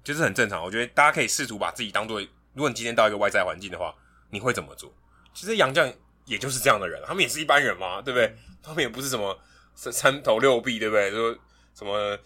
[0.03, 0.63] 就是很正常。
[0.63, 2.21] 我觉得大家可以试图把自己当做，
[2.55, 3.95] 如果你今天到一个外在环境的话，
[4.31, 4.91] 你会怎么做？
[5.35, 5.93] 其实杨绛
[6.25, 8.35] 也就是这样的人，他们也是一般人嘛，对不对？
[8.63, 9.39] 他们也不是什么
[9.75, 11.11] 三三头六臂，对不对？
[11.11, 11.39] 说
[11.75, 12.19] 什么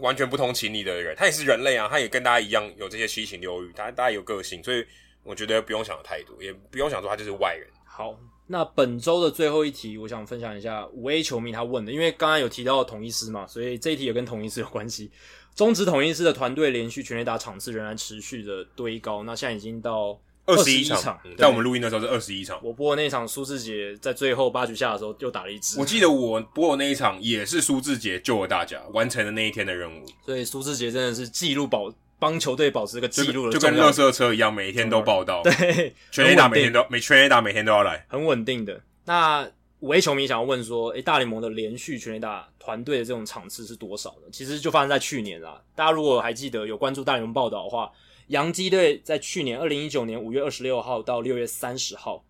[0.00, 4.84] 完全不通情理的人，他也是人类啊，他也跟大家一样有这些七情六欲，他大家有个性，所以
[5.24, 7.68] 我觉得不用想的太多，也不用想说他就是外人。
[7.84, 8.16] 好。
[8.46, 15.10] 那本周的最后一题，我想分享一下五 A 球迷他问的，因为刚刚有提到统一师嘛，所以这一题也跟统一师有关系。
[15.54, 22.60] 中职统一师的团队连续全垒打场次仍然持续的堆高，那现在已经到二十一场，在我们录音的时候是二十一场。
[22.62, 30.04] 我播的那场苏志杰在最后八局下的时候又打了一支，我记得我播的那一场也是苏志杰救了大家，完成了那一天的任务。
[30.26, 31.90] 所以苏志杰真的是记录保。
[32.24, 35.42] 帮球队保持个记录的，就跟垃圾车一样，每一天都报道。
[35.42, 38.80] 对，全垒打每天都每全垒打每天都要来，很稳定的。
[39.04, 39.46] 那
[39.80, 44.28] 五 A 球迷想要问说，诶，大联盟的连续全垒打团队的这种场次是多少呢？
[44.32, 45.62] 其实就发生在去年啦。
[45.74, 47.92] 大家如果还记得有关注大联盟报道的话，
[48.28, 52.24] 洋基队在去年二零一九年五月二十六号到六月三十号，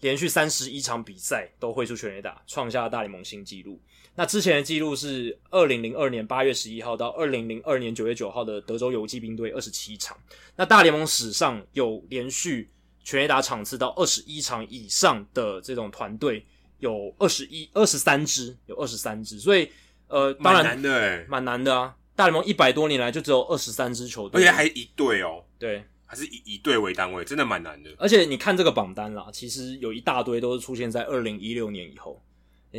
[0.00, 3.78] 连续三十一场比赛都挥出全垒打，创下大联盟新纪录。
[4.16, 10.16] 那之前的记录是二零零二年八月十一号到二零零二年九月九号的德州游击兵队二十七场。
[10.54, 12.70] 那大联盟史上有连续
[13.02, 16.46] 全垒打场次到二十一场以上的这种团队
[16.78, 19.40] 有二十一二十三支，有二十三支。
[19.40, 19.68] 所以
[20.06, 21.96] 呃，当然蛮难的诶，蛮难的啊。
[22.14, 25.44] 大联盟一百多年来就只有二十三支球队，而且还一队哦。
[25.58, 27.90] 对，还是以以队为单位，真的蛮难的。
[27.98, 32.22] 而且你看这个榜单啦，其实有一大堆都是出现在二零一六年以后。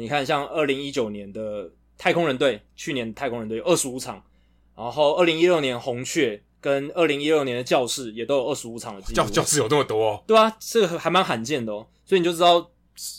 [0.02, 4.22] 你看，像二零一九年的太空人队，去年太空人队有二十五场，
[4.76, 9.16] 然后二零一六年红雀跟二零一六年的教室也都有二十五场的记录。
[9.16, 10.24] 教教士有那么多哦？
[10.28, 11.88] 对啊，这个还蛮罕见的哦。
[12.06, 12.70] 所以你就知道，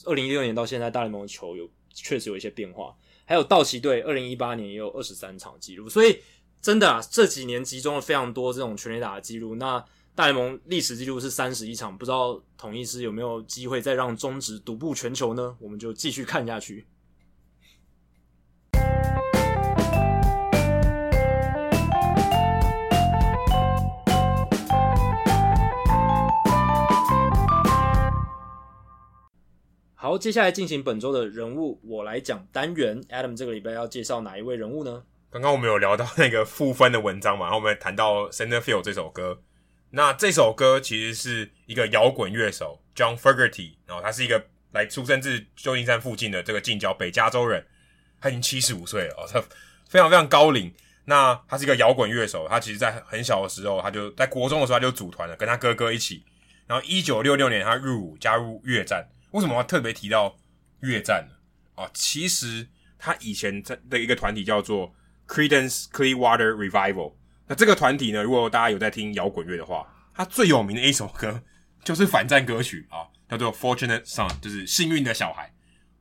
[0.05, 2.95] 二零一六年到现在大联盟的球有确实有一些变化。
[3.25, 5.89] 还有道奇队，二零一八年也有二十三场记录。
[5.89, 6.19] 所以
[6.61, 9.55] 真的啊，这几年集中了非常多这种全垒打的记录。
[9.55, 9.83] 那
[10.17, 15.55] 大联盟历史记录是三十一场，不知道统一狮有没有机会再让中职独步全球呢？
[15.61, 16.87] 我们就继续看下去。
[29.95, 33.03] 好，接下来进行本周的人物我来讲单元。
[33.11, 35.03] Adam 这个礼拜要介绍哪一位人物呢？
[35.29, 39.43] 刚刚我们有聊到那个负分的文章嘛，然后我们谈到《Center Field》这首歌。
[39.91, 47.65] 那这首歌其实是一个摇滚乐手 John Fogerty，然后他是一个来出生自旧金山附近的这个近郊北加州人，
[48.21, 49.41] 他已经七十五岁了哦，他
[49.89, 50.73] 非常非常高龄。
[51.09, 56.25] 那他是一个摇滚乐手，他其实在很小的时候，他就在国中的时候他就组团了，跟他哥哥一起。
[56.67, 59.09] 然后一九六六年他入伍加入越战。
[59.31, 60.37] 为什么要特别提到
[60.81, 61.83] 越战呢？
[61.83, 62.67] 啊，其实
[62.99, 64.93] 他以前在的一个团体叫做
[65.29, 67.15] Creedence Clearwater Revival。
[67.49, 71.43] 那这个团体呢，如果大家有在听摇滚乐的话，它最有名的一首歌
[71.85, 75.53] 就是反战歌曲啊，叫做《Fortunate Son》，就是幸运的小孩。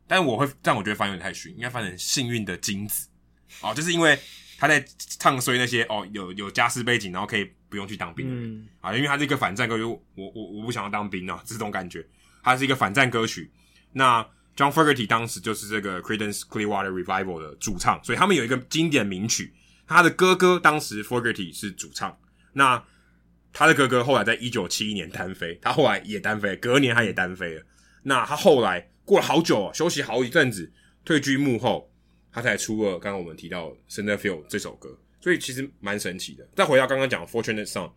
[0.08, 3.08] 但我会，但我觉得翻译有点太逊，应该翻成幸运的精子。
[3.62, 4.18] 哦，就是因为
[4.58, 4.84] 他在
[5.20, 12.06] 唱衰那些哦，有有家世背景，然后可以不用去当兵的人、嗯、啊，因为他是一个反战歌曲，我我我不想要当兵啊，这种感觉。
[12.44, 13.52] 他是一个反战歌曲。
[13.92, 14.24] 那
[14.56, 19.54] John Fogerty 当时就是这个 Creedence Clearwater Revival 的主唱，所以他们有一个经典名曲。
[19.88, 22.18] 他的哥哥当时 Fogerty 是主唱，
[22.54, 22.84] 那
[23.54, 27.64] 他的哥哥后来在一九七一年单飞，他后来也单飞，隔年他也单飞了。
[28.04, 30.72] 那他后来过了好久啊，休息好一阵子，
[31.04, 31.90] 退居幕后，
[32.32, 36.48] 他才出了刚刚我们提到《Center Field》这首歌，所以其实蛮神奇的。
[36.56, 37.88] 再回到刚刚讲《Fortunate Son》，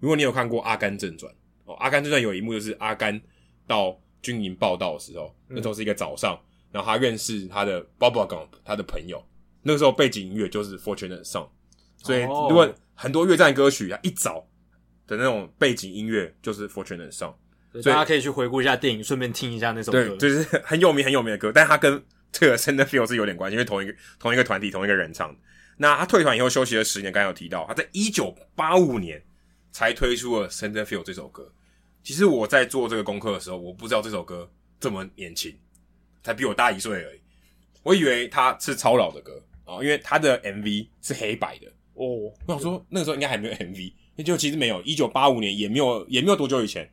[0.00, 1.32] 如果你有看过《阿甘正传》
[1.64, 3.20] 哦，《阿甘正传》有一幕就是阿甘
[3.66, 6.38] 到军营报道的时候，那时候是一个早上，
[6.70, 9.24] 然后他认识他的 Bob Gump，他的朋友。
[9.66, 11.48] 那个时候背景音乐就是《Fortunate Song，》，
[11.96, 14.46] 所以如果很多越战歌曲啊，一早
[15.08, 17.34] 的那种背景音乐就是《Fortunate Song，》，
[17.82, 20.06] 所以大家可以去回顾一下电影，顺便听一下那首歌。
[20.06, 25.36] 对，就是很有名很有名的歌，但是他跟这个《Center Field》是有点关系，因为同一个同一个团体同一个人唱。
[25.78, 29.20] 那他退团以后休息了十年，刚才有提到，他在一九八五年
[29.72, 31.52] 才推出了《Center Field》这首歌。
[32.04, 34.48] 其实我在做这个功课的时候，我不知道这首歌
[34.78, 35.52] 这么年轻，
[36.22, 37.20] 才比我大一岁而已，
[37.82, 39.42] 我以为他是超老的歌。
[39.66, 46.88] 哦，因为他的 MV 是黑白的哦，我想说那个时候应该还没有 MV，那就其实没有，一九八五年也没有，也没有多久以前，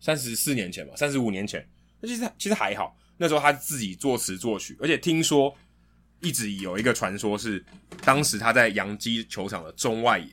[0.00, 1.66] 三十四年前吧，三十五年前，
[2.00, 5.54] 那其实其实还好，那时候他自己作词作曲，而且听说
[6.20, 7.64] 一直有一个传说是，
[8.04, 10.28] 当时他在洋基球场的中外野，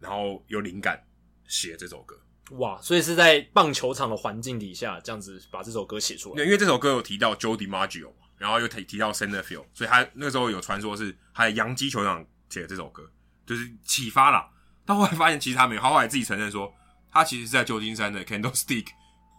[0.00, 1.00] 然后有灵感
[1.46, 2.18] 写这首歌，
[2.56, 8.10] 哇，所以是在棒球场的环境底下这样子把这首歌写出来，对，因为这首歌有提到 Joe DiMaggio。
[8.38, 13.10] 然后又提提到 Center Field，所以他那个时候有传说是他在洋基球场写的这首歌，
[13.44, 14.48] 就是启发啦。
[14.86, 16.72] 到后来发现其实他没有，他后来自己承认说，
[17.10, 18.86] 他其实是在旧金山的 Candlestick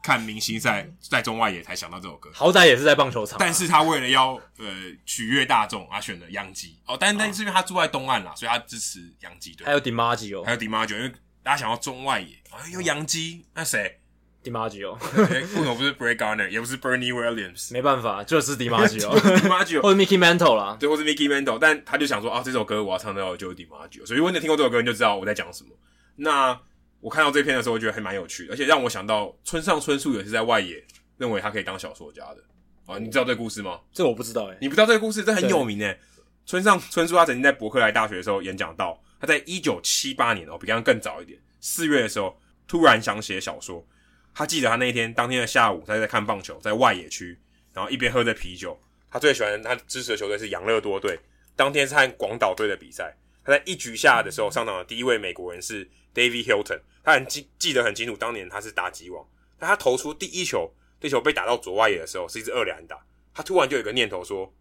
[0.03, 2.29] 看明星赛，在中外野才想到这首歌。
[2.33, 4.65] 好歹也是在棒球场，但是他为了要呃
[5.05, 6.79] 取悦大众，他，选了洋基。
[6.85, 9.65] 哦，但但是因为他住在东岸啦，所以他支持洋基队。
[9.65, 11.09] 还有 DiMaggio，还有 DiMaggio，因为
[11.43, 13.98] 大家想要中外野，啊，有洋基，那谁
[14.43, 17.73] ？DiMaggio，为什么不是 Brett Gardner，也不是 Bernie Williams？
[17.73, 21.57] 没办法，就是 DiMaggio，DiMaggio 或者 Mickey Mantle 啦，对，或是 Mickey Mantle。
[21.59, 25.69] 但他就想说啊，这首歌我要唱到就是 DiMaggio，所以如果你听过这首歌，你就知道我在讲什么。
[26.15, 26.57] 那
[27.01, 30.83] 我看到这篇的时候，我觉得还蛮有趣的，而且让我想到村上春树也是在外野
[31.17, 32.43] 认为他可以当小说家的
[32.85, 32.97] 啊。
[32.97, 33.79] 你知道这个故事吗？
[33.91, 35.23] 这个我不知道诶、欸、你不知道这个故事？
[35.23, 35.99] 这很有名诶对
[36.45, 42.35] 村上春树他曾经在伯克莱大学的时候演讲到，他在一九七八年哦，比刚刚更早一点，四月的时候
[42.67, 43.85] 突然想写小说。
[44.33, 47.37] 他记得他那一天当天的下午，他在看棒球，在外野区，
[47.73, 48.79] 然后一边喝着啤酒。
[49.11, 51.19] 他最喜欢他支持的球队是养乐多队。
[51.55, 56.79] 当天是和广岛队的比赛，他在一局下的时候上场的第一位美国人是 David Hilton。
[57.03, 59.25] 他很记记得很清楚，当年他是打击王。
[59.57, 62.97] 但他投出第一球，这球被打到左外野的时候，是一支二垒安打。
[63.33, 64.53] 他突然就有一个念头说：“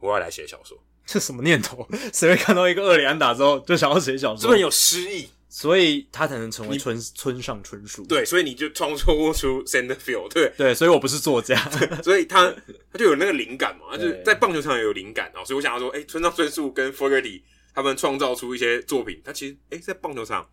[0.00, 0.78] 我要来写小说。
[1.04, 1.86] ”这什么念头？
[2.12, 4.40] 谁会看到一个二垒安打之后就想要写小说？
[4.40, 5.28] 是不是有诗意？
[5.54, 8.02] 所以他才能成为村村上春树。
[8.06, 10.30] 对，所以你就创作出 Center Field。
[10.30, 11.54] 对对，所以我不是作家，
[12.02, 12.50] 所以他
[12.90, 15.44] 他就有那个灵感嘛，他就在棒球场也有灵感啊。
[15.44, 17.42] 所以我想要说，哎、欸，村上春树跟 Fogerty
[17.74, 20.48] 他们创造出一些作品，他其实哎、欸、在棒球场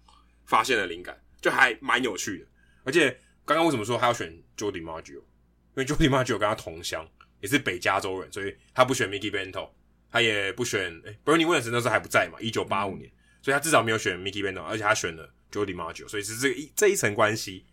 [0.46, 2.46] 发现了灵感，就还蛮有趣的。
[2.84, 3.10] 而且
[3.46, 5.14] 刚刚为什么说他要选 Joe DiMaggio？
[5.14, 7.08] 因为 Joe DiMaggio 跟他同乡，
[7.40, 9.70] 也是北加州人，所以他不选 Mickey Mantle，
[10.12, 13.10] 他也不选哎、欸、Bernie Williams 那时候还不在嘛，一九八五年。
[13.10, 17.66] 嗯所以他至少没有选 Mickey Mantle，而且他选了 Joe DiMaggio，所以是这个一这一层关系。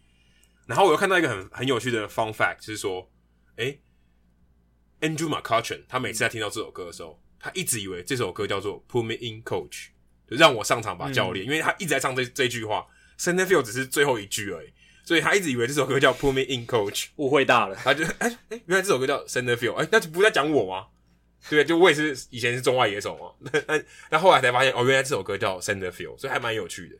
[0.67, 3.11] 然后我又看到一个很很有趣的 fun fact，就是说，
[3.57, 3.81] 诶
[5.01, 9.89] Andrew McCutchen 他每次在听到这首歌的时候，他一直以为这首歌叫做 Put Me In Coach，
[10.29, 12.87] 就让我上场吧教练，嗯、因为他一直在唱这这句话
[13.19, 14.73] ，Center Field 只是最后一句而已，
[15.05, 20.87] 所以他一直以为这首歌叫 Put Me In Coach，误会大了，他就诶诶原来这首歌叫 Center Field，诶那就不是在讲我吗？
[21.49, 26.97] 对，就我也是以前是中外野手嘛，那那后来才发现哦，原来这首歌叫 Center Field，所以还蛮有趣的。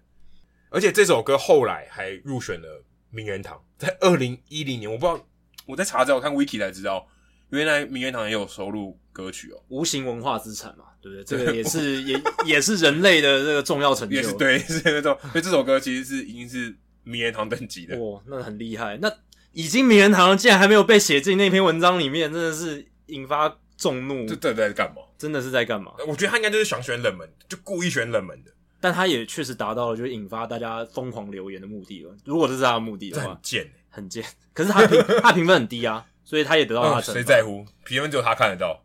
[0.71, 5.27] 而且这首歌后来还入选了名人堂，在二零一零年，我不知道
[5.67, 7.09] 我在查资料，我看 Wiki 才知道，
[7.51, 11.25] 原来名人堂也有收录歌曲哦，无形文化资产嘛，对不对？
[11.25, 18.99] 这个也是也也是人类的这个重要成就，也是对，是那种，所以这首歌其实是已经是名人堂等级的，哇，那很厉害。
[19.01, 19.11] 那
[19.53, 23.59] 已经名人堂了，竟然还没有被写进那篇文章里面，真的是引发。
[23.77, 25.03] 众怒，这到底在干嘛？
[25.19, 25.93] 真的是在干嘛？
[26.07, 28.51] 我觉得他应该就是想选冷门，就故意选冷门的。
[28.81, 32.15] 但他也确实达到了，就是引发大家疯狂留言的目的了。
[32.25, 34.25] 如果这是他的目的的话，很贱，很贱。
[34.53, 37.13] 可是他评 他评分很低啊，所以他也得到他的惩罚。
[37.15, 37.65] 谁在乎？
[37.85, 38.83] 评分只有他看得到。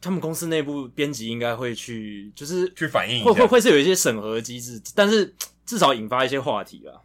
[0.00, 5.34] 他们公司内部编辑应该会去，就是去反映，会会会是有一些审核机制，但是
[5.66, 6.96] 至少引发一些话题啊。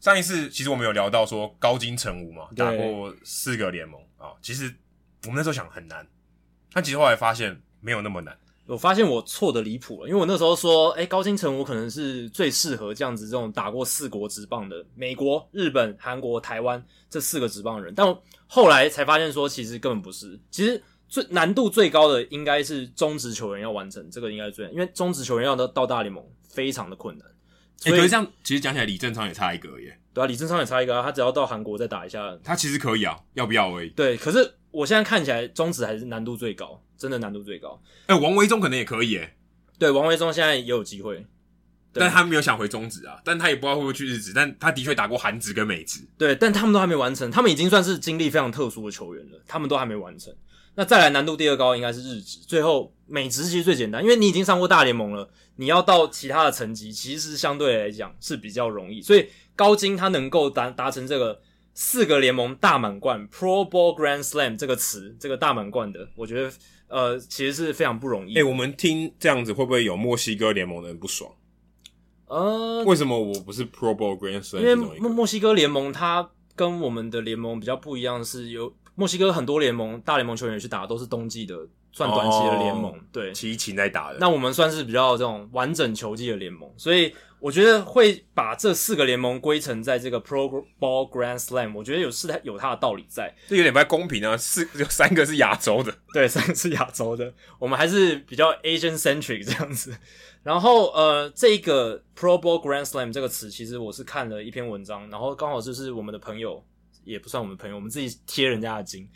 [0.00, 4.34] 上一次其实我们有聊到说高金成武嘛，打过四个联盟啊。
[4.42, 4.74] 其实
[5.22, 6.04] 我们那时候想很难。
[6.76, 8.36] 但其实后来发现没有那么难。
[8.66, 17.94] 我发现我错的离谱了，因为我那时候说，哎、欸，高金城我可能是最适合这样子这种打过四国职棒的美国、日本、韩国、台湾这四个职棒的人。
[17.94, 18.06] 但
[18.46, 20.38] 后来才发现说，其实根本不是。
[20.50, 27.26] 其实最难度最高的应该是中职球员要完成这个，应该是最难，因为中职球员要到到大联盟非常的困难。
[27.78, 29.98] 所以、欸、可是这样其实讲起来，李正昌也差一个耶。
[30.12, 33.88] 对啊，李正昌也差一个啊，他只要到韩国再打一下，他其实可以啊，要不要而已。
[33.90, 34.52] 对，可是。
[34.76, 37.80] 我现在看起来中职还是难度最高，真的难度最高。
[38.08, 39.34] 哎、欸，王维忠可能也可以诶。
[39.78, 41.24] 对，王维忠现在也有机会，
[41.94, 46.06] 但他没有想回中职啊，但他也不知道会不会去日职，但他的确打过韩职跟美职。
[46.18, 50.30] 对，但他们都还没完成，他们已经算是经历非常特殊的球员了，他们都还没完成。
[50.74, 55.26] 那再来难度第二高应该是日职，最后美职其实最简单，因为你已经上过大联盟了，
[55.56, 59.00] 你要到其他的层级，其实相对来讲是比较容易。
[59.00, 61.40] 所以高金他能够达达成这个。
[61.78, 66.50] 四个联盟大满贯 （Pro Bowl Grand Slam） 这个词，这个大满贯的，我觉得
[66.88, 68.32] 呃，其实是非常不容易。
[68.32, 71.30] 诶、欸、我们听这样子会不会有墨西哥联盟的人不爽？
[72.28, 74.60] 呃，为什么我不是 Pro Bowl Grand Slam？
[74.60, 81.54] 因为墨墨西哥联盟它跟我们的联盟比较不一样，是有墨西哥很多联盟大联盟球员去打都是冬季的，
[81.92, 84.18] 算短期的联盟，哦、对，齐秦在打的。
[84.18, 87.12] 那我们算是比较这种完整球季的联盟，所以。
[87.38, 93.34] 我觉得会把这四个联盟归成在这个 Pro Ball Grand Slam，我觉得有是它有它的道理在。
[93.46, 99.96] 这有点不太公平啊，四有三个是亚洲的，对，三个是亚洲的，我们还是比较 Asian centric 这样子。
[100.42, 106.64] 然后呃，这个 Pro Ball Grand Slam 这个词，其实我是看了一篇文章，然后刚好就是我们的朋友，
[107.04, 109.08] 也不算我们的朋友，我们自己贴人家的金。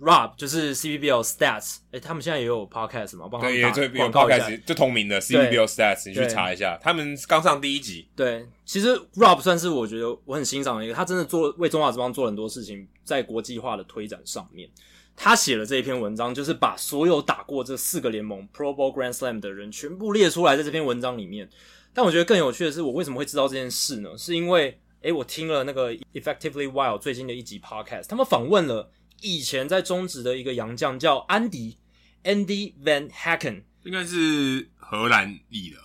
[0.00, 3.28] Rob 就是 CBBL Stats，哎、欸，他们现在也有 podcast 嘛？
[3.30, 8.08] 帮他们打广告一下，就同名的 CBBL Stats，你去查一下，他们刚上第一集。
[8.16, 14.68] 对，其实 Rob 算是我觉得我很欣赏的一个，他真的做为中华之邦做了很多事情，在国际化的推展上面，
[15.16, 21.48] 他写了这一篇文章，就是把所有打过这四个联盟 Pro Bowl Grand Slam 的人全部列出来，在这篇文章里面。
[21.94, 24.10] 但我觉得更有趣的是，我为什么会知道这件事呢？
[24.18, 24.70] 是因为，
[25.02, 28.90] 诶、欸，我听了那个 Effectively Wild 最近的一集 podcast，他们访问了。
[29.24, 31.78] 以前在中职的一个洋将叫安迪
[32.24, 35.78] ，Andy Van Haken，应该是荷兰裔的。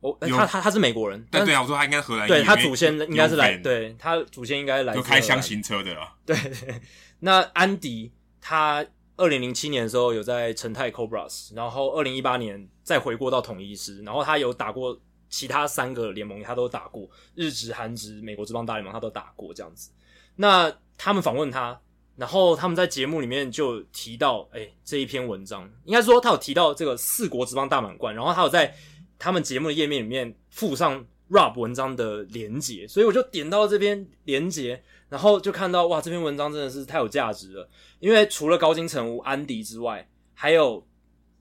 [0.00, 1.22] 哦，他他他是美国人。
[1.30, 2.28] 对对啊，我说他应该荷兰裔。
[2.28, 4.94] 对他祖先应该是来，对他祖先应该来。
[4.94, 6.16] 就开箱型车的了。
[6.24, 6.80] 对，对，
[7.20, 8.84] 那安迪他
[9.18, 19.90] 二零零七年的时候有在诚泰 Cobras，然后二零一八年再回过到统一狮，然后他有打过其他三个联盟，他都打过日职、韩职、美国职棒大联盟，他都打过这样子。
[20.36, 21.78] 那他们访问他。
[22.14, 28.74] 然后他们在节目里面就提到，哎，这一篇文章应该说他有提到这个四国之邦大满贯，然后他有在
[29.18, 37.66] 他们节目的页面里面附上 Rob 文章的连结，所以我就点到这篇连结，然后就看到哇，这篇文章真的是太有价值了，
[37.98, 40.86] 因为除了高金城武、安迪之外，还有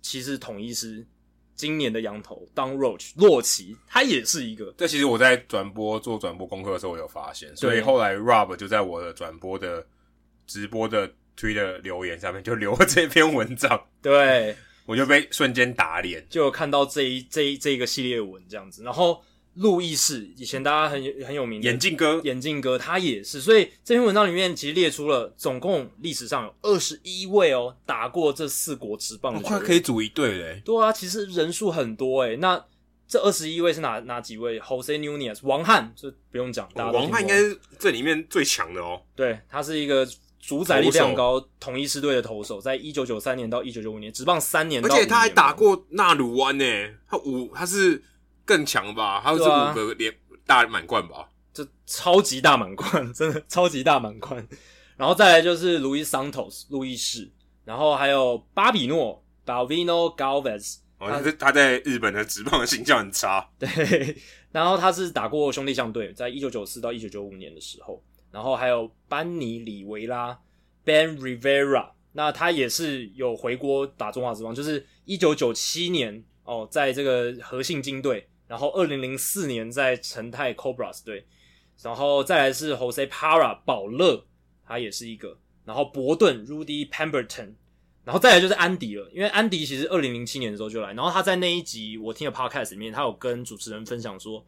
[0.02, 1.06] 其实统一师
[1.53, 4.73] 今年的洋投 Don Roach 洛奇，他也是一个。
[4.77, 9.85] 这其实我在转播做转播功课的时候我有发现，所以后来 Rob 就在我的转播的。
[10.52, 14.53] 直播的推的留言上面就留了这篇文章， 对，
[14.86, 18.84] 我就被瞬间打脸，就有看到这一这一这一个系列文这样子。
[18.84, 19.23] 然后
[19.53, 30.61] 路易士以前大家很很有名的眼镜哥，眼镜哥他也是，所以这篇文章里面其实列出了总共历史上有二十一位哦打过这四国职棒的，快可以组一队嘞。
[30.65, 32.36] 对啊，其实人数很多诶。
[32.36, 32.61] 那
[33.07, 39.02] 这二十一位是哪哪几位？Jose Nunez 王翰，这不用讲，大家王翰应该是这里面最强的哦。
[39.15, 40.06] 对，他是一个。
[40.42, 46.66] 主宰力非常高，统一狮队的投手，在一九九三年到一九九五年，职棒三年，而且他还打过纳鲁湾呢。
[47.08, 48.02] 他五，他是
[48.44, 49.22] 更强吧？
[49.24, 49.46] 他是五
[49.76, 50.12] 个连
[50.46, 51.30] 大满贯吧？
[51.54, 54.46] 这超级大满贯， 真的超级大满贯。
[54.98, 57.30] 然后再来就是路易桑托斯，路易士，
[57.64, 60.78] 然后还有巴比诺，Balvino Galvez。
[60.98, 63.48] 哦，他是他在日本的职棒的形象很差。
[63.60, 64.18] 对，
[64.52, 68.02] 然后他是打过兄弟象队，在一九九四到一九九五年的时候。
[68.32, 70.40] 然后还有班尼里维拉
[70.86, 81.26] Ben Rivera，那他也是有回国打中华职棒，就是一九九七年哦，在这个和信金队，然后二零零四年在诚泰 Cobras 队，
[81.82, 84.26] 然后再来是 Jose Para 保乐，
[84.66, 87.53] 他也是一个，然后伯顿 Rudy Pemberton，
[88.03, 94.45] 然后再来就是安迪了，因为安迪其实二零零七年的时候就来，然后他在那一集我听的 Podcast 里面，他有跟主持人分享说，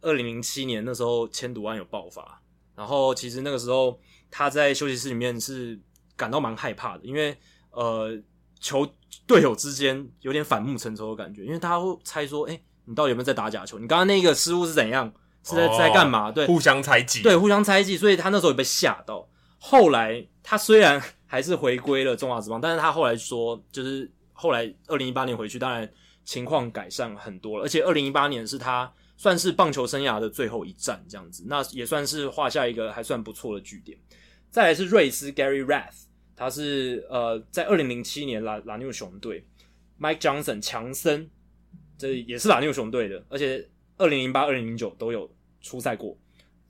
[0.00, 2.40] 二零零七年那时候千赌案有爆发。
[2.76, 3.98] 然后其实那个时候
[4.30, 5.80] 他在休息室里面是
[6.16, 7.36] 感到蛮害怕的，因为
[7.70, 8.16] 呃
[8.60, 8.88] 球
[9.26, 13.78] 队友之间有点反目成仇的感觉，因为大家会猜说，哎，你到底有没有在打假球？
[13.78, 15.12] 你刚刚那个失误是怎样？
[15.44, 16.32] 是在、哦、在干嘛？
[16.32, 19.28] 对，互相猜忌，对，互相猜忌，所以他那时候也被吓到。
[19.58, 25.88] 后来他虽然还是回归了中华职棒，但是他后来说，就是后来二零一八年回去，当然
[26.24, 28.92] 情况改善很多了，而且二零一八年是他。
[29.24, 33.98] 算是棒球生涯的最后一战，这样子，那也算是画下一个还算不错的句点。
[34.50, 36.02] 再来是瑞斯 Gary Rath，
[36.36, 39.42] 他是呃在二零零七年拉拉纽熊队
[39.98, 41.30] ，Mike Johnson 强森，
[41.96, 46.14] 这也是拉纽熊队的，而且二零零八、二零零九都有出赛过。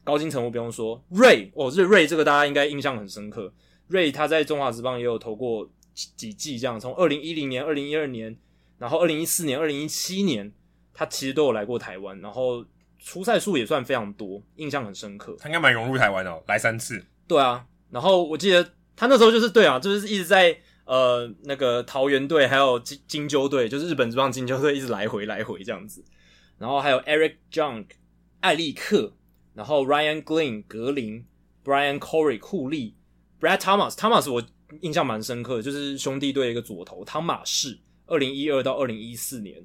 [0.04, 3.52] 高金城我不用说，，Ray 哦，这瑞这个大家应该印象很深刻。
[3.88, 8.38] 瑞他在中华职棒也有投过几几季，这样从二零一零年、二零一二年，
[8.78, 10.52] 然后二零一四年、二零一七年。
[10.94, 12.64] 他其实都有来过台湾，然后
[13.00, 15.36] 出赛数也算非常多，印象很深刻。
[15.38, 17.04] 他应该蛮融入台湾哦，来三次。
[17.26, 26.04] 对啊，然后我记得他那时候就是对啊，就是一直在呃那个桃园队，还有金金鷲队，就是日本职棒金鷲队，一直来回来回这样子。
[26.58, 27.86] 然后还有 Eric Junk
[28.40, 29.12] 艾利克，
[29.54, 31.26] 然后 Ryan Glenn 格林
[31.64, 32.94] ，Brian Corey 库利
[33.40, 34.42] ，Brad Thomas Thomas 我
[34.80, 39.62] 印象蛮深刻的，就是兄弟队一个左投汤马士，二零一二到二零一四年。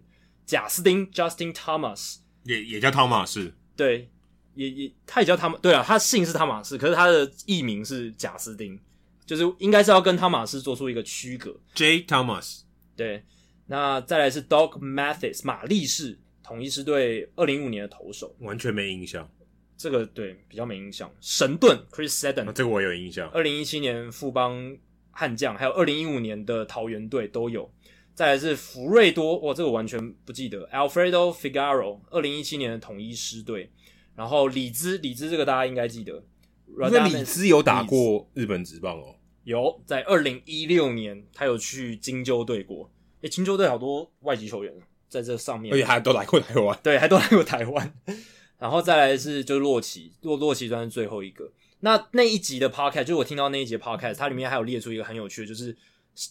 [0.50, 4.10] 贾斯汀 Justin Thomas 也也叫汤马士，对，
[4.56, 8.80] 也也他也叫汤马，对啊，他姓是汤马士，可是他的艺名是贾斯汀，
[9.28, 11.56] 就是应该是要跟汤马士做出一个区隔。
[11.76, 12.02] J.
[12.02, 12.62] Thomas，
[12.96, 13.24] 对，
[13.68, 19.30] 那再来是 Doc Mathis 马力士，统一狮队二零一五年的投手，完全没印象，
[19.78, 21.08] 这个对比较没印象。
[21.22, 24.76] 神盾 Chris Seddon，这个我有印象，二零一七年富邦
[25.12, 27.72] 悍将，还有二零一五年的桃园队都有。
[28.20, 30.68] 再来是福瑞多，哇，这个我完全不记得。
[30.74, 33.72] Alfredo Figaro，二零一七年的统一狮队。
[34.14, 36.22] 然后李兹，李兹这个大家应该记得，
[36.68, 39.16] 因为里兹有打过日本职棒哦，
[39.46, 42.92] 有，在二零一六年，他有去金州队过。
[43.22, 44.74] 诶，金州队好多外籍球员
[45.08, 47.94] 在这上面，而且还都来过台湾，对，还都来过台湾。
[48.60, 51.50] 然后再来是就是洛奇，洛洛奇算是最后一个。
[51.80, 55.74] 那那一集的 podcast，就是我听到那一集的 podcast，它里面还有列出一个很有趣的，就是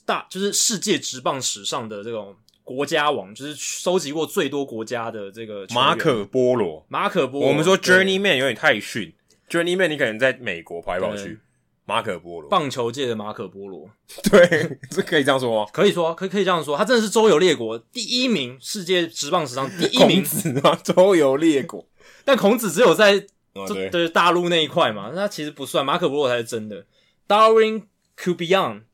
[0.05, 2.35] 大就是世界职棒史上的这种
[2.65, 6.85] 国家王，就是收集过最多国家的这个马可波罗。
[6.89, 9.13] 马可波罗，我们说 Journeyman 有点太逊
[9.49, 11.41] ，Journeyman 你可能在美国跑来跑去。
[11.85, 13.89] 马可波罗，棒球界的马可波罗，
[14.31, 15.71] 对，这可以这样说吗？
[15.73, 20.17] 可以说，可以可以这样说，他真的是周游列国第一名，世界职棒史上第一名。
[20.17, 20.79] 孔子吗？
[20.85, 21.89] 周游列国，
[22.27, 23.19] 但孔子只有在
[23.67, 26.85] 对对大陆那一块嘛，那其实不算，马可波罗才是真的。
[27.27, 27.85] Darwin
[28.19, 28.88] Cubian，他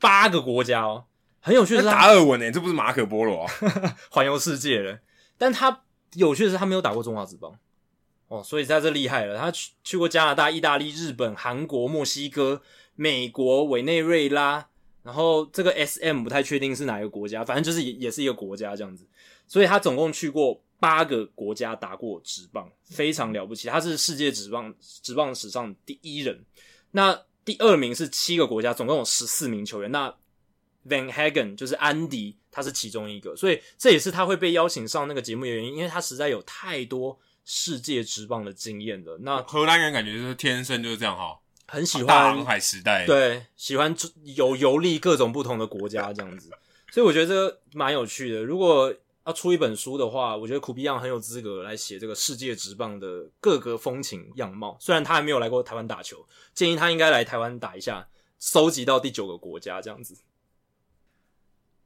[0.00, 1.04] 八个国家哦，
[1.40, 3.52] 很有趣的是达尔文诶，这不是马可波罗啊，
[4.10, 4.98] 环游世界了。
[5.38, 5.82] 但他
[6.14, 7.56] 有趣的是，他没有打过中华职棒。
[8.28, 9.36] 哦，所以在这厉害了。
[9.36, 12.62] 他去去过加拿大、意大利、日本、韩国、墨西哥、
[12.94, 14.68] 美国、委内瑞拉，
[15.02, 19.04] 然后这个 SM 不太确定是哪一个国家，反正就是也也是一个国家这样子。
[19.48, 23.66] 所以他总共去过八个国家打过职棒，非常了不起。
[23.66, 26.44] 他是世界职棒职棒史上第一人。
[26.92, 29.90] 那第二名是七个国家，总共有十四名球员。
[29.90, 30.14] 那
[30.88, 33.36] Van Hagen 就是安迪，他是其中一个。
[33.36, 37.18] 所以这也是他会被邀请上那个节目的原因，因为他实在有太多。
[37.42, 41.36] 世界之棒的经验了那荷兰人感觉就是天生就是这样哈，
[41.66, 43.92] 很喜欢大航海时代，对，喜欢
[44.36, 46.50] 游游历各种不同的国家这样子，
[46.92, 48.44] 所以我觉得这个蛮有趣的。
[48.44, 48.94] 如果
[49.26, 54.76] 要出一本书的话，我觉得库比扬很有资格来写这个世界职棒的各个风情样貌。
[54.80, 60.16] 虽然他还没有来过台湾打球，建议他应该来台湾打一下，收集到第九个国家这样子。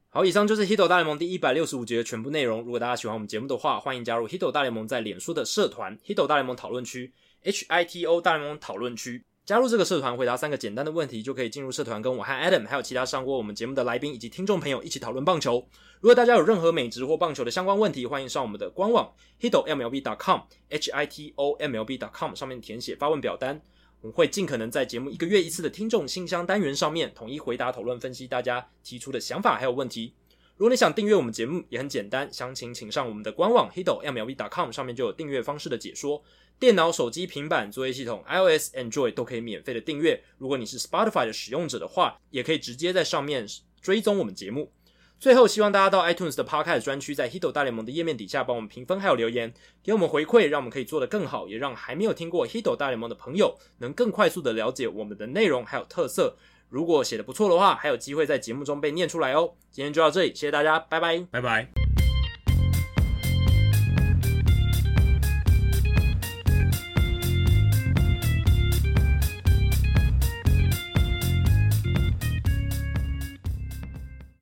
[0.09, 2.61] 好，以上就是《Hito 大联盟》第一百六十五集的全部内容。
[2.61, 7.13] 如果大家喜欢我们节目的话，欢迎加入《Hito 大联盟》在脸书的社团《Hito 大联盟讨论区》
[7.47, 9.25] （H I T O 大联盟讨论区）。
[9.45, 15.67] 加入这个社团，回答三个简单的问题，就可以进入社团，跟我和 Adam 还有其他上过我们节目的来宾以及听众朋友一起讨论棒球。
[15.99, 23.61] 如果大家有任何美职或棒球的相关问题，欢迎上我们的官网 Hito MLB dot com H I T O M L B dot com 上面填写发问表单。
[24.01, 30.15] 我们会尽可能在节目一个月一次的听众信箱单元上面统一回答、讨论、分析大家提出的想法还有问题。
[30.57, 36.23] 如果你想订阅我们节目，也很简单，详情请上我们的官网 hito mlb dot com 上面就有订阅方式的解说。
[36.57, 40.23] 电脑、手机、平板作业系统 iOS、Android 都可以免费的订阅。
[40.37, 43.45] 如果你是 Spotify 的使用者的话，也可以直接在上面
[43.81, 44.71] 追踪我们节目。
[45.19, 49.53] 最后，希望大家到 iTunes 的 Podcast 专区，在 Hito 大联盟的页面底下帮我们评分还有留言，
[49.83, 56.37] 给我们回馈，让我们可以做得更好，也让还没有听过 Hito 大联盟的朋友能更快速的了解我们的内容还有特色。
[56.69, 59.53] 如果写的不错的话，还有机会在节目中被念出来哦。
[59.71, 61.84] 今天就到这里，谢谢大家，拜拜，拜拜。